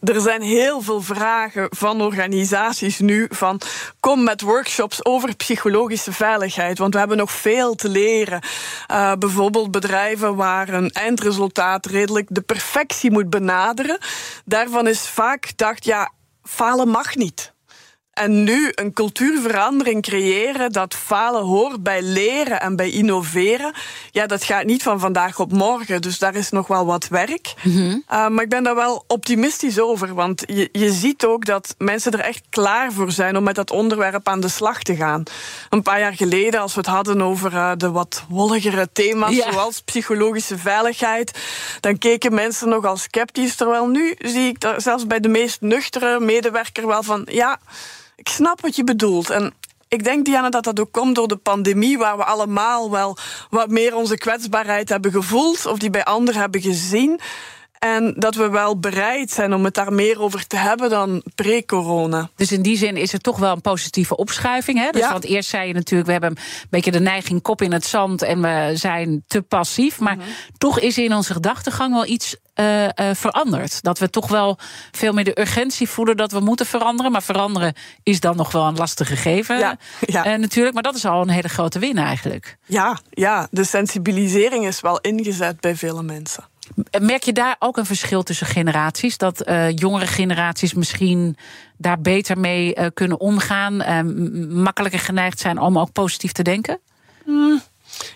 er 0.02 0.22
zijn 0.22 0.42
heel 0.42 0.82
veel 0.82 1.02
vragen 1.02 1.68
van 1.70 2.02
organisaties 2.02 3.00
nu 3.00 3.28
van 3.30 3.62
kom 4.00 4.24
met 4.24 4.42
workshops 4.42 5.06
over 5.06 5.36
psychologische 5.36 6.12
veiligheid, 6.12 6.78
want 6.78 6.94
we 6.94 7.00
hebben 7.00 7.18
nog 7.18 7.32
veel 7.32 7.76
te 7.76 7.90
leren. 7.90 8.42
Uh, 8.92 9.12
bijvoorbeeld 9.20 9.72
bedrijven 9.72 10.36
waar 10.36 10.70
een 10.70 10.90
eindresultaat 10.90 11.86
redelijk 11.86 12.28
de 12.30 12.42
perfectie 12.42 13.12
moet 13.12 13.30
benaderen. 13.30 13.98
Daarvan 14.46 14.88
is 14.88 15.08
vaak 15.08 15.33
dacht, 15.42 15.86
ja, 15.86 16.12
falen 16.44 16.90
mag 16.90 17.16
niet. 17.16 17.53
En 18.14 18.44
nu 18.44 18.72
een 18.76 18.94
cultuurverandering 18.94 20.02
creëren 20.02 20.72
dat 20.72 20.94
falen 20.94 21.44
hoort 21.44 21.84
bij 21.84 22.02
leren 22.02 22.62
en 22.62 22.76
bij 22.76 22.90
innoveren. 22.90 23.74
Ja, 24.12 24.28
dat 24.28 24.44
gaat 24.44 24.66
niet 24.66 24.84
van 24.84 25.00
vandaag 25.00 25.40
op 25.40 25.52
morgen. 25.52 26.02
Dus 26.02 26.20
daar 26.20 26.36
is 26.36 26.50
nog 26.50 26.68
wel 26.68 26.86
wat 26.86 27.08
werk. 27.08 27.54
Mhm. 27.64 27.78
uh, 27.78 28.28
maar 28.28 28.44
ik 28.44 28.50
ben 28.50 28.64
daar 28.64 28.76
wel 28.76 29.04
optimistisch 29.08 29.80
over. 29.80 30.14
Want 30.14 30.44
je, 30.46 30.70
je 30.72 30.92
ziet 30.92 31.26
ook 31.26 31.46
dat 31.46 31.76
mensen 31.78 32.12
er 32.12 32.20
echt 32.20 32.42
klaar 32.50 32.92
voor 32.92 33.12
zijn 33.12 33.38
om 33.38 33.44
met 33.44 33.56
dat 33.56 33.72
onderwerp 33.72 34.28
aan 34.28 34.40
de 34.40 34.48
slag 34.48 34.84
te 34.84 34.96
gaan. 34.96 35.24
Een 35.70 35.82
paar 35.82 36.00
jaar 36.00 36.16
geleden, 36.16 36.62
als 36.62 36.74
we 36.74 36.80
het 36.80 36.90
hadden 36.90 37.22
over 37.22 37.54
uh, 37.54 37.72
de 37.78 37.92
wat 37.92 38.24
wolligere 38.30 38.90
thema's, 38.94 39.36
zoals 39.36 39.82
psychologische 39.82 40.58
veiligheid, 40.58 41.40
dan 41.80 41.98
keken 41.98 42.34
mensen 42.34 42.70
nogal 42.70 42.98
sceptisch. 42.98 43.56
Terwijl 43.56 43.88
nu 43.88 44.16
zie 44.18 44.48
ik 44.48 44.60
dat 44.60 44.82
zelfs 44.82 45.08
bij 45.08 45.20
de 45.20 45.30
meest 45.30 45.62
nuchtere 45.62 46.20
medewerker 46.20 46.88
wel 46.88 47.04
van 47.04 47.28
ja 47.32 47.60
ik 48.24 48.30
snap 48.30 48.62
wat 48.62 48.76
je 48.76 48.84
bedoelt. 48.84 49.30
En 49.30 49.54
ik 49.88 50.04
denk, 50.04 50.26
Diana, 50.26 50.50
dat 50.50 50.64
dat 50.64 50.80
ook 50.80 50.92
komt 50.92 51.16
door 51.16 51.28
de 51.28 51.36
pandemie, 51.36 51.98
waar 51.98 52.18
we 52.18 52.24
allemaal 52.24 52.92
wel 52.92 53.18
wat 53.50 53.70
meer 53.70 53.96
onze 53.96 54.18
kwetsbaarheid 54.18 54.90
hebben 54.90 55.12
gevoeld, 55.12 55.66
of 55.66 55.78
die 55.78 55.90
bij 55.90 56.04
anderen 56.04 56.42
hebben 56.42 56.62
gezien. 56.62 57.20
En 57.84 58.14
dat 58.18 58.36
we 58.36 58.50
wel 58.50 58.80
bereid 58.80 59.32
zijn 59.32 59.54
om 59.54 59.64
het 59.64 59.74
daar 59.74 59.94
meer 59.94 60.22
over 60.22 60.48
te 60.48 60.58
hebben 60.58 60.90
dan 60.90 61.24
pre-corona. 61.36 62.30
Dus 62.36 62.52
in 62.52 62.62
die 62.62 62.78
zin 62.78 62.98
is 62.98 63.14
er 63.14 63.20
toch 63.20 63.38
wel 63.38 63.52
een 63.52 63.62
positieve 63.62 64.16
opschuiving. 64.16 64.80
Hè? 64.80 64.90
Dus 64.92 65.02
ja. 65.02 65.12
Want 65.12 65.26
eerst 65.26 65.50
zei 65.50 65.68
je 65.68 65.74
natuurlijk, 65.74 66.06
we 66.06 66.12
hebben 66.12 66.30
een 66.30 66.68
beetje 66.70 66.92
de 66.92 67.00
neiging 67.00 67.42
kop 67.42 67.62
in 67.62 67.72
het 67.72 67.86
zand 67.86 68.22
en 68.22 68.42
we 68.42 68.72
zijn 68.74 69.24
te 69.28 69.42
passief. 69.42 70.00
Maar 70.00 70.16
mhm. 70.16 70.26
toch 70.58 70.80
is 70.80 70.98
in 70.98 71.14
onze 71.14 71.34
gedachtegang 71.34 71.94
wel 71.94 72.06
iets 72.06 72.36
uh, 72.56 72.84
uh, 72.84 72.90
veranderd. 73.14 73.84
Dat 73.84 74.00
we 74.00 74.10
toch 74.10 74.28
wel 74.28 74.58
veel 74.92 75.14
meer 75.14 75.24
de 75.24 75.40
urgentie 75.40 75.90
voelen 75.90 76.18
dat 76.18 76.32
we 76.32 76.40
moeten 76.40 76.66
veranderen. 76.66 77.12
Maar 77.12 77.24
veranderen 77.24 77.74
is 78.04 78.20
dan 78.20 78.36
nog 78.36 78.52
wel 78.52 78.66
een 78.68 78.76
lastig 78.76 79.08
gegeven. 79.08 79.58
Ja, 79.58 79.78
ja. 80.00 80.28
Uh, 80.28 80.38
natuurlijk, 80.38 80.74
maar 80.74 80.84
dat 80.84 80.96
is 80.96 81.06
al 81.06 81.22
een 81.22 81.30
hele 81.30 81.50
grote 81.50 81.80
win 81.80 81.98
eigenlijk. 81.98 82.58
Ja, 82.66 83.00
ja, 83.10 83.48
de 83.52 83.64
sensibilisering 83.64 84.68
is 84.68 84.82
wel 84.82 85.00
ingezet 85.00 85.60
bij 85.60 85.76
vele 85.76 86.04
mensen. 86.04 86.52
Merk 87.02 87.24
je 87.24 87.34
daar 87.34 87.56
ook 87.60 87.78
een 87.78 87.86
verschil 87.86 88.24
tussen 88.24 88.48
generaties? 88.48 89.18
Dat 89.18 89.48
uh, 89.48 89.72
jongere 89.76 90.08
generaties 90.08 90.74
misschien 90.74 91.38
daar 91.78 92.02
beter 92.02 92.40
mee 92.40 92.76
uh, 92.76 92.86
kunnen 92.94 93.20
omgaan, 93.20 93.74
uh, 93.74 94.00
makkelijker 94.64 95.00
geneigd 95.00 95.40
zijn 95.40 95.60
om 95.60 95.80
ook 95.80 95.92
positief 95.92 96.32
te 96.32 96.44
denken? 96.44 96.80
Mm, 97.26 97.62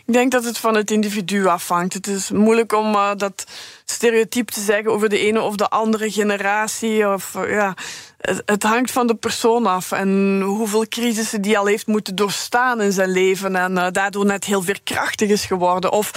ik 0.06 0.14
denk 0.14 0.32
dat 0.32 0.44
het 0.44 0.58
van 0.58 0.76
het 0.76 0.92
individu 0.92 1.46
afhangt. 1.46 1.94
Het 1.94 2.08
is 2.08 2.32
moeilijk 2.32 2.74
om 2.74 2.98
dat 3.18 3.46
stereotype 3.86 4.52
te 4.52 4.62
zeggen 4.62 4.92
over 4.92 5.10
de 5.10 5.20
ene 5.20 5.42
of 5.42 5.56
de 5.56 5.68
andere 5.68 6.12
generatie. 6.12 7.10
Of, 7.10 7.34
ja, 7.48 7.74
het, 8.18 8.42
het, 8.46 8.64
hangt 8.64 8.92
van 8.92 9.08
de 9.08 9.16
persoon 9.16 9.66
af 9.66 9.92
en 9.92 10.42
hoeveel 10.46 10.88
crisissen 10.88 11.42
die 11.42 11.58
al 11.58 11.66
heeft 11.66 11.88
moeten 11.88 12.16
doorstaan 12.16 12.82
in 12.82 12.92
zijn 12.92 13.10
leven 13.10 13.56
en 13.56 13.94
daardoor 13.94 14.26
net 14.26 14.46
heel 14.46 14.62
veerkrachtig 14.62 15.30
is 15.30 15.46
geworden. 15.46 15.92
Of 15.92 16.12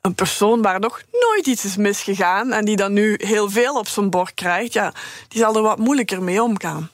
een 0.00 0.14
persoon 0.14 0.62
waar 0.62 0.80
nog 0.80 1.02
nooit 1.10 1.46
iets 1.46 1.64
is 1.64 1.76
misgegaan 1.76 2.52
en 2.52 2.64
die 2.64 2.76
dan 2.76 2.92
nu 2.92 3.14
heel 3.18 3.50
veel 3.50 3.78
op 3.78 3.88
zijn 3.88 4.10
bord 4.10 4.34
krijgt, 4.34 4.72
ja, 4.72 4.92
die 5.28 5.40
zal 5.40 5.56
er 5.56 5.62
wat 5.62 5.78
moeilijker 5.78 6.22
mee 6.22 6.42
omgaan. 6.42 6.90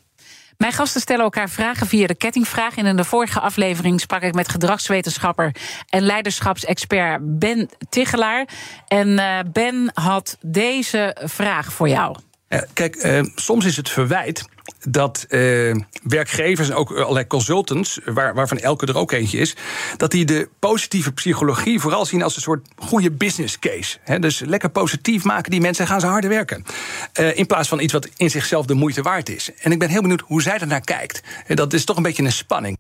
Mijn 0.57 0.73
gasten 0.73 1.01
stellen 1.01 1.25
elkaar 1.25 1.51
vragen 1.51 1.87
via 1.87 2.07
de 2.07 2.15
kettingvraag. 2.15 2.77
En 2.77 2.87
in 2.87 2.97
de 2.97 3.05
vorige 3.05 3.41
aflevering 3.41 4.01
sprak 4.01 4.23
ik 4.23 4.35
met 4.35 4.49
gedragswetenschapper 4.49 5.55
en 5.89 6.03
leiderschapsexpert 6.03 7.39
Ben 7.39 7.69
Tigelaar. 7.89 8.49
En 8.89 9.09
uh, 9.09 9.39
Ben 9.53 9.91
had 9.95 10.37
deze 10.41 11.17
vraag 11.25 11.73
voor 11.73 11.89
jou. 11.89 12.17
kijk, 12.73 13.05
uh, 13.05 13.23
soms 13.35 13.65
is 13.65 13.77
het 13.77 13.89
verwijt 13.89 14.45
dat 14.89 15.27
uh, 15.29 15.75
werkgevers 16.03 16.69
en 16.69 16.75
ook 16.75 16.91
allerlei 16.91 17.27
consultants, 17.27 18.01
waar, 18.05 18.35
waarvan 18.35 18.59
elke 18.59 18.87
er 18.87 18.97
ook 18.97 19.13
eentje 19.13 19.39
is, 19.39 19.57
dat 19.97 20.11
die 20.11 20.25
de 20.25 20.49
positieve 20.59 21.13
psychologie 21.13 21.81
vooral 21.81 22.05
zien 22.05 22.23
als 22.23 22.37
een 22.37 22.43
soort 22.43 22.69
goede 22.77 23.11
business 23.11 23.59
case. 23.59 23.99
He, 24.03 24.19
dus 24.19 24.39
lekker 24.39 24.71
positief 24.71 25.25
maken 25.25 25.51
die 25.51 25.61
mensen 25.61 25.87
gaan 25.87 26.01
ze 26.01 26.07
harder 26.07 26.31
werken. 26.31 26.65
Uh, 27.21 27.37
in 27.39 27.47
plaats 27.47 27.69
van 27.69 27.81
iets 27.81 27.93
wat 27.93 28.09
in 28.17 28.31
zichzelf 28.31 28.67
de 28.67 28.75
moeite 28.75 29.03
waard 29.03 29.29
is. 29.29 29.51
En 29.61 29.73
ik 29.73 29.79
ben 29.79 29.89
heel 29.89 30.03
benieuwd 30.03 30.21
hoe 30.21 30.43
zij 30.43 30.59
daarnaar 30.59 30.81
kijkt. 30.81 31.23
En 31.47 31.57
dat 31.57 31.73
is 31.73 31.85
toch 31.85 31.97
een 31.97 32.03
beetje 32.03 32.23
een 32.23 32.33
spanning. 32.33 32.77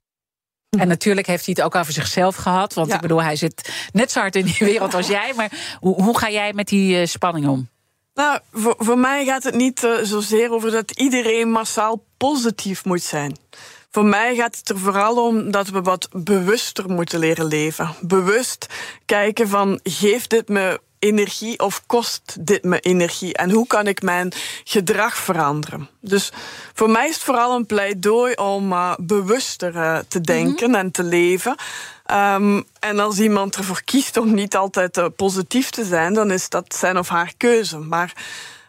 En 0.79 0.88
natuurlijk 0.88 1.27
heeft 1.27 1.44
hij 1.44 1.55
het 1.57 1.64
ook 1.66 1.75
over 1.75 1.92
zichzelf 1.92 2.37
gehad. 2.37 2.75
Want 2.75 2.92
ik 2.92 3.01
bedoel, 3.01 3.22
hij 3.22 3.37
zit 3.37 3.88
net 3.92 4.12
zo 4.12 4.20
hard 4.20 4.37
in 4.37 4.44
die 4.44 4.57
wereld 4.59 4.94
als 4.94 5.07
jij. 5.18 5.33
Maar 5.37 5.77
hoe, 5.81 6.03
hoe 6.03 6.18
ga 6.18 6.31
jij 6.31 6.53
met 6.53 6.68
die 6.68 7.01
uh, 7.01 7.07
spanning 7.07 7.46
om? 7.46 7.68
Nou, 8.17 8.39
voor, 8.53 8.75
voor 8.79 8.99
mij 8.99 9.25
gaat 9.25 9.43
het 9.43 9.55
niet 9.55 9.83
uh, 9.83 9.95
zozeer 10.03 10.53
over 10.53 10.71
dat 10.71 10.91
iedereen 10.91 11.51
massaal 11.51 12.05
positief 12.17 12.85
moet 12.85 13.03
zijn. 13.03 13.37
Voor 13.91 14.05
mij 14.05 14.35
gaat 14.35 14.57
het 14.57 14.69
er 14.69 14.79
vooral 14.79 15.27
om 15.27 15.51
dat 15.51 15.69
we 15.69 15.83
wat 15.83 16.09
bewuster 16.13 16.91
moeten 16.91 17.19
leren 17.19 17.47
leven. 17.47 17.95
Bewust 18.01 18.67
kijken 19.05 19.49
van, 19.49 19.81
geeft 19.83 20.31
dit 20.31 20.49
me 20.49 20.81
energie 20.99 21.59
of 21.59 21.83
kost 21.87 22.37
dit 22.41 22.65
me 22.65 22.81
energie? 22.81 23.35
En 23.35 23.51
hoe 23.51 23.67
kan 23.67 23.87
ik 23.87 24.03
mijn 24.03 24.33
gedrag 24.65 25.17
veranderen? 25.17 25.89
Dus 26.01 26.33
voor 26.75 26.91
mij 26.91 27.09
is 27.09 27.15
het 27.15 27.25
vooral 27.25 27.57
een 27.57 27.67
pleidooi 27.67 28.35
om 28.35 28.73
uh, 28.73 28.95
bewuster 28.99 29.75
uh, 29.75 29.99
te 30.09 30.21
denken 30.21 30.75
en 30.75 30.91
te 30.91 31.03
leven. 31.03 31.57
Um, 32.12 32.64
en 32.81 32.99
als 32.99 33.19
iemand 33.19 33.57
ervoor 33.57 33.83
kiest 33.85 34.16
om 34.16 34.35
niet 34.35 34.57
altijd 34.57 34.97
uh, 34.97 35.07
positief 35.16 35.71
te 35.71 35.85
zijn, 35.85 36.14
dan 36.14 36.31
is 36.31 36.49
dat 36.49 36.75
zijn 36.75 36.99
of 36.99 37.09
haar 37.09 37.33
keuze. 37.37 37.79
Maar 37.79 38.12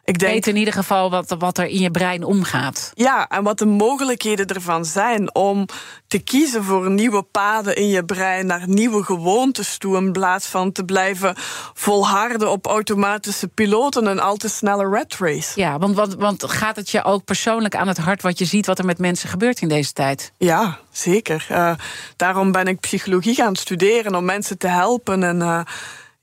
ik 0.07 0.19
denk, 0.19 0.33
Weet 0.33 0.47
in 0.47 0.55
ieder 0.55 0.73
geval 0.73 1.09
wat, 1.09 1.35
wat 1.39 1.57
er 1.57 1.65
in 1.65 1.79
je 1.79 1.91
brein 1.91 2.23
omgaat. 2.23 2.91
Ja, 2.93 3.27
en 3.27 3.43
wat 3.43 3.57
de 3.57 3.65
mogelijkheden 3.65 4.47
ervan 4.47 4.85
zijn 4.85 5.35
om 5.35 5.65
te 6.07 6.19
kiezen 6.19 6.63
voor 6.63 6.89
nieuwe 6.89 7.23
paden 7.23 7.75
in 7.75 7.87
je 7.87 8.05
brein, 8.05 8.45
naar 8.45 8.67
nieuwe 8.67 9.03
gewoontes 9.03 9.77
toe, 9.77 9.97
in 9.97 10.11
plaats 10.11 10.47
van 10.47 10.71
te 10.71 10.83
blijven 10.83 11.35
volharden 11.73 12.51
op 12.51 12.65
automatische 12.65 13.47
piloten 13.47 14.07
en 14.07 14.19
al 14.19 14.35
te 14.35 14.49
snelle 14.49 14.85
rat 14.85 15.15
race. 15.19 15.59
Ja, 15.59 15.77
want, 15.77 15.95
want, 15.95 16.15
want 16.15 16.43
gaat 16.51 16.75
het 16.75 16.89
je 16.89 17.03
ook 17.03 17.23
persoonlijk 17.23 17.75
aan 17.75 17.87
het 17.87 17.97
hart 17.97 18.21
wat 18.21 18.39
je 18.39 18.45
ziet 18.45 18.65
wat 18.65 18.79
er 18.79 18.85
met 18.85 18.97
mensen 18.97 19.29
gebeurt 19.29 19.61
in 19.61 19.67
deze 19.67 19.93
tijd? 19.93 20.31
Ja, 20.37 20.79
zeker. 20.91 21.47
Uh, 21.51 21.73
daarom 22.15 22.51
ben 22.51 22.67
ik 22.67 22.79
psychologie 22.79 23.35
gaan 23.35 23.55
studeren 23.55 24.15
om 24.15 24.25
mensen 24.25 24.57
te 24.57 24.67
helpen 24.67 25.23
en. 25.23 25.39
Uh, 25.39 25.61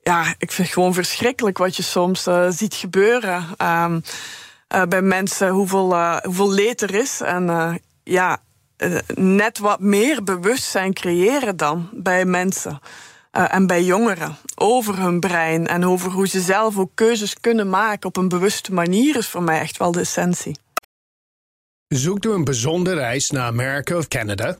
ja, 0.04 0.34
ik 0.38 0.52
vind 0.52 0.68
het 0.68 0.76
gewoon 0.76 0.94
verschrikkelijk 0.94 1.58
wat 1.58 1.76
je 1.76 1.82
soms 1.82 2.26
uh, 2.26 2.46
ziet 2.50 2.74
gebeuren. 2.74 3.46
Um, 3.62 4.02
uh, 4.74 4.82
bij 4.82 5.02
mensen, 5.02 5.48
hoeveel, 5.48 5.92
uh, 5.92 6.16
hoeveel 6.16 6.52
leed 6.52 6.80
er 6.80 6.94
is. 6.94 7.20
En 7.20 7.80
ja, 8.02 8.38
net 9.14 9.58
wat 9.58 9.80
meer 9.80 10.22
bewustzijn 10.24 10.92
creëren 10.92 11.56
dan 11.56 11.88
bij 11.92 12.24
mensen. 12.24 12.78
en 13.30 13.66
bij 13.66 13.82
jongeren 13.82 14.36
over 14.54 14.98
hun 14.98 15.20
brein 15.20 15.66
en 15.66 15.86
over 15.86 16.10
hoe 16.10 16.28
ze 16.28 16.40
zelf 16.40 16.78
ook 16.78 16.90
keuzes 16.94 17.40
kunnen 17.40 17.68
maken 17.68 18.08
op 18.08 18.16
een 18.16 18.28
bewuste 18.28 18.72
manier 18.72 19.16
is 19.16 19.28
voor 19.28 19.42
mij 19.42 19.60
echt 19.60 19.76
wel 19.76 19.92
de 19.92 20.00
essentie. 20.00 20.56
Zoekt 21.88 22.24
u 22.24 22.30
een 22.30 22.44
bijzondere 22.44 22.96
reis 22.96 23.30
naar 23.30 23.46
Amerika 23.46 23.96
of 23.96 24.08
Canada? 24.08 24.56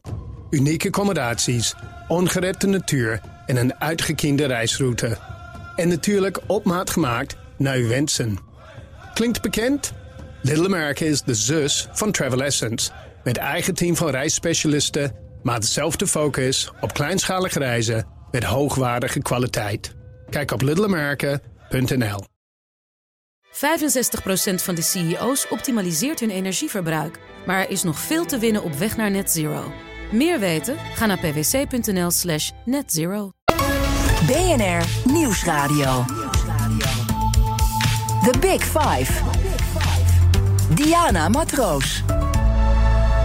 Unieke 0.50 0.86
accommodaties, 0.86 1.74
ongerepte 2.08 2.66
natuur 2.66 3.20
en 3.46 3.56
een 3.56 3.80
uitgekiende 3.80 4.46
reisroute. 4.46 5.18
En 5.76 5.88
natuurlijk 5.88 6.38
op 6.46 6.64
maat 6.64 6.90
gemaakt 6.90 7.36
naar 7.56 7.76
uw 7.76 7.88
wensen. 7.88 8.38
Klinkt 9.14 9.42
bekend? 9.42 9.92
Little 10.42 10.64
America 10.64 11.04
is 11.04 11.22
de 11.22 11.34
zus 11.34 11.88
van 11.92 12.12
Travel 12.12 12.42
Essence. 12.42 12.90
Met 13.24 13.36
eigen 13.36 13.74
team 13.74 13.96
van 13.96 14.10
reisspecialisten, 14.10 15.12
maar 15.42 15.60
dezelfde 15.60 16.06
focus 16.06 16.70
op 16.80 16.92
kleinschalige 16.92 17.58
reizen 17.58 18.06
met 18.30 18.44
hoogwaardige 18.44 19.22
kwaliteit. 19.22 19.94
Kijk 20.30 20.50
op 20.50 20.62
littleamerica.nl. 20.62 22.24
65% 23.54 23.56
van 24.54 24.74
de 24.74 24.82
CEO's 24.82 25.46
optimaliseert 25.50 26.20
hun 26.20 26.30
energieverbruik. 26.30 27.18
Maar 27.46 27.60
er 27.60 27.70
is 27.70 27.82
nog 27.82 27.98
veel 27.98 28.24
te 28.24 28.38
winnen 28.38 28.62
op 28.62 28.74
weg 28.74 28.96
naar 28.96 29.10
net 29.10 29.30
zero. 29.30 29.72
Meer 30.10 30.38
weten? 30.38 30.76
Ga 30.94 31.06
naar 31.06 31.18
pwc.nl/slash 31.18 32.50
netzero. 32.64 33.30
BNR 34.26 34.84
Nieuwsradio. 35.04 36.04
The 38.22 38.38
Big 38.40 38.62
Five. 38.62 39.12
Diana 40.74 41.28
Matroos. 41.28 42.02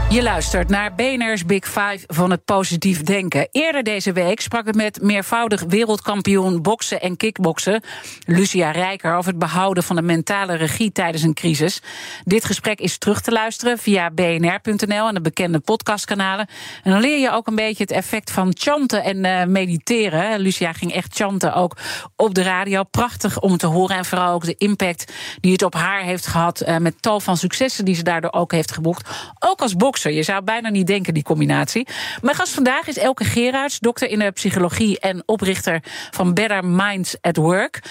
Je 0.10 0.24
luistert 0.24 0.70
naar 0.70 0.96
BNR's 0.96 1.46
Big 1.46 1.66
Five 1.66 2.00
van 2.08 2.32
het 2.32 2.46
positief 2.46 3.04
denken. 3.04 3.48
Eerder 3.52 3.84
deze 3.84 4.12
week 4.12 4.42
sprak 4.42 4.68
ik 4.68 4.76
met 4.76 5.02
meervoudig 5.02 5.64
wereldkampioen 5.68 6.62
boksen 6.62 7.02
en 7.02 7.18
kickboksen, 7.18 7.84
Lucia 8.26 8.72
Rijker, 8.72 9.16
over 9.16 9.30
het 9.30 9.40
behouden 9.40 9.84
van 9.84 9.96
de 9.96 10.02
mentale 10.02 10.54
regie 10.54 10.92
tijdens 10.92 11.24
een 11.24 11.34
crisis. 11.34 11.82
Dit 12.24 12.46
gesprek 12.46 12.80
is 12.80 12.98
terug 12.98 13.22
te 13.22 13.32
luisteren 13.32 13.78
via 13.78 14.12
bnr.nl 14.12 15.08
en 15.08 15.14
de 15.14 15.22
bekende 15.22 15.60
podcastkanalen. 15.60 16.48
En 16.84 16.92
dan 16.92 17.02
leer 17.02 17.20
je 17.20 17.32
ook 17.32 17.48
een 17.48 17.56
beetje 17.56 17.84
het 17.84 17.92
effect 17.92 18.32
van 18.32 18.56
chanten 18.58 19.04
en 19.04 19.26
uh, 19.26 19.44
mediteren. 19.44 20.40
Lucia 20.40 20.74
ging 20.74 20.94
echt 20.94 21.16
chanten 21.16 21.54
ook 21.54 21.78
op 22.16 22.34
de 22.34 22.44
radio. 22.44 22.84
Prachtig 22.84 23.40
om 23.40 23.58
te 23.58 23.68
horen 23.68 23.98
en 23.98 24.06
vooral 24.06 24.34
ook 24.34 24.46
de 24.46 24.56
impact 24.58 25.14
die 25.40 25.52
het 25.52 25.64
op 25.64 25.74
haar 25.74 26.02
heeft 26.02 26.28
gehad 26.28 26.62
uh, 26.62 26.78
met 26.78 27.02
tal 27.02 27.20
van 27.20 27.38
successen 27.38 27.86
die 27.86 27.96
ze 27.96 28.04
daardoor 28.04 28.32
ook 28.32 28.52
heeft 28.52 28.72
geboekt. 28.72 29.10
Ook 29.40 29.62
als 29.62 29.76
bokser. 29.76 29.98
Je 30.04 30.24
zou 30.24 30.44
bijna 30.44 30.70
niet 30.70 30.88
denken, 30.88 31.14
die 31.14 31.24
combinatie. 31.24 31.88
Mijn 32.22 32.36
gast 32.36 32.54
vandaag 32.54 32.88
is 32.88 32.98
Elke 32.98 33.24
Gerards, 33.24 33.80
dokter 33.80 34.10
in 34.10 34.20
de 34.20 34.32
psychologie 34.32 35.00
en 35.00 35.24
oprichter 35.26 35.84
van 36.12 36.34
Better 36.34 36.66
Minds 36.66 37.16
at 37.22 37.36
Work. 37.36 37.82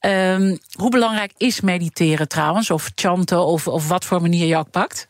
Um, 0.00 0.58
hoe 0.72 0.90
belangrijk 0.90 1.32
is 1.36 1.60
mediteren 1.60 2.28
trouwens, 2.28 2.70
of 2.70 2.90
chanten, 2.94 3.46
of, 3.46 3.68
of 3.68 3.88
wat 3.88 4.04
voor 4.04 4.20
manier 4.20 4.46
je 4.46 4.56
ook 4.56 4.70
pakt? 4.70 5.08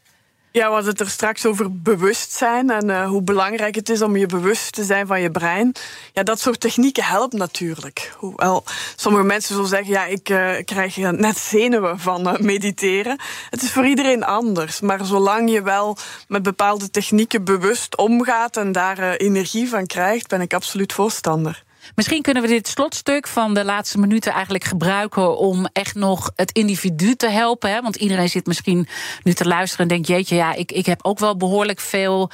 Ja, 0.57 0.71
hadden 0.71 0.91
het 0.91 1.01
er 1.01 1.09
straks 1.09 1.47
over 1.47 1.83
bewustzijn 1.83 2.71
en 2.71 2.89
uh, 2.89 3.07
hoe 3.09 3.23
belangrijk 3.23 3.75
het 3.75 3.89
is 3.89 4.03
om 4.03 4.17
je 4.17 4.27
bewust 4.27 4.73
te 4.73 4.85
zijn 4.85 5.07
van 5.07 5.21
je 5.21 5.31
brein. 5.31 5.73
Ja, 6.13 6.23
dat 6.23 6.41
soort 6.41 6.61
technieken 6.61 7.05
helpt 7.05 7.33
natuurlijk. 7.33 8.13
Hoewel 8.17 8.65
sommige 8.97 9.25
mensen 9.25 9.55
zullen 9.55 9.69
zeggen, 9.69 9.89
ja, 9.89 10.05
ik 10.05 10.29
uh, 10.29 10.51
krijg 10.65 10.97
net 10.97 11.39
zenuwen 11.39 11.99
van 11.99 12.29
uh, 12.29 12.39
mediteren. 12.39 13.19
Het 13.51 13.63
is 13.63 13.73
voor 13.73 13.87
iedereen 13.87 14.25
anders, 14.25 14.81
maar 14.81 15.05
zolang 15.05 15.51
je 15.51 15.63
wel 15.63 15.97
met 16.29 16.43
bepaalde 16.43 16.91
technieken 16.91 17.45
bewust 17.45 17.97
omgaat 17.97 18.57
en 18.57 18.73
daar 18.73 18.99
energie 19.15 19.69
van 19.69 19.87
krijgt, 19.87 20.29
ben 20.29 20.41
ik 20.41 20.55
absoluut 20.55 20.93
voorstander. 20.93 21.65
Misschien 21.97 22.23
kunnen 22.23 22.43
we 22.43 22.49
dit 22.49 22.69
slotstuk 22.69 23.27
van 23.27 23.55
de 23.55 23.65
laatste 23.65 23.99
minuten 23.99 24.33
eigenlijk 24.33 24.65
gebruiken 24.65 25.39
om 25.39 25.67
echt 25.73 25.95
nog 25.95 26.31
het 26.35 26.53
individu 26.53 27.15
te 27.15 27.29
helpen. 27.29 27.71
Hè? 27.71 27.83
Want 27.83 27.97
iedereen 27.97 28.29
zit 28.29 28.47
misschien 28.47 28.89
nu 29.23 29.33
te 29.33 29.47
luisteren 29.47 29.83
en 29.83 29.93
denkt: 29.93 30.09
jeetje, 30.09 30.35
ja, 30.35 30.55
ik, 30.55 30.73
ik 30.73 30.87
heb 30.87 31.05
ook 31.05 31.19
wel 31.19 31.37
behoorlijk 31.37 31.81
veel. 31.81 32.31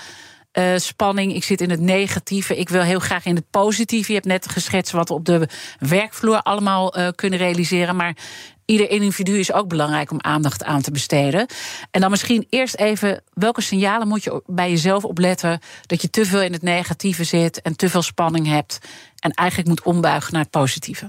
Uh, 0.59 0.77
spanning, 0.77 1.35
ik 1.35 1.45
zit 1.45 1.61
in 1.61 1.71
het 1.71 1.81
negatieve, 1.81 2.57
ik 2.57 2.69
wil 2.69 2.83
heel 2.83 2.99
graag 2.99 3.25
in 3.25 3.35
het 3.35 3.51
positieve. 3.51 4.09
Je 4.09 4.15
hebt 4.15 4.27
net 4.27 4.49
geschetst 4.49 4.93
wat 4.93 5.09
we 5.09 5.15
op 5.15 5.25
de 5.25 5.49
werkvloer 5.79 6.43
allemaal 6.43 6.99
uh, 6.99 7.09
kunnen 7.15 7.39
realiseren. 7.39 7.97
Maar 7.97 8.17
ieder 8.65 8.91
individu 8.91 9.39
is 9.39 9.53
ook 9.53 9.69
belangrijk 9.69 10.11
om 10.11 10.21
aandacht 10.21 10.65
aan 10.65 10.83
te 10.83 10.91
besteden. 10.91 11.47
En 11.91 12.01
dan 12.01 12.11
misschien 12.11 12.47
eerst 12.51 12.77
even, 12.77 13.23
welke 13.33 13.61
signalen 13.61 14.09
moet 14.09 14.25
je 14.25 14.43
bij 14.47 14.71
jezelf 14.71 15.05
opletten 15.05 15.61
dat 15.87 16.03
je 16.03 16.11
te 16.11 16.27
veel 16.27 16.43
in 16.43 16.53
het 16.53 16.63
negatieve 16.63 17.25
zit 17.25 17.63
en 17.63 17.77
te 17.77 17.89
veel 17.89 18.03
spanning 18.03 18.47
hebt 18.47 18.79
en 19.19 19.31
eigenlijk 19.31 19.69
moet 19.69 19.83
ombuigen 19.83 20.33
naar 20.33 20.43
het 20.43 20.51
positieve? 20.51 21.07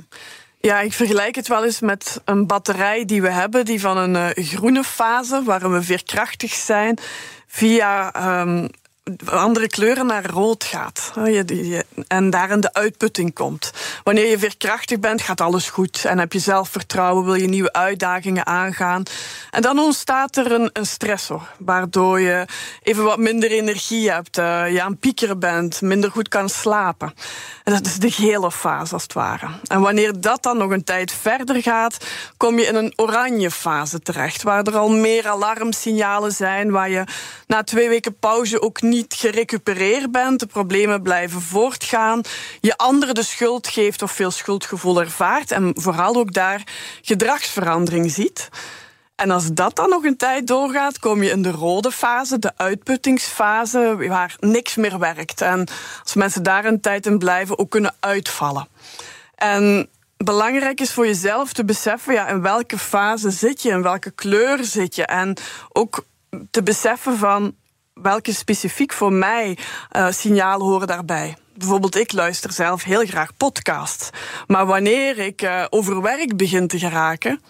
Ja, 0.59 0.79
ik 0.79 0.93
vergelijk 0.93 1.35
het 1.35 1.47
wel 1.47 1.63
eens 1.63 1.79
met 1.79 2.21
een 2.25 2.47
batterij 2.47 3.05
die 3.05 3.21
we 3.21 3.31
hebben, 3.31 3.65
die 3.65 3.79
van 3.79 3.97
een 3.97 4.15
uh, 4.37 4.45
groene 4.45 4.83
fase, 4.83 5.43
waarin 5.43 5.71
we 5.71 5.81
veerkrachtig 5.81 6.53
zijn, 6.53 6.97
via 7.47 8.13
um, 8.41 8.69
andere 9.25 9.67
kleuren 9.67 10.05
naar 10.05 10.25
rood 10.25 10.63
gaat. 10.63 11.13
En 12.07 12.29
daarin 12.29 12.59
de 12.59 12.73
uitputting 12.73 13.33
komt. 13.33 13.71
Wanneer 14.03 14.29
je 14.29 14.39
veerkrachtig 14.39 14.99
bent, 14.99 15.21
gaat 15.21 15.41
alles 15.41 15.69
goed. 15.69 16.05
En 16.05 16.19
heb 16.19 16.33
je 16.33 16.39
zelfvertrouwen, 16.39 17.25
wil 17.25 17.33
je 17.33 17.47
nieuwe 17.47 17.73
uitdagingen 17.73 18.45
aangaan. 18.45 19.03
En 19.51 19.61
dan 19.61 19.79
ontstaat 19.79 20.35
er 20.35 20.51
een, 20.51 20.69
een 20.73 20.85
stressor, 20.85 21.41
waardoor 21.57 22.19
je 22.19 22.45
even 22.83 23.03
wat 23.03 23.17
minder 23.17 23.51
energie 23.51 24.11
hebt, 24.11 24.37
uh, 24.37 24.71
je 24.71 24.81
aan 24.81 24.97
piekeren 24.97 25.39
bent, 25.39 25.81
minder 25.81 26.11
goed 26.11 26.27
kan 26.27 26.49
slapen. 26.49 27.13
En 27.63 27.73
dat 27.73 27.85
is 27.85 27.99
de 27.99 28.11
gele 28.11 28.51
fase, 28.51 28.93
als 28.93 29.03
het 29.03 29.13
ware. 29.13 29.47
En 29.67 29.81
wanneer 29.81 30.21
dat 30.21 30.43
dan 30.43 30.57
nog 30.57 30.71
een 30.71 30.83
tijd 30.83 31.11
verder 31.11 31.61
gaat, 31.61 31.97
kom 32.37 32.59
je 32.59 32.65
in 32.65 32.75
een 32.75 32.93
oranje 32.95 33.51
fase 33.51 33.99
terecht, 33.99 34.43
waar 34.43 34.63
er 34.63 34.77
al 34.77 34.89
meer 34.89 35.27
alarmsignalen 35.27 36.31
zijn, 36.31 36.71
waar 36.71 36.89
je 36.89 37.03
na 37.47 37.63
twee 37.63 37.89
weken 37.89 38.17
pauze 38.19 38.61
ook 38.61 38.81
niet 38.81 38.92
gerecupereerd 39.07 40.11
bent, 40.11 40.39
de 40.39 40.45
problemen 40.45 41.01
blijven 41.01 41.41
voortgaan, 41.41 42.21
je 42.59 42.77
anderen 42.77 43.15
de 43.15 43.23
schuld 43.23 43.67
geeft 43.67 44.01
of 44.01 44.11
veel 44.11 44.31
schuldgevoel 44.31 45.01
ervaart 45.01 45.51
en 45.51 45.71
vooral 45.73 46.15
ook 46.15 46.33
daar 46.33 46.63
gedragsverandering 47.01 48.11
ziet. 48.11 48.49
En 49.15 49.31
als 49.31 49.53
dat 49.53 49.75
dan 49.75 49.89
nog 49.89 50.03
een 50.03 50.17
tijd 50.17 50.47
doorgaat, 50.47 50.99
kom 50.99 51.23
je 51.23 51.29
in 51.29 51.41
de 51.41 51.51
rode 51.51 51.91
fase, 51.91 52.39
de 52.39 52.51
uitputtingsfase, 52.55 53.95
waar 54.07 54.35
niks 54.39 54.75
meer 54.75 54.99
werkt. 54.99 55.41
En 55.41 55.67
als 56.03 56.13
mensen 56.13 56.43
daar 56.43 56.65
een 56.65 56.81
tijd 56.81 57.05
in 57.05 57.17
blijven, 57.17 57.59
ook 57.59 57.69
kunnen 57.69 57.95
uitvallen. 57.99 58.67
En 59.35 59.89
belangrijk 60.17 60.81
is 60.81 60.91
voor 60.91 61.05
jezelf 61.05 61.53
te 61.53 61.65
beseffen, 61.65 62.13
ja, 62.13 62.27
in 62.27 62.41
welke 62.41 62.77
fase 62.77 63.31
zit 63.31 63.61
je, 63.61 63.69
in 63.69 63.81
welke 63.81 64.11
kleur 64.11 64.63
zit 64.63 64.95
je. 64.95 65.05
En 65.05 65.37
ook 65.69 66.05
te 66.51 66.63
beseffen 66.63 67.17
van 67.17 67.55
welke 67.93 68.33
specifiek 68.33 68.93
voor 68.93 69.13
mij 69.13 69.57
uh, 69.91 70.07
signalen 70.11 70.65
horen 70.65 70.87
daarbij. 70.87 71.37
Bijvoorbeeld, 71.55 71.95
ik 71.95 72.11
luister 72.11 72.51
zelf 72.51 72.83
heel 72.83 73.05
graag 73.05 73.37
podcasts. 73.37 74.09
Maar 74.47 74.65
wanneer 74.65 75.19
ik 75.19 75.41
uh, 75.41 75.65
over 75.69 76.01
werk 76.01 76.37
begin 76.37 76.67
te 76.67 76.79
geraken, 76.79 77.41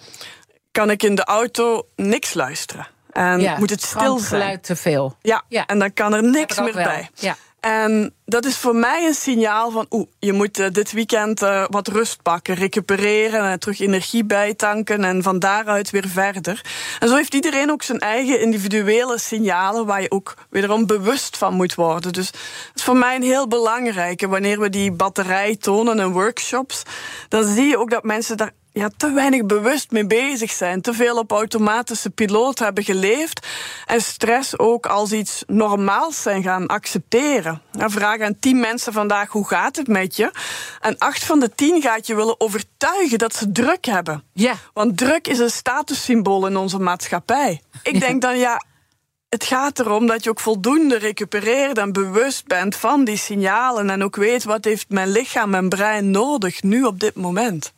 kan 0.72 0.90
ik 0.90 1.04
in 1.04 1.16
de 1.16 1.24
auto 1.24 1.88
niks 1.96 2.34
luisteren. 2.34 2.88
En 3.12 3.40
ja, 3.40 3.58
moet 3.58 3.70
het 3.70 3.82
stil 3.82 4.18
zijn. 4.18 4.42
geluid 4.42 4.64
te 4.64 4.76
veel. 4.76 5.18
Ja, 5.22 5.44
ja, 5.48 5.66
en 5.66 5.80
dan 5.80 5.94
kan 5.94 6.14
er 6.14 6.24
niks 6.24 6.60
meer 6.60 6.74
wel. 6.74 6.84
bij. 6.84 7.10
Ja. 7.14 7.36
En 7.64 8.14
dat 8.26 8.46
is 8.46 8.58
voor 8.58 8.76
mij 8.76 9.06
een 9.06 9.14
signaal 9.14 9.72
van, 9.72 9.86
oeh, 9.90 10.08
je 10.20 10.34
moet 10.34 10.60
uh, 10.60 10.70
dit 10.72 10.92
weekend 10.92 11.42
uh, 11.42 11.66
wat 11.70 11.88
rust 11.88 12.22
pakken, 12.22 12.56
recupereren 12.56 13.44
en 13.44 13.60
terug 13.60 13.80
energie 13.80 14.26
bijtanken 14.26 15.04
en 15.04 15.24
van 15.24 15.40
daaruit 15.40 15.90
weer 15.90 16.08
verder. 16.08 16.62
En 17.00 17.08
zo 17.08 17.16
heeft 17.16 17.34
iedereen 17.34 17.72
ook 17.72 17.84
zijn 17.84 18.00
eigen 18.00 18.42
individuele 18.42 19.20
signalen 19.20 19.86
waar 19.86 20.02
je 20.02 20.12
ook 20.12 20.34
wederom 20.50 20.86
bewust 20.86 21.38
van 21.38 21.54
moet 21.54 21.76
worden. 21.76 22.14
Dus 22.14 22.32
dat 22.32 22.42
is 22.76 22.84
voor 22.84 22.98
mij 22.98 23.16
een 23.16 23.24
heel 23.24 23.48
belangrijke. 23.48 24.28
Wanneer 24.28 24.60
we 24.60 24.70
die 24.70 24.92
batterij 24.92 25.56
tonen 25.56 26.00
in 26.00 26.12
workshops, 26.12 26.84
dan 27.30 27.44
zie 27.44 27.66
je 27.66 27.78
ook 27.78 27.90
dat 27.90 28.04
mensen 28.04 28.38
daar 28.38 28.54
ja, 28.74 28.90
te 28.98 29.12
weinig 29.12 29.46
bewust 29.46 29.92
mee 29.92 30.08
bezig 30.08 30.52
zijn. 30.52 30.82
Te 30.82 30.94
veel 30.94 31.18
op 31.18 31.32
automatische 31.32 32.10
piloot 32.10 32.60
hebben 32.60 32.84
geleefd. 32.84 33.48
En 33.86 34.02
stress 34.02 34.60
ook 34.60 34.86
als 34.86 35.12
iets 35.12 35.44
normaals 35.48 36.22
zijn 36.22 36.44
gaan 36.44 36.68
accepteren. 36.68 37.62
Nou, 37.72 37.92
vraag 37.92 38.20
aan 38.20 38.40
tien 38.40 38.60
mensen 38.60 38.94
vandaag 38.94 39.30
hoe 39.30 39.48
gaat 39.48 39.76
het 39.76 39.88
met 39.88 40.16
je. 40.16 40.32
En 40.82 40.98
acht 40.98 41.24
van 41.24 41.40
de 41.40 41.56
tien 41.56 41.82
gaat 41.82 42.08
je 42.08 42.16
willen 42.16 42.40
overtuigen 42.40 43.18
dat 43.18 43.36
ze 43.36 43.52
druk 43.52 43.86
hebben. 43.86 44.24
Ja. 44.34 44.54
Want 44.74 44.98
druk 44.98 45.28
is 45.28 45.40
een 45.40 45.50
statussymbool 45.50 46.48
in 46.48 46.58
onze 46.58 46.80
maatschappij. 46.80 47.62
Ik 47.84 48.00
denk 48.00 48.22
dan 48.22 48.38
ja. 48.38 48.62
Het 49.30 49.44
gaat 49.44 49.80
erom 49.80 50.08
dat 50.08 50.24
je 50.24 50.30
ook 50.30 50.40
voldoende 50.40 50.98
recupereert 50.98 51.78
en 51.78 51.92
bewust 51.92 52.48
bent 52.48 52.76
van 52.76 53.04
die 53.04 53.18
signalen. 53.18 53.90
En 53.90 54.04
ook 54.04 54.16
weet 54.16 54.44
wat 54.44 54.64
heeft 54.64 54.90
mijn 54.90 55.10
lichaam 55.10 55.54
en 55.54 55.70
brein 55.70 56.12
nodig 56.12 56.64
nu 56.64 56.84
op 56.84 57.00
dit 57.00 57.16
moment. 57.16 57.74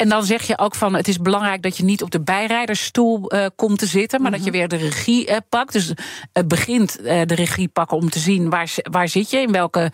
En 0.00 0.08
dan 0.08 0.24
zeg 0.24 0.42
je 0.42 0.58
ook 0.58 0.74
van 0.74 0.94
het 0.94 1.08
is 1.08 1.18
belangrijk 1.18 1.62
dat 1.62 1.76
je 1.76 1.84
niet 1.84 2.02
op 2.02 2.10
de 2.10 2.20
bijrijdersstoel 2.20 3.34
uh, 3.34 3.46
komt 3.56 3.78
te 3.78 3.86
zitten, 3.86 4.22
maar 4.22 4.30
dat 4.30 4.44
je 4.44 4.50
weer 4.50 4.68
de 4.68 4.76
regie 4.76 5.30
uh, 5.30 5.36
pakt. 5.48 5.72
Dus 5.72 5.92
het 6.32 6.48
begint 6.48 7.00
uh, 7.00 7.22
de 7.24 7.34
regie 7.34 7.68
pakken 7.68 7.96
om 7.96 8.10
te 8.10 8.18
zien 8.18 8.50
waar, 8.50 8.74
waar 8.82 9.08
zit 9.08 9.30
je, 9.30 9.38
in 9.38 9.52
welke 9.52 9.92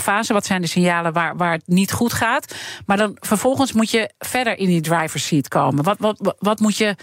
fase, 0.00 0.32
wat 0.32 0.46
zijn 0.46 0.60
de 0.60 0.66
signalen 0.66 1.12
waar, 1.12 1.36
waar 1.36 1.52
het 1.52 1.66
niet 1.66 1.92
goed 1.92 2.12
gaat. 2.12 2.54
Maar 2.86 2.96
dan 2.96 3.16
vervolgens 3.20 3.72
moet 3.72 3.90
je 3.90 4.10
verder 4.18 4.58
in 4.58 4.66
die 4.66 4.80
driver's 4.80 5.26
seat 5.26 5.48
komen. 5.48 5.84
Wat, 5.84 5.96
wat, 5.98 6.34
wat, 6.38 6.60
moet, 6.60 6.76
je, 6.76 6.96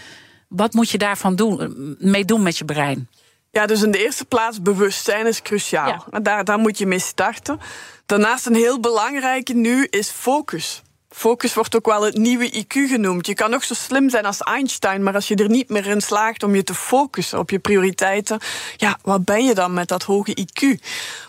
wat 0.48 0.72
moet 0.72 0.90
je 0.90 0.98
daarvan 0.98 1.36
doen, 1.36 1.96
mee 1.98 2.24
doen 2.24 2.42
met 2.42 2.58
je 2.58 2.64
brein? 2.64 3.08
Ja, 3.50 3.66
dus 3.66 3.82
in 3.82 3.90
de 3.90 4.04
eerste 4.04 4.24
plaats 4.24 4.62
bewustzijn 4.62 5.26
is 5.26 5.42
cruciaal. 5.42 6.04
Ja. 6.10 6.20
Daar, 6.20 6.44
daar 6.44 6.58
moet 6.58 6.78
je 6.78 6.86
mee 6.86 6.98
starten. 6.98 7.60
Daarnaast 8.06 8.46
een 8.46 8.54
heel 8.54 8.80
belangrijke 8.80 9.54
nu 9.54 9.86
is 9.90 10.08
focus. 10.08 10.82
Focus 11.16 11.54
wordt 11.54 11.76
ook 11.76 11.86
wel 11.86 12.02
het 12.02 12.16
nieuwe 12.16 12.64
IQ 12.64 12.88
genoemd. 12.88 13.26
Je 13.26 13.34
kan 13.34 13.50
nog 13.50 13.64
zo 13.64 13.74
slim 13.74 14.10
zijn 14.10 14.26
als 14.26 14.40
Einstein, 14.40 15.02
maar 15.02 15.14
als 15.14 15.28
je 15.28 15.34
er 15.34 15.48
niet 15.48 15.68
meer 15.68 15.86
in 15.86 16.00
slaagt 16.00 16.42
om 16.42 16.54
je 16.54 16.62
te 16.62 16.74
focussen 16.74 17.38
op 17.38 17.50
je 17.50 17.58
prioriteiten, 17.58 18.38
ja, 18.76 18.98
wat 19.02 19.24
ben 19.24 19.44
je 19.44 19.54
dan 19.54 19.74
met 19.74 19.88
dat 19.88 20.02
hoge 20.02 20.36
IQ? 20.40 20.80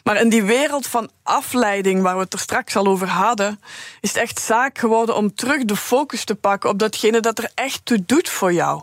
Maar 0.04 0.22
in 0.22 0.30
die 0.30 0.44
wereld 0.44 0.88
van 0.88 1.10
afleiding, 1.24 2.02
waar 2.02 2.16
we 2.16 2.24
het 2.24 2.34
er 2.34 2.40
straks 2.40 2.76
al 2.76 2.86
over 2.86 3.08
hadden, 3.08 3.60
is 4.02 4.10
het 4.10 4.22
echt 4.22 4.40
zaak 4.40 4.78
geworden 4.78 5.16
om 5.16 5.36
terug 5.36 5.66
de 5.66 5.76
focus 5.76 6.24
te 6.24 6.36
pakken 6.36 6.70
op 6.70 6.80
datgene 6.80 7.20
dat 7.20 7.38
er 7.38 7.52
echt 7.54 7.82
toe 7.84 8.04
doet 8.06 8.30
voor 8.30 8.54
jou. 8.54 8.82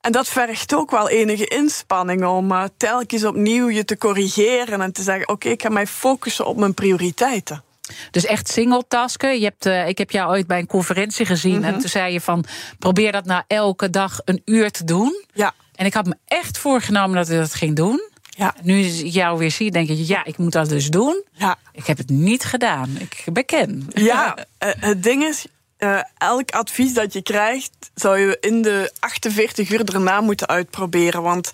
En 0.00 0.12
dat 0.12 0.28
vergt 0.28 0.74
ook 0.74 0.90
wel 0.90 1.08
enige 1.08 1.46
inspanning 1.46 2.24
om 2.24 2.52
uh, 2.52 2.64
telkens 2.76 3.24
opnieuw 3.24 3.68
je 3.68 3.84
te 3.84 3.98
corrigeren 3.98 4.80
en 4.80 4.92
te 4.92 5.02
zeggen: 5.02 5.28
oké, 5.28 5.48
ik 5.48 5.62
ga 5.62 5.68
mij 5.68 5.86
focussen 5.86 6.46
op 6.46 6.56
mijn 6.56 6.74
prioriteiten. 6.74 7.64
Dus 8.10 8.24
echt 8.24 8.48
singletasken. 8.48 9.38
Je 9.38 9.44
hebt, 9.44 9.66
uh, 9.66 9.88
ik 9.88 9.98
heb 9.98 10.10
jou 10.10 10.30
ooit 10.30 10.46
bij 10.46 10.58
een 10.58 10.66
conferentie 10.66 11.26
gezien. 11.26 11.56
Mm 11.56 11.62
-hmm. 11.62 11.72
En 11.72 11.78
toen 11.80 11.88
zei 11.88 12.12
je 12.12 12.20
van, 12.20 12.44
probeer 12.78 13.12
dat 13.12 13.24
nou 13.24 13.42
elke 13.46 13.90
dag 13.90 14.20
een 14.24 14.42
uur 14.44 14.70
te 14.70 14.84
doen. 14.84 15.24
Ja. 15.32 15.54
En 15.74 15.86
ik 15.86 15.94
had 15.94 16.06
me 16.06 16.16
echt 16.24 16.58
voorgenomen 16.58 17.16
dat 17.16 17.28
ik 17.28 17.36
dat 17.36 17.54
ging 17.54 17.76
doen. 17.76 18.10
Ja. 18.36 18.54
Nu 18.62 18.78
ik 18.78 19.12
jou 19.12 19.38
weer 19.38 19.50
zie, 19.50 19.70
denk 19.70 19.88
ik, 19.88 20.06
ja, 20.06 20.24
ik 20.24 20.38
moet 20.38 20.52
dat 20.52 20.68
dus 20.68 20.90
doen. 20.90 21.22
Ja. 21.32 21.58
Ik 21.72 21.86
heb 21.86 21.98
het 21.98 22.10
niet 22.10 22.44
gedaan. 22.44 22.96
Ik 22.98 23.24
beken. 23.32 23.88
Ja, 23.94 24.36
uh, 24.36 24.70
het 24.90 25.02
ding 25.02 25.22
is, 25.22 25.46
uh, 25.78 26.00
elk 26.18 26.50
advies 26.50 26.94
dat 26.94 27.12
je 27.12 27.22
krijgt, 27.22 27.70
zou 27.94 28.18
je 28.18 28.36
in 28.40 28.62
de 28.62 28.92
48 29.00 29.70
uur 29.70 29.84
erna 29.84 30.20
moeten 30.20 30.46
uitproberen. 30.46 31.22
Want 31.22 31.50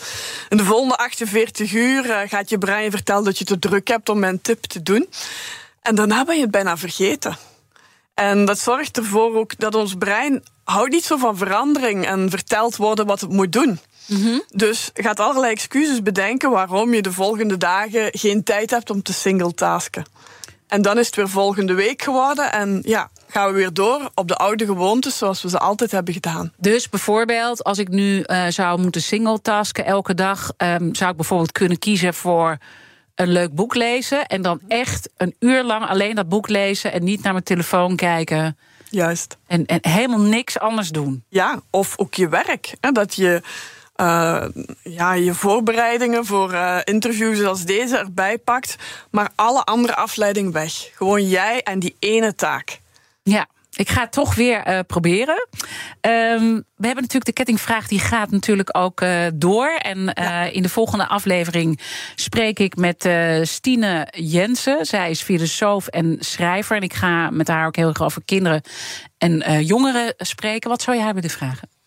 in 0.49 0.57
de 0.57 0.65
volgende 0.65 0.97
48 0.97 1.73
uur 1.73 2.07
uh, 2.07 2.21
gaat 2.27 2.49
je 2.49 2.59
brein 2.59 2.91
vertellen 2.91 3.25
dat 3.25 3.39
je 3.39 3.45
te 3.45 3.59
druk 3.59 3.89
hebt 3.89 4.09
om 4.09 4.25
een 4.25 4.41
tip 4.41 4.65
te 4.65 4.83
doen. 4.83 5.09
En 5.89 5.95
daarna 5.95 6.25
ben 6.25 6.35
je 6.35 6.43
het 6.43 6.51
bijna 6.51 6.77
vergeten. 6.77 7.37
En 8.15 8.45
dat 8.45 8.59
zorgt 8.59 8.97
ervoor 8.97 9.37
ook 9.37 9.59
dat 9.59 9.75
ons 9.75 9.95
brein 9.95 10.43
houdt 10.65 10.93
niet 10.93 11.05
zo 11.05 11.17
van 11.17 11.37
verandering 11.37 12.07
en 12.07 12.31
vertelt 12.31 12.77
worden 12.77 13.07
wat 13.07 13.21
het 13.21 13.31
moet 13.31 13.53
doen. 13.53 13.79
Mm 14.07 14.23
-hmm. 14.23 14.43
Dus 14.49 14.91
gaat 14.95 15.21
allerlei 15.21 15.53
excuses 15.53 16.03
bedenken 16.03 16.51
waarom 16.51 16.95
je 16.95 17.03
de 17.03 17.13
volgende 17.13 17.57
dagen 17.57 18.09
geen 18.11 18.43
tijd 18.43 18.71
hebt 18.71 18.91
om 18.91 19.03
te 19.03 19.13
singletasken. 19.13 20.05
En 20.67 20.83
dan 20.83 20.99
is 20.99 21.07
het 21.07 21.17
weer 21.17 21.29
volgende 21.29 21.75
week 21.75 22.03
geworden 22.03 22.53
en 22.53 22.83
ja, 22.85 23.11
gaan 23.29 23.47
we 23.47 23.53
weer 23.53 23.73
door 23.73 24.11
op 24.15 24.29
de 24.29 24.37
oude 24.37 24.65
gewoontes 24.65 25.19
zoals 25.19 25.43
we 25.43 25.49
ze 25.49 25.59
altijd 25.59 25.91
hebben 25.91 26.15
gedaan. 26.15 26.53
Dus 26.57 26.89
bijvoorbeeld, 26.89 27.65
als 27.65 27.79
ik 27.79 27.89
nu 27.89 28.25
uh, 28.27 28.47
zou 28.49 28.81
moeten 28.81 29.03
singletasken 29.03 29.85
elke 29.85 30.15
dag, 30.15 30.53
um, 30.57 30.95
zou 30.95 31.11
ik 31.11 31.17
bijvoorbeeld 31.17 31.53
kunnen 31.53 31.79
kiezen 31.79 32.15
voor 32.15 32.59
een 33.19 33.33
leuk 33.33 33.55
boek 33.55 33.75
lezen 33.75 34.27
en 34.27 34.43
dan 34.43 34.61
echt 34.69 35.09
een 35.17 35.35
uur 35.39 35.63
lang 35.63 35.87
alleen 35.87 36.15
dat 36.15 36.29
boek 36.29 36.49
lezen 36.49 36.93
en 36.93 37.05
niet 37.05 37.23
naar 37.23 37.33
mijn 37.33 37.45
telefoon 37.45 37.97
kijken. 37.97 38.59
Juist. 38.91 39.37
En, 39.47 39.67
en 39.67 39.79
helemaal 39.81 40.21
niks 40.21 40.59
anders 40.59 40.89
doen. 40.89 41.25
Ja, 41.29 41.61
of 41.71 41.99
ook 41.99 42.15
je 42.15 42.29
werk. 42.29 42.75
Hè, 42.81 42.93
dat 42.93 43.15
je 43.15 43.43
uh, 43.97 44.45
ja, 44.83 45.13
je 45.13 45.35
voorbereidingen 45.35 46.27
voor 46.27 46.53
uh, 46.53 46.79
interviews 46.85 47.45
als 47.45 47.65
deze 47.65 47.97
erbij 47.97 48.39
pakt, 48.39 48.77
maar 49.11 49.31
alle 49.35 49.65
andere 49.65 49.95
afleiding 49.95 50.53
weg. 50.53 50.73
Gewoon 50.95 51.29
jij 51.29 51.63
en 51.63 51.79
die 51.79 51.97
ene 51.99 52.35
taak. 52.35 52.81
Ja. 53.23 53.47
Ik 53.79 53.89
ga 53.89 54.01
het 54.01 54.13
toch 54.13 54.35
weer 54.35 54.69
uh, 54.69 54.79
proberen. 54.87 55.49
Um, 56.01 56.65
we 56.77 56.87
hebben 56.87 57.03
natuurlijk 57.03 57.25
de 57.25 57.33
kettingvraag, 57.33 57.89
die 57.89 57.99
gaat 57.99 58.31
natuurlijk 58.31 58.77
ook 58.77 59.01
uh, 59.01 59.27
door. 59.35 59.69
En 59.69 59.99
uh, 59.99 60.13
ja. 60.15 60.43
in 60.43 60.63
de 60.63 60.69
volgende 60.69 61.07
aflevering 61.07 61.81
spreek 62.15 62.59
ik 62.59 62.77
met 62.77 63.09
Stine 63.43 64.09
Jensen. 64.11 64.87
Zij 64.87 65.11
is 65.11 65.23
filosoof 65.23 65.87
en 65.87 66.17
schrijver. 66.21 66.77
En 66.77 66.83
ik 66.83 66.95
ga 66.95 67.31
met 67.31 67.49
haar 67.49 67.67
ook 67.67 67.77
heel 67.77 67.89
erg 67.89 68.03
over 68.03 68.23
kinderen 68.25 68.63
en 69.19 69.65
jongeren 69.65 70.15
spreken. 70.17 70.71
Wat 70.71 70.83
zou 70.83 70.97
jij 70.97 71.15
willen 71.15 71.31
vragen? 71.31 71.78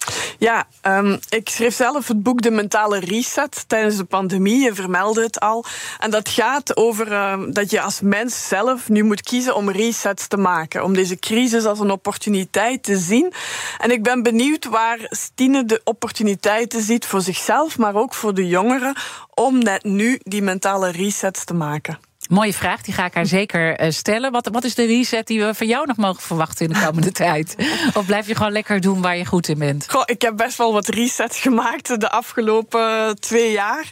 Ja, 0.41 0.67
um, 0.81 1.19
ik 1.29 1.49
schreef 1.49 1.75
zelf 1.75 2.07
het 2.07 2.23
boek 2.23 2.41
De 2.41 2.51
Mentale 2.51 2.99
Reset 2.99 3.63
tijdens 3.67 3.97
de 3.97 4.03
pandemie. 4.03 4.63
Je 4.63 4.73
vermeldde 4.73 5.21
het 5.21 5.39
al. 5.39 5.65
En 5.99 6.11
dat 6.11 6.29
gaat 6.29 6.77
over 6.77 7.11
uh, 7.11 7.39
dat 7.49 7.71
je 7.71 7.81
als 7.81 8.01
mens 8.01 8.47
zelf 8.47 8.89
nu 8.89 9.03
moet 9.03 9.21
kiezen 9.21 9.55
om 9.55 9.69
resets 9.69 10.27
te 10.27 10.37
maken. 10.37 10.83
Om 10.83 10.93
deze 10.93 11.19
crisis 11.19 11.65
als 11.65 11.79
een 11.79 11.91
opportuniteit 11.91 12.83
te 12.83 12.97
zien. 12.97 13.33
En 13.77 13.91
ik 13.91 14.03
ben 14.03 14.23
benieuwd 14.23 14.65
waar 14.65 14.99
Stine 15.01 15.65
de 15.65 15.81
opportuniteiten 15.83 16.81
ziet 16.81 17.05
voor 17.05 17.21
zichzelf, 17.21 17.77
maar 17.77 17.95
ook 17.95 18.13
voor 18.13 18.33
de 18.33 18.47
jongeren. 18.47 18.95
Om 19.33 19.57
net 19.57 19.83
nu 19.83 20.19
die 20.23 20.41
mentale 20.41 20.91
resets 20.91 21.43
te 21.43 21.53
maken. 21.53 22.10
Mooie 22.31 22.53
vraag, 22.53 22.81
die 22.81 22.93
ga 22.93 23.05
ik 23.05 23.13
haar 23.13 23.25
zeker 23.25 23.93
stellen. 23.93 24.31
Wat, 24.31 24.49
wat 24.51 24.63
is 24.63 24.75
de 24.75 24.85
reset 24.85 25.27
die 25.27 25.39
we 25.45 25.53
van 25.53 25.67
jou 25.67 25.85
nog 25.85 25.97
mogen 25.97 26.21
verwachten 26.21 26.67
in 26.67 26.73
de 26.73 26.85
komende 26.85 27.11
tijd? 27.25 27.55
Of 27.93 28.05
blijf 28.05 28.27
je 28.27 28.35
gewoon 28.35 28.51
lekker 28.51 28.81
doen 28.81 29.01
waar 29.01 29.17
je 29.17 29.25
goed 29.25 29.47
in 29.47 29.57
bent? 29.57 29.85
Goh, 29.89 30.03
ik 30.05 30.21
heb 30.21 30.37
best 30.37 30.57
wel 30.57 30.73
wat 30.73 30.87
resets 30.87 31.39
gemaakt 31.39 31.99
de 31.99 32.09
afgelopen 32.09 33.19
twee 33.19 33.51
jaar. 33.51 33.85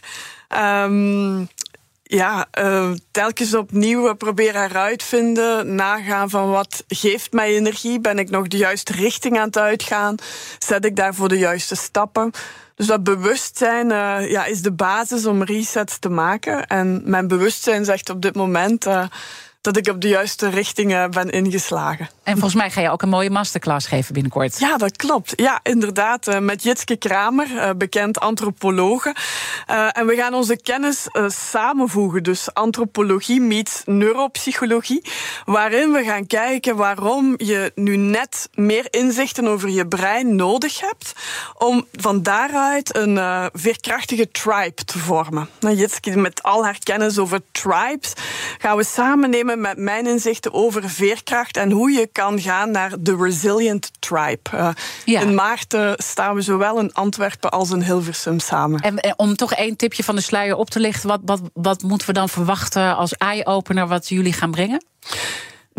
Um, 0.84 1.48
ja, 2.10 2.46
uh, 2.58 2.90
telkens 3.10 3.54
opnieuw 3.54 4.14
proberen 4.14 4.64
eruit 4.64 5.02
vinden, 5.02 5.74
nagaan 5.74 6.30
van 6.30 6.50
wat 6.50 6.84
geeft 6.88 7.32
mij 7.32 7.54
energie, 7.54 8.00
ben 8.00 8.18
ik 8.18 8.30
nog 8.30 8.48
de 8.48 8.56
juiste 8.56 8.92
richting 8.92 9.38
aan 9.38 9.46
het 9.46 9.58
uitgaan, 9.58 10.14
zet 10.58 10.84
ik 10.84 10.96
daarvoor 10.96 11.28
de 11.28 11.38
juiste 11.38 11.74
stappen. 11.76 12.30
Dus 12.80 12.88
dat 12.88 13.04
bewustzijn 13.04 13.90
uh, 13.90 14.30
ja, 14.30 14.44
is 14.44 14.62
de 14.62 14.72
basis 14.72 15.26
om 15.26 15.42
resets 15.42 15.98
te 15.98 16.08
maken. 16.08 16.66
En 16.66 17.02
mijn 17.04 17.28
bewustzijn 17.28 17.84
zegt 17.84 18.10
op 18.10 18.22
dit 18.22 18.34
moment 18.34 18.86
uh, 18.86 19.04
dat 19.60 19.76
ik 19.76 19.88
op 19.88 20.00
de 20.00 20.08
juiste 20.08 20.48
richting 20.48 21.10
ben 21.10 21.30
ingeslagen. 21.30 22.08
En 22.22 22.32
volgens 22.32 22.54
mij 22.54 22.70
ga 22.70 22.80
je 22.80 22.90
ook 22.90 23.02
een 23.02 23.08
mooie 23.08 23.30
masterclass 23.30 23.86
geven 23.86 24.12
binnenkort. 24.14 24.58
Ja, 24.58 24.76
dat 24.76 24.96
klopt. 24.96 25.32
Ja, 25.36 25.60
inderdaad. 25.62 26.28
Uh, 26.28 26.38
met 26.38 26.62
Jitske 26.62 26.96
Kramer, 26.96 27.76
bekend 27.76 28.20
antropologe. 28.20 29.14
en 29.92 30.06
we 30.06 30.14
gaan 30.14 30.34
onze 30.34 30.56
kennis 30.56 31.06
samenvoegen. 31.26 32.22
Dus 32.22 32.54
antropologie 32.54 33.40
meets 33.40 33.82
neuropsychologie. 33.84 35.04
Waarin 35.44 35.92
we 35.92 36.04
gaan 36.04 36.26
kijken 36.26 36.76
waarom 36.76 37.34
je 37.36 37.72
nu 37.74 37.96
net 37.96 38.48
meer 38.54 38.86
inzichten 38.90 39.46
over 39.46 39.68
je 39.68 39.86
brein 39.86 40.36
nodig 40.36 40.80
hebt. 40.80 41.12
Om 41.58 41.86
van 41.92 42.22
daaruit 42.22 42.96
een 42.96 43.50
veerkrachtige 43.52 44.30
tribe 44.30 44.84
te 44.84 44.98
vormen. 44.98 45.48
Nou, 45.60 45.76
Jitske, 45.76 46.16
met 46.16 46.42
al 46.42 46.64
haar 46.64 46.78
kennis 46.82 47.18
over 47.18 47.40
tribes 47.52 48.12
gaan 48.58 48.76
we 48.76 48.84
samen 48.84 49.30
nemen 49.30 49.49
met 49.56 49.78
mijn 49.78 50.06
inzichten 50.06 50.52
over 50.52 50.90
veerkracht 50.90 51.56
en 51.56 51.70
hoe 51.70 51.90
je 51.90 52.08
kan 52.12 52.40
gaan 52.40 52.70
naar 52.70 52.92
de 53.00 53.16
Resilient 53.16 53.90
Tribe. 53.98 54.50
Uh, 54.54 54.70
In 55.04 55.34
maart 55.34 55.76
staan 55.96 56.34
we 56.34 56.40
zowel 56.40 56.78
in 56.78 56.92
Antwerpen 56.92 57.50
als 57.50 57.70
in 57.70 57.82
Hilversum 57.82 58.40
samen. 58.40 58.80
En, 58.80 58.98
en, 58.98 59.14
om 59.16 59.36
toch 59.36 59.52
één 59.52 59.76
tipje 59.76 60.04
van 60.04 60.16
de 60.16 60.22
sluier 60.22 60.56
op 60.56 60.70
te 60.70 60.80
lichten, 60.80 61.08
wat, 61.08 61.20
wat, 61.24 61.40
wat 61.52 61.82
moeten 61.82 62.06
we 62.06 62.12
dan 62.12 62.28
verwachten 62.28 62.96
als 62.96 63.12
eye-opener 63.12 63.86
wat 63.86 64.08
jullie 64.08 64.32
gaan 64.32 64.50
brengen? 64.50 64.84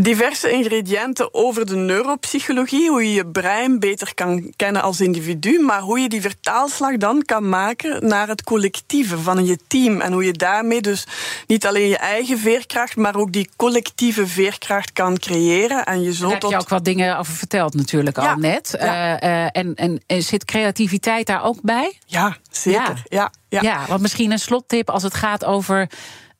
Diverse 0.01 0.51
ingrediënten 0.51 1.33
over 1.33 1.65
de 1.65 1.75
neuropsychologie, 1.75 2.89
hoe 2.89 3.03
je 3.03 3.13
je 3.13 3.25
brein 3.25 3.79
beter 3.79 4.13
kan 4.13 4.53
kennen 4.55 4.81
als 4.81 5.01
individu, 5.01 5.59
maar 5.59 5.79
hoe 5.79 5.99
je 5.99 6.09
die 6.09 6.21
vertaalslag 6.21 6.97
dan 6.97 7.23
kan 7.25 7.49
maken 7.49 8.07
naar 8.07 8.27
het 8.27 8.43
collectieve 8.43 9.19
van 9.19 9.45
je 9.45 9.57
team 9.67 10.01
en 10.01 10.13
hoe 10.13 10.25
je 10.25 10.31
daarmee 10.31 10.81
dus 10.81 11.07
niet 11.47 11.65
alleen 11.65 11.87
je 11.87 11.97
eigen 11.97 12.37
veerkracht, 12.37 12.95
maar 12.95 13.15
ook 13.15 13.31
die 13.31 13.49
collectieve 13.55 14.27
veerkracht 14.27 14.93
kan 14.93 15.17
creëren. 15.17 15.85
En 15.85 16.01
je 16.01 16.13
zult 16.13 16.31
Daar 16.31 16.41
heb 16.41 16.49
je 16.49 16.57
ook 16.57 16.69
wat 16.69 16.85
dingen 16.85 17.17
over 17.17 17.33
verteld 17.33 17.73
natuurlijk 17.73 18.17
al 18.17 18.35
net. 18.35 18.75
Ja. 18.79 19.23
Uh, 19.23 19.49
en, 19.51 19.75
en, 19.75 20.01
en, 20.07 20.23
zit 20.23 20.45
creativiteit 20.45 21.27
daar 21.27 21.43
ook 21.43 21.61
bij? 21.61 21.97
Ja, 22.05 22.37
zeker. 22.51 23.03
Ja. 23.03 23.31
Ja, 23.49 23.61
ja. 23.61 23.85
want 23.87 24.01
misschien 24.01 24.31
een 24.31 24.39
slottip 24.39 24.89
als 24.89 25.03
het 25.03 25.13
gaat 25.13 25.45
over 25.45 25.89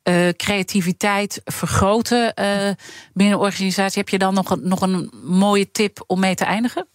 uh, 0.04 0.30
creativiteit 0.30 1.42
vergroten 1.46 2.34
uh, 2.40 2.72
binnen 3.14 3.36
een 3.36 3.44
organisatie. 3.44 4.00
Heb 4.00 4.10
je 4.10 4.18
dan 4.18 4.34
nog 4.34 4.50
een, 4.50 4.62
nog 4.64 4.82
een 4.82 5.12
mooie 5.24 5.72
tip 5.72 6.04
om 6.08 6.20
mee 6.20 6.36
te 6.36 6.46
eindigen? 6.46 6.88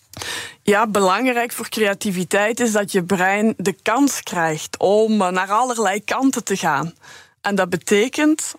Ja, 0.63 0.87
belangrijk 0.87 1.53
voor 1.53 1.69
creativiteit 1.69 2.61
is 2.61 2.73
dat 2.73 2.93
je 2.93 3.05
brein 3.05 3.55
de 3.57 3.77
kans 3.83 4.23
krijgt 4.23 4.79
om 4.79 5.17
naar 5.17 5.51
allerlei 5.51 6.05
kanten 6.05 6.45
te 6.45 6.57
gaan. 6.57 6.95
En 7.41 7.55
dat 7.55 7.69
betekent 7.69 8.55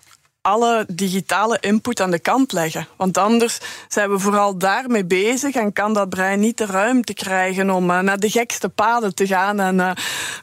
alle 0.47 0.85
digitale 0.87 1.57
input 1.59 2.01
aan 2.01 2.11
de 2.11 2.19
kant 2.19 2.51
leggen. 2.51 2.87
Want 2.97 3.17
anders 3.17 3.57
zijn 3.87 4.11
we 4.11 4.19
vooral 4.19 4.57
daarmee 4.57 5.05
bezig 5.05 5.55
en 5.55 5.73
kan 5.73 5.93
dat 5.93 6.09
brein 6.09 6.39
niet 6.39 6.57
de 6.57 6.65
ruimte 6.65 7.13
krijgen 7.13 7.69
om 7.69 7.89
uh, 7.89 7.99
naar 7.99 8.19
de 8.19 8.29
gekste 8.29 8.69
paden 8.69 9.15
te 9.15 9.27
gaan 9.27 9.59
en 9.59 9.75
uh, 9.75 9.91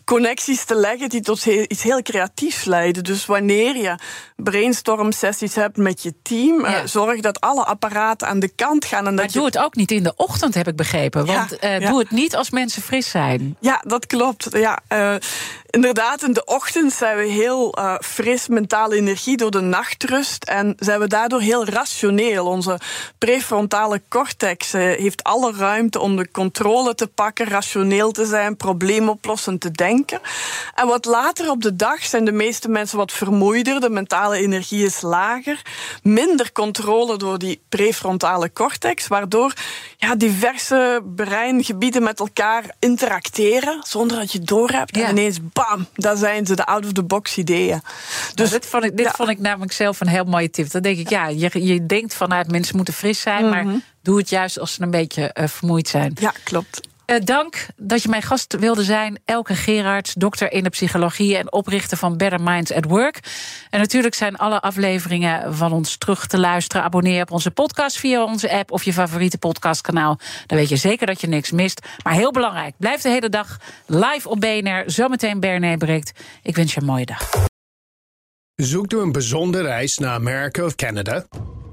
connecties 0.04 0.64
te 0.64 0.74
leggen 0.74 1.08
die 1.08 1.20
tot 1.20 1.46
iets 1.46 1.82
heel 1.82 2.02
creatiefs 2.02 2.64
leiden. 2.64 3.04
Dus 3.04 3.26
wanneer 3.26 3.76
je 3.76 3.98
brainstorm 4.36 5.12
sessies 5.12 5.54
hebt 5.54 5.76
met 5.76 6.02
je 6.02 6.14
team, 6.22 6.64
uh, 6.64 6.78
zorg 6.84 7.20
dat 7.20 7.40
alle 7.40 7.64
apparaten 7.64 8.28
aan 8.28 8.38
de 8.38 8.48
kant 8.48 8.84
gaan. 8.84 9.06
En 9.06 9.14
maar 9.14 9.24
dat 9.24 9.32
doe 9.32 9.44
het 9.44 9.58
ook 9.58 9.74
niet 9.74 9.90
in 9.90 10.02
de 10.02 10.12
ochtend, 10.16 10.54
heb 10.54 10.68
ik 10.68 10.76
begrepen. 10.76 11.26
Want 11.26 11.56
ja, 11.60 11.78
doe 11.78 11.98
het 11.98 12.10
niet 12.10 12.36
als 12.36 12.50
mensen 12.50 12.82
fris 12.82 13.10
zijn. 13.10 13.56
Ja, 13.60 13.82
dat 13.86 14.06
klopt. 14.06 14.48
Ja, 14.50 14.78
inderdaad, 15.74 16.22
in 16.22 16.32
de 16.32 16.44
ochtend 16.44 16.92
zijn 16.92 17.16
we 17.16 17.24
heel 17.24 17.78
fris, 18.00 18.48
mentale 18.48 18.96
energie 18.96 19.36
door 19.36 19.50
de 19.50 19.60
nacht 19.60 19.82
nachtrust 19.84 20.44
en 20.44 20.74
zijn 20.78 21.00
we 21.00 21.06
daardoor 21.06 21.40
heel 21.40 21.64
rationeel. 21.64 22.46
Onze 22.46 22.78
prefrontale 23.18 24.02
cortex 24.08 24.72
eh, 24.72 24.80
heeft 24.80 25.22
alle 25.22 25.52
ruimte 25.52 26.00
om 26.00 26.16
de 26.16 26.30
controle 26.30 26.94
te 26.94 27.06
pakken, 27.06 27.46
rationeel 27.46 28.10
te 28.10 28.26
zijn, 28.26 28.56
probleemoplossend 28.56 29.60
te 29.60 29.70
denken. 29.70 30.20
En 30.74 30.86
wat 30.86 31.04
later 31.04 31.50
op 31.50 31.62
de 31.62 31.76
dag 31.76 32.04
zijn 32.04 32.24
de 32.24 32.32
meeste 32.32 32.68
mensen 32.68 32.98
wat 32.98 33.12
vermoeider, 33.12 33.80
de 33.80 33.90
mentale 33.90 34.36
energie 34.36 34.84
is 34.84 35.00
lager, 35.00 35.62
minder 36.02 36.52
controle 36.52 37.16
door 37.16 37.38
die 37.38 37.60
prefrontale 37.68 38.52
cortex, 38.52 39.06
waardoor 39.06 39.52
ja, 39.96 40.14
diverse 40.14 41.02
breingebieden 41.14 42.02
met 42.02 42.20
elkaar 42.20 42.64
interacteren 42.78 43.82
zonder 43.86 44.16
dat 44.16 44.32
je 44.32 44.40
doorhebt. 44.40 44.96
En 44.96 45.10
ineens, 45.10 45.38
bam, 45.52 45.63
daar 45.94 46.16
zijn 46.16 46.46
ze, 46.46 46.56
de 46.56 46.66
out-of-the-box 46.66 47.36
ideeën. 47.36 47.82
Dus 48.34 48.50
dit 48.50 48.66
vond 48.66 48.84
ik, 48.84 48.96
dit 48.96 49.10
vond 49.10 49.28
ik 49.28 49.38
namelijk 49.38 49.72
zelf 49.72 50.00
een 50.00 50.08
heel 50.08 50.24
mooie 50.24 50.50
tip. 50.50 50.70
Dan 50.70 50.82
denk 50.82 50.98
ik, 50.98 51.08
ja, 51.08 51.26
je, 51.26 51.64
je 51.64 51.86
denkt 51.86 52.14
vanuit 52.14 52.50
mensen 52.50 52.76
moeten 52.76 52.94
fris 52.94 53.20
zijn, 53.20 53.48
maar 53.48 53.64
mhm. 53.64 53.76
doe 54.02 54.18
het 54.18 54.28
juist 54.28 54.58
als 54.58 54.72
ze 54.72 54.82
een 54.82 54.90
beetje 54.90 55.34
uh, 55.34 55.48
vermoeid 55.48 55.88
zijn. 55.88 56.12
Ja, 56.20 56.32
klopt. 56.44 56.80
Uh, 57.06 57.16
dank 57.24 57.66
dat 57.76 58.02
je 58.02 58.08
mijn 58.08 58.22
gast 58.22 58.56
wilde 58.58 58.82
zijn. 58.82 59.18
Elke 59.24 59.54
Gerards, 59.54 60.14
dokter 60.14 60.52
in 60.52 60.62
de 60.62 60.68
psychologie 60.68 61.36
en 61.36 61.52
oprichter 61.52 61.96
van 61.96 62.16
Better 62.16 62.40
Minds 62.40 62.72
at 62.72 62.84
Work. 62.84 63.20
En 63.70 63.80
natuurlijk 63.80 64.14
zijn 64.14 64.36
alle 64.36 64.60
afleveringen 64.60 65.54
van 65.54 65.72
ons 65.72 65.96
terug 65.96 66.26
te 66.26 66.38
luisteren. 66.38 66.84
Abonneer 66.84 67.22
op 67.22 67.30
onze 67.30 67.50
podcast 67.50 67.96
via 67.96 68.24
onze 68.24 68.50
app 68.50 68.70
of 68.70 68.82
je 68.82 68.92
favoriete 68.92 69.38
podcastkanaal. 69.38 70.18
Dan 70.46 70.58
weet 70.58 70.68
je 70.68 70.76
zeker 70.76 71.06
dat 71.06 71.20
je 71.20 71.26
niks 71.26 71.50
mist. 71.50 71.86
Maar 72.02 72.14
heel 72.14 72.32
belangrijk, 72.32 72.74
blijf 72.78 73.00
de 73.00 73.08
hele 73.08 73.28
dag 73.28 73.58
live 73.86 74.28
op 74.28 74.40
BNR. 74.40 74.82
Zometeen 74.86 75.40
BNR 75.40 75.76
breekt. 75.76 76.12
Ik 76.42 76.56
wens 76.56 76.74
je 76.74 76.80
een 76.80 76.86
mooie 76.86 77.06
dag. 77.06 77.30
Zoekt 78.54 78.92
u 78.92 78.98
een 78.98 79.12
bijzondere 79.12 79.64
reis 79.64 79.98
naar 79.98 80.14
Amerika 80.14 80.64
of 80.64 80.74
Canada? 80.74 81.26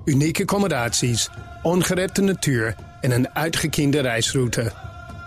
Unieke 0.05 0.41
accommodaties, 0.41 1.29
ongerepte 1.63 2.21
natuur 2.21 2.75
en 3.01 3.11
een 3.11 3.29
uitgekiende 3.29 3.99
reisroute. 3.99 4.90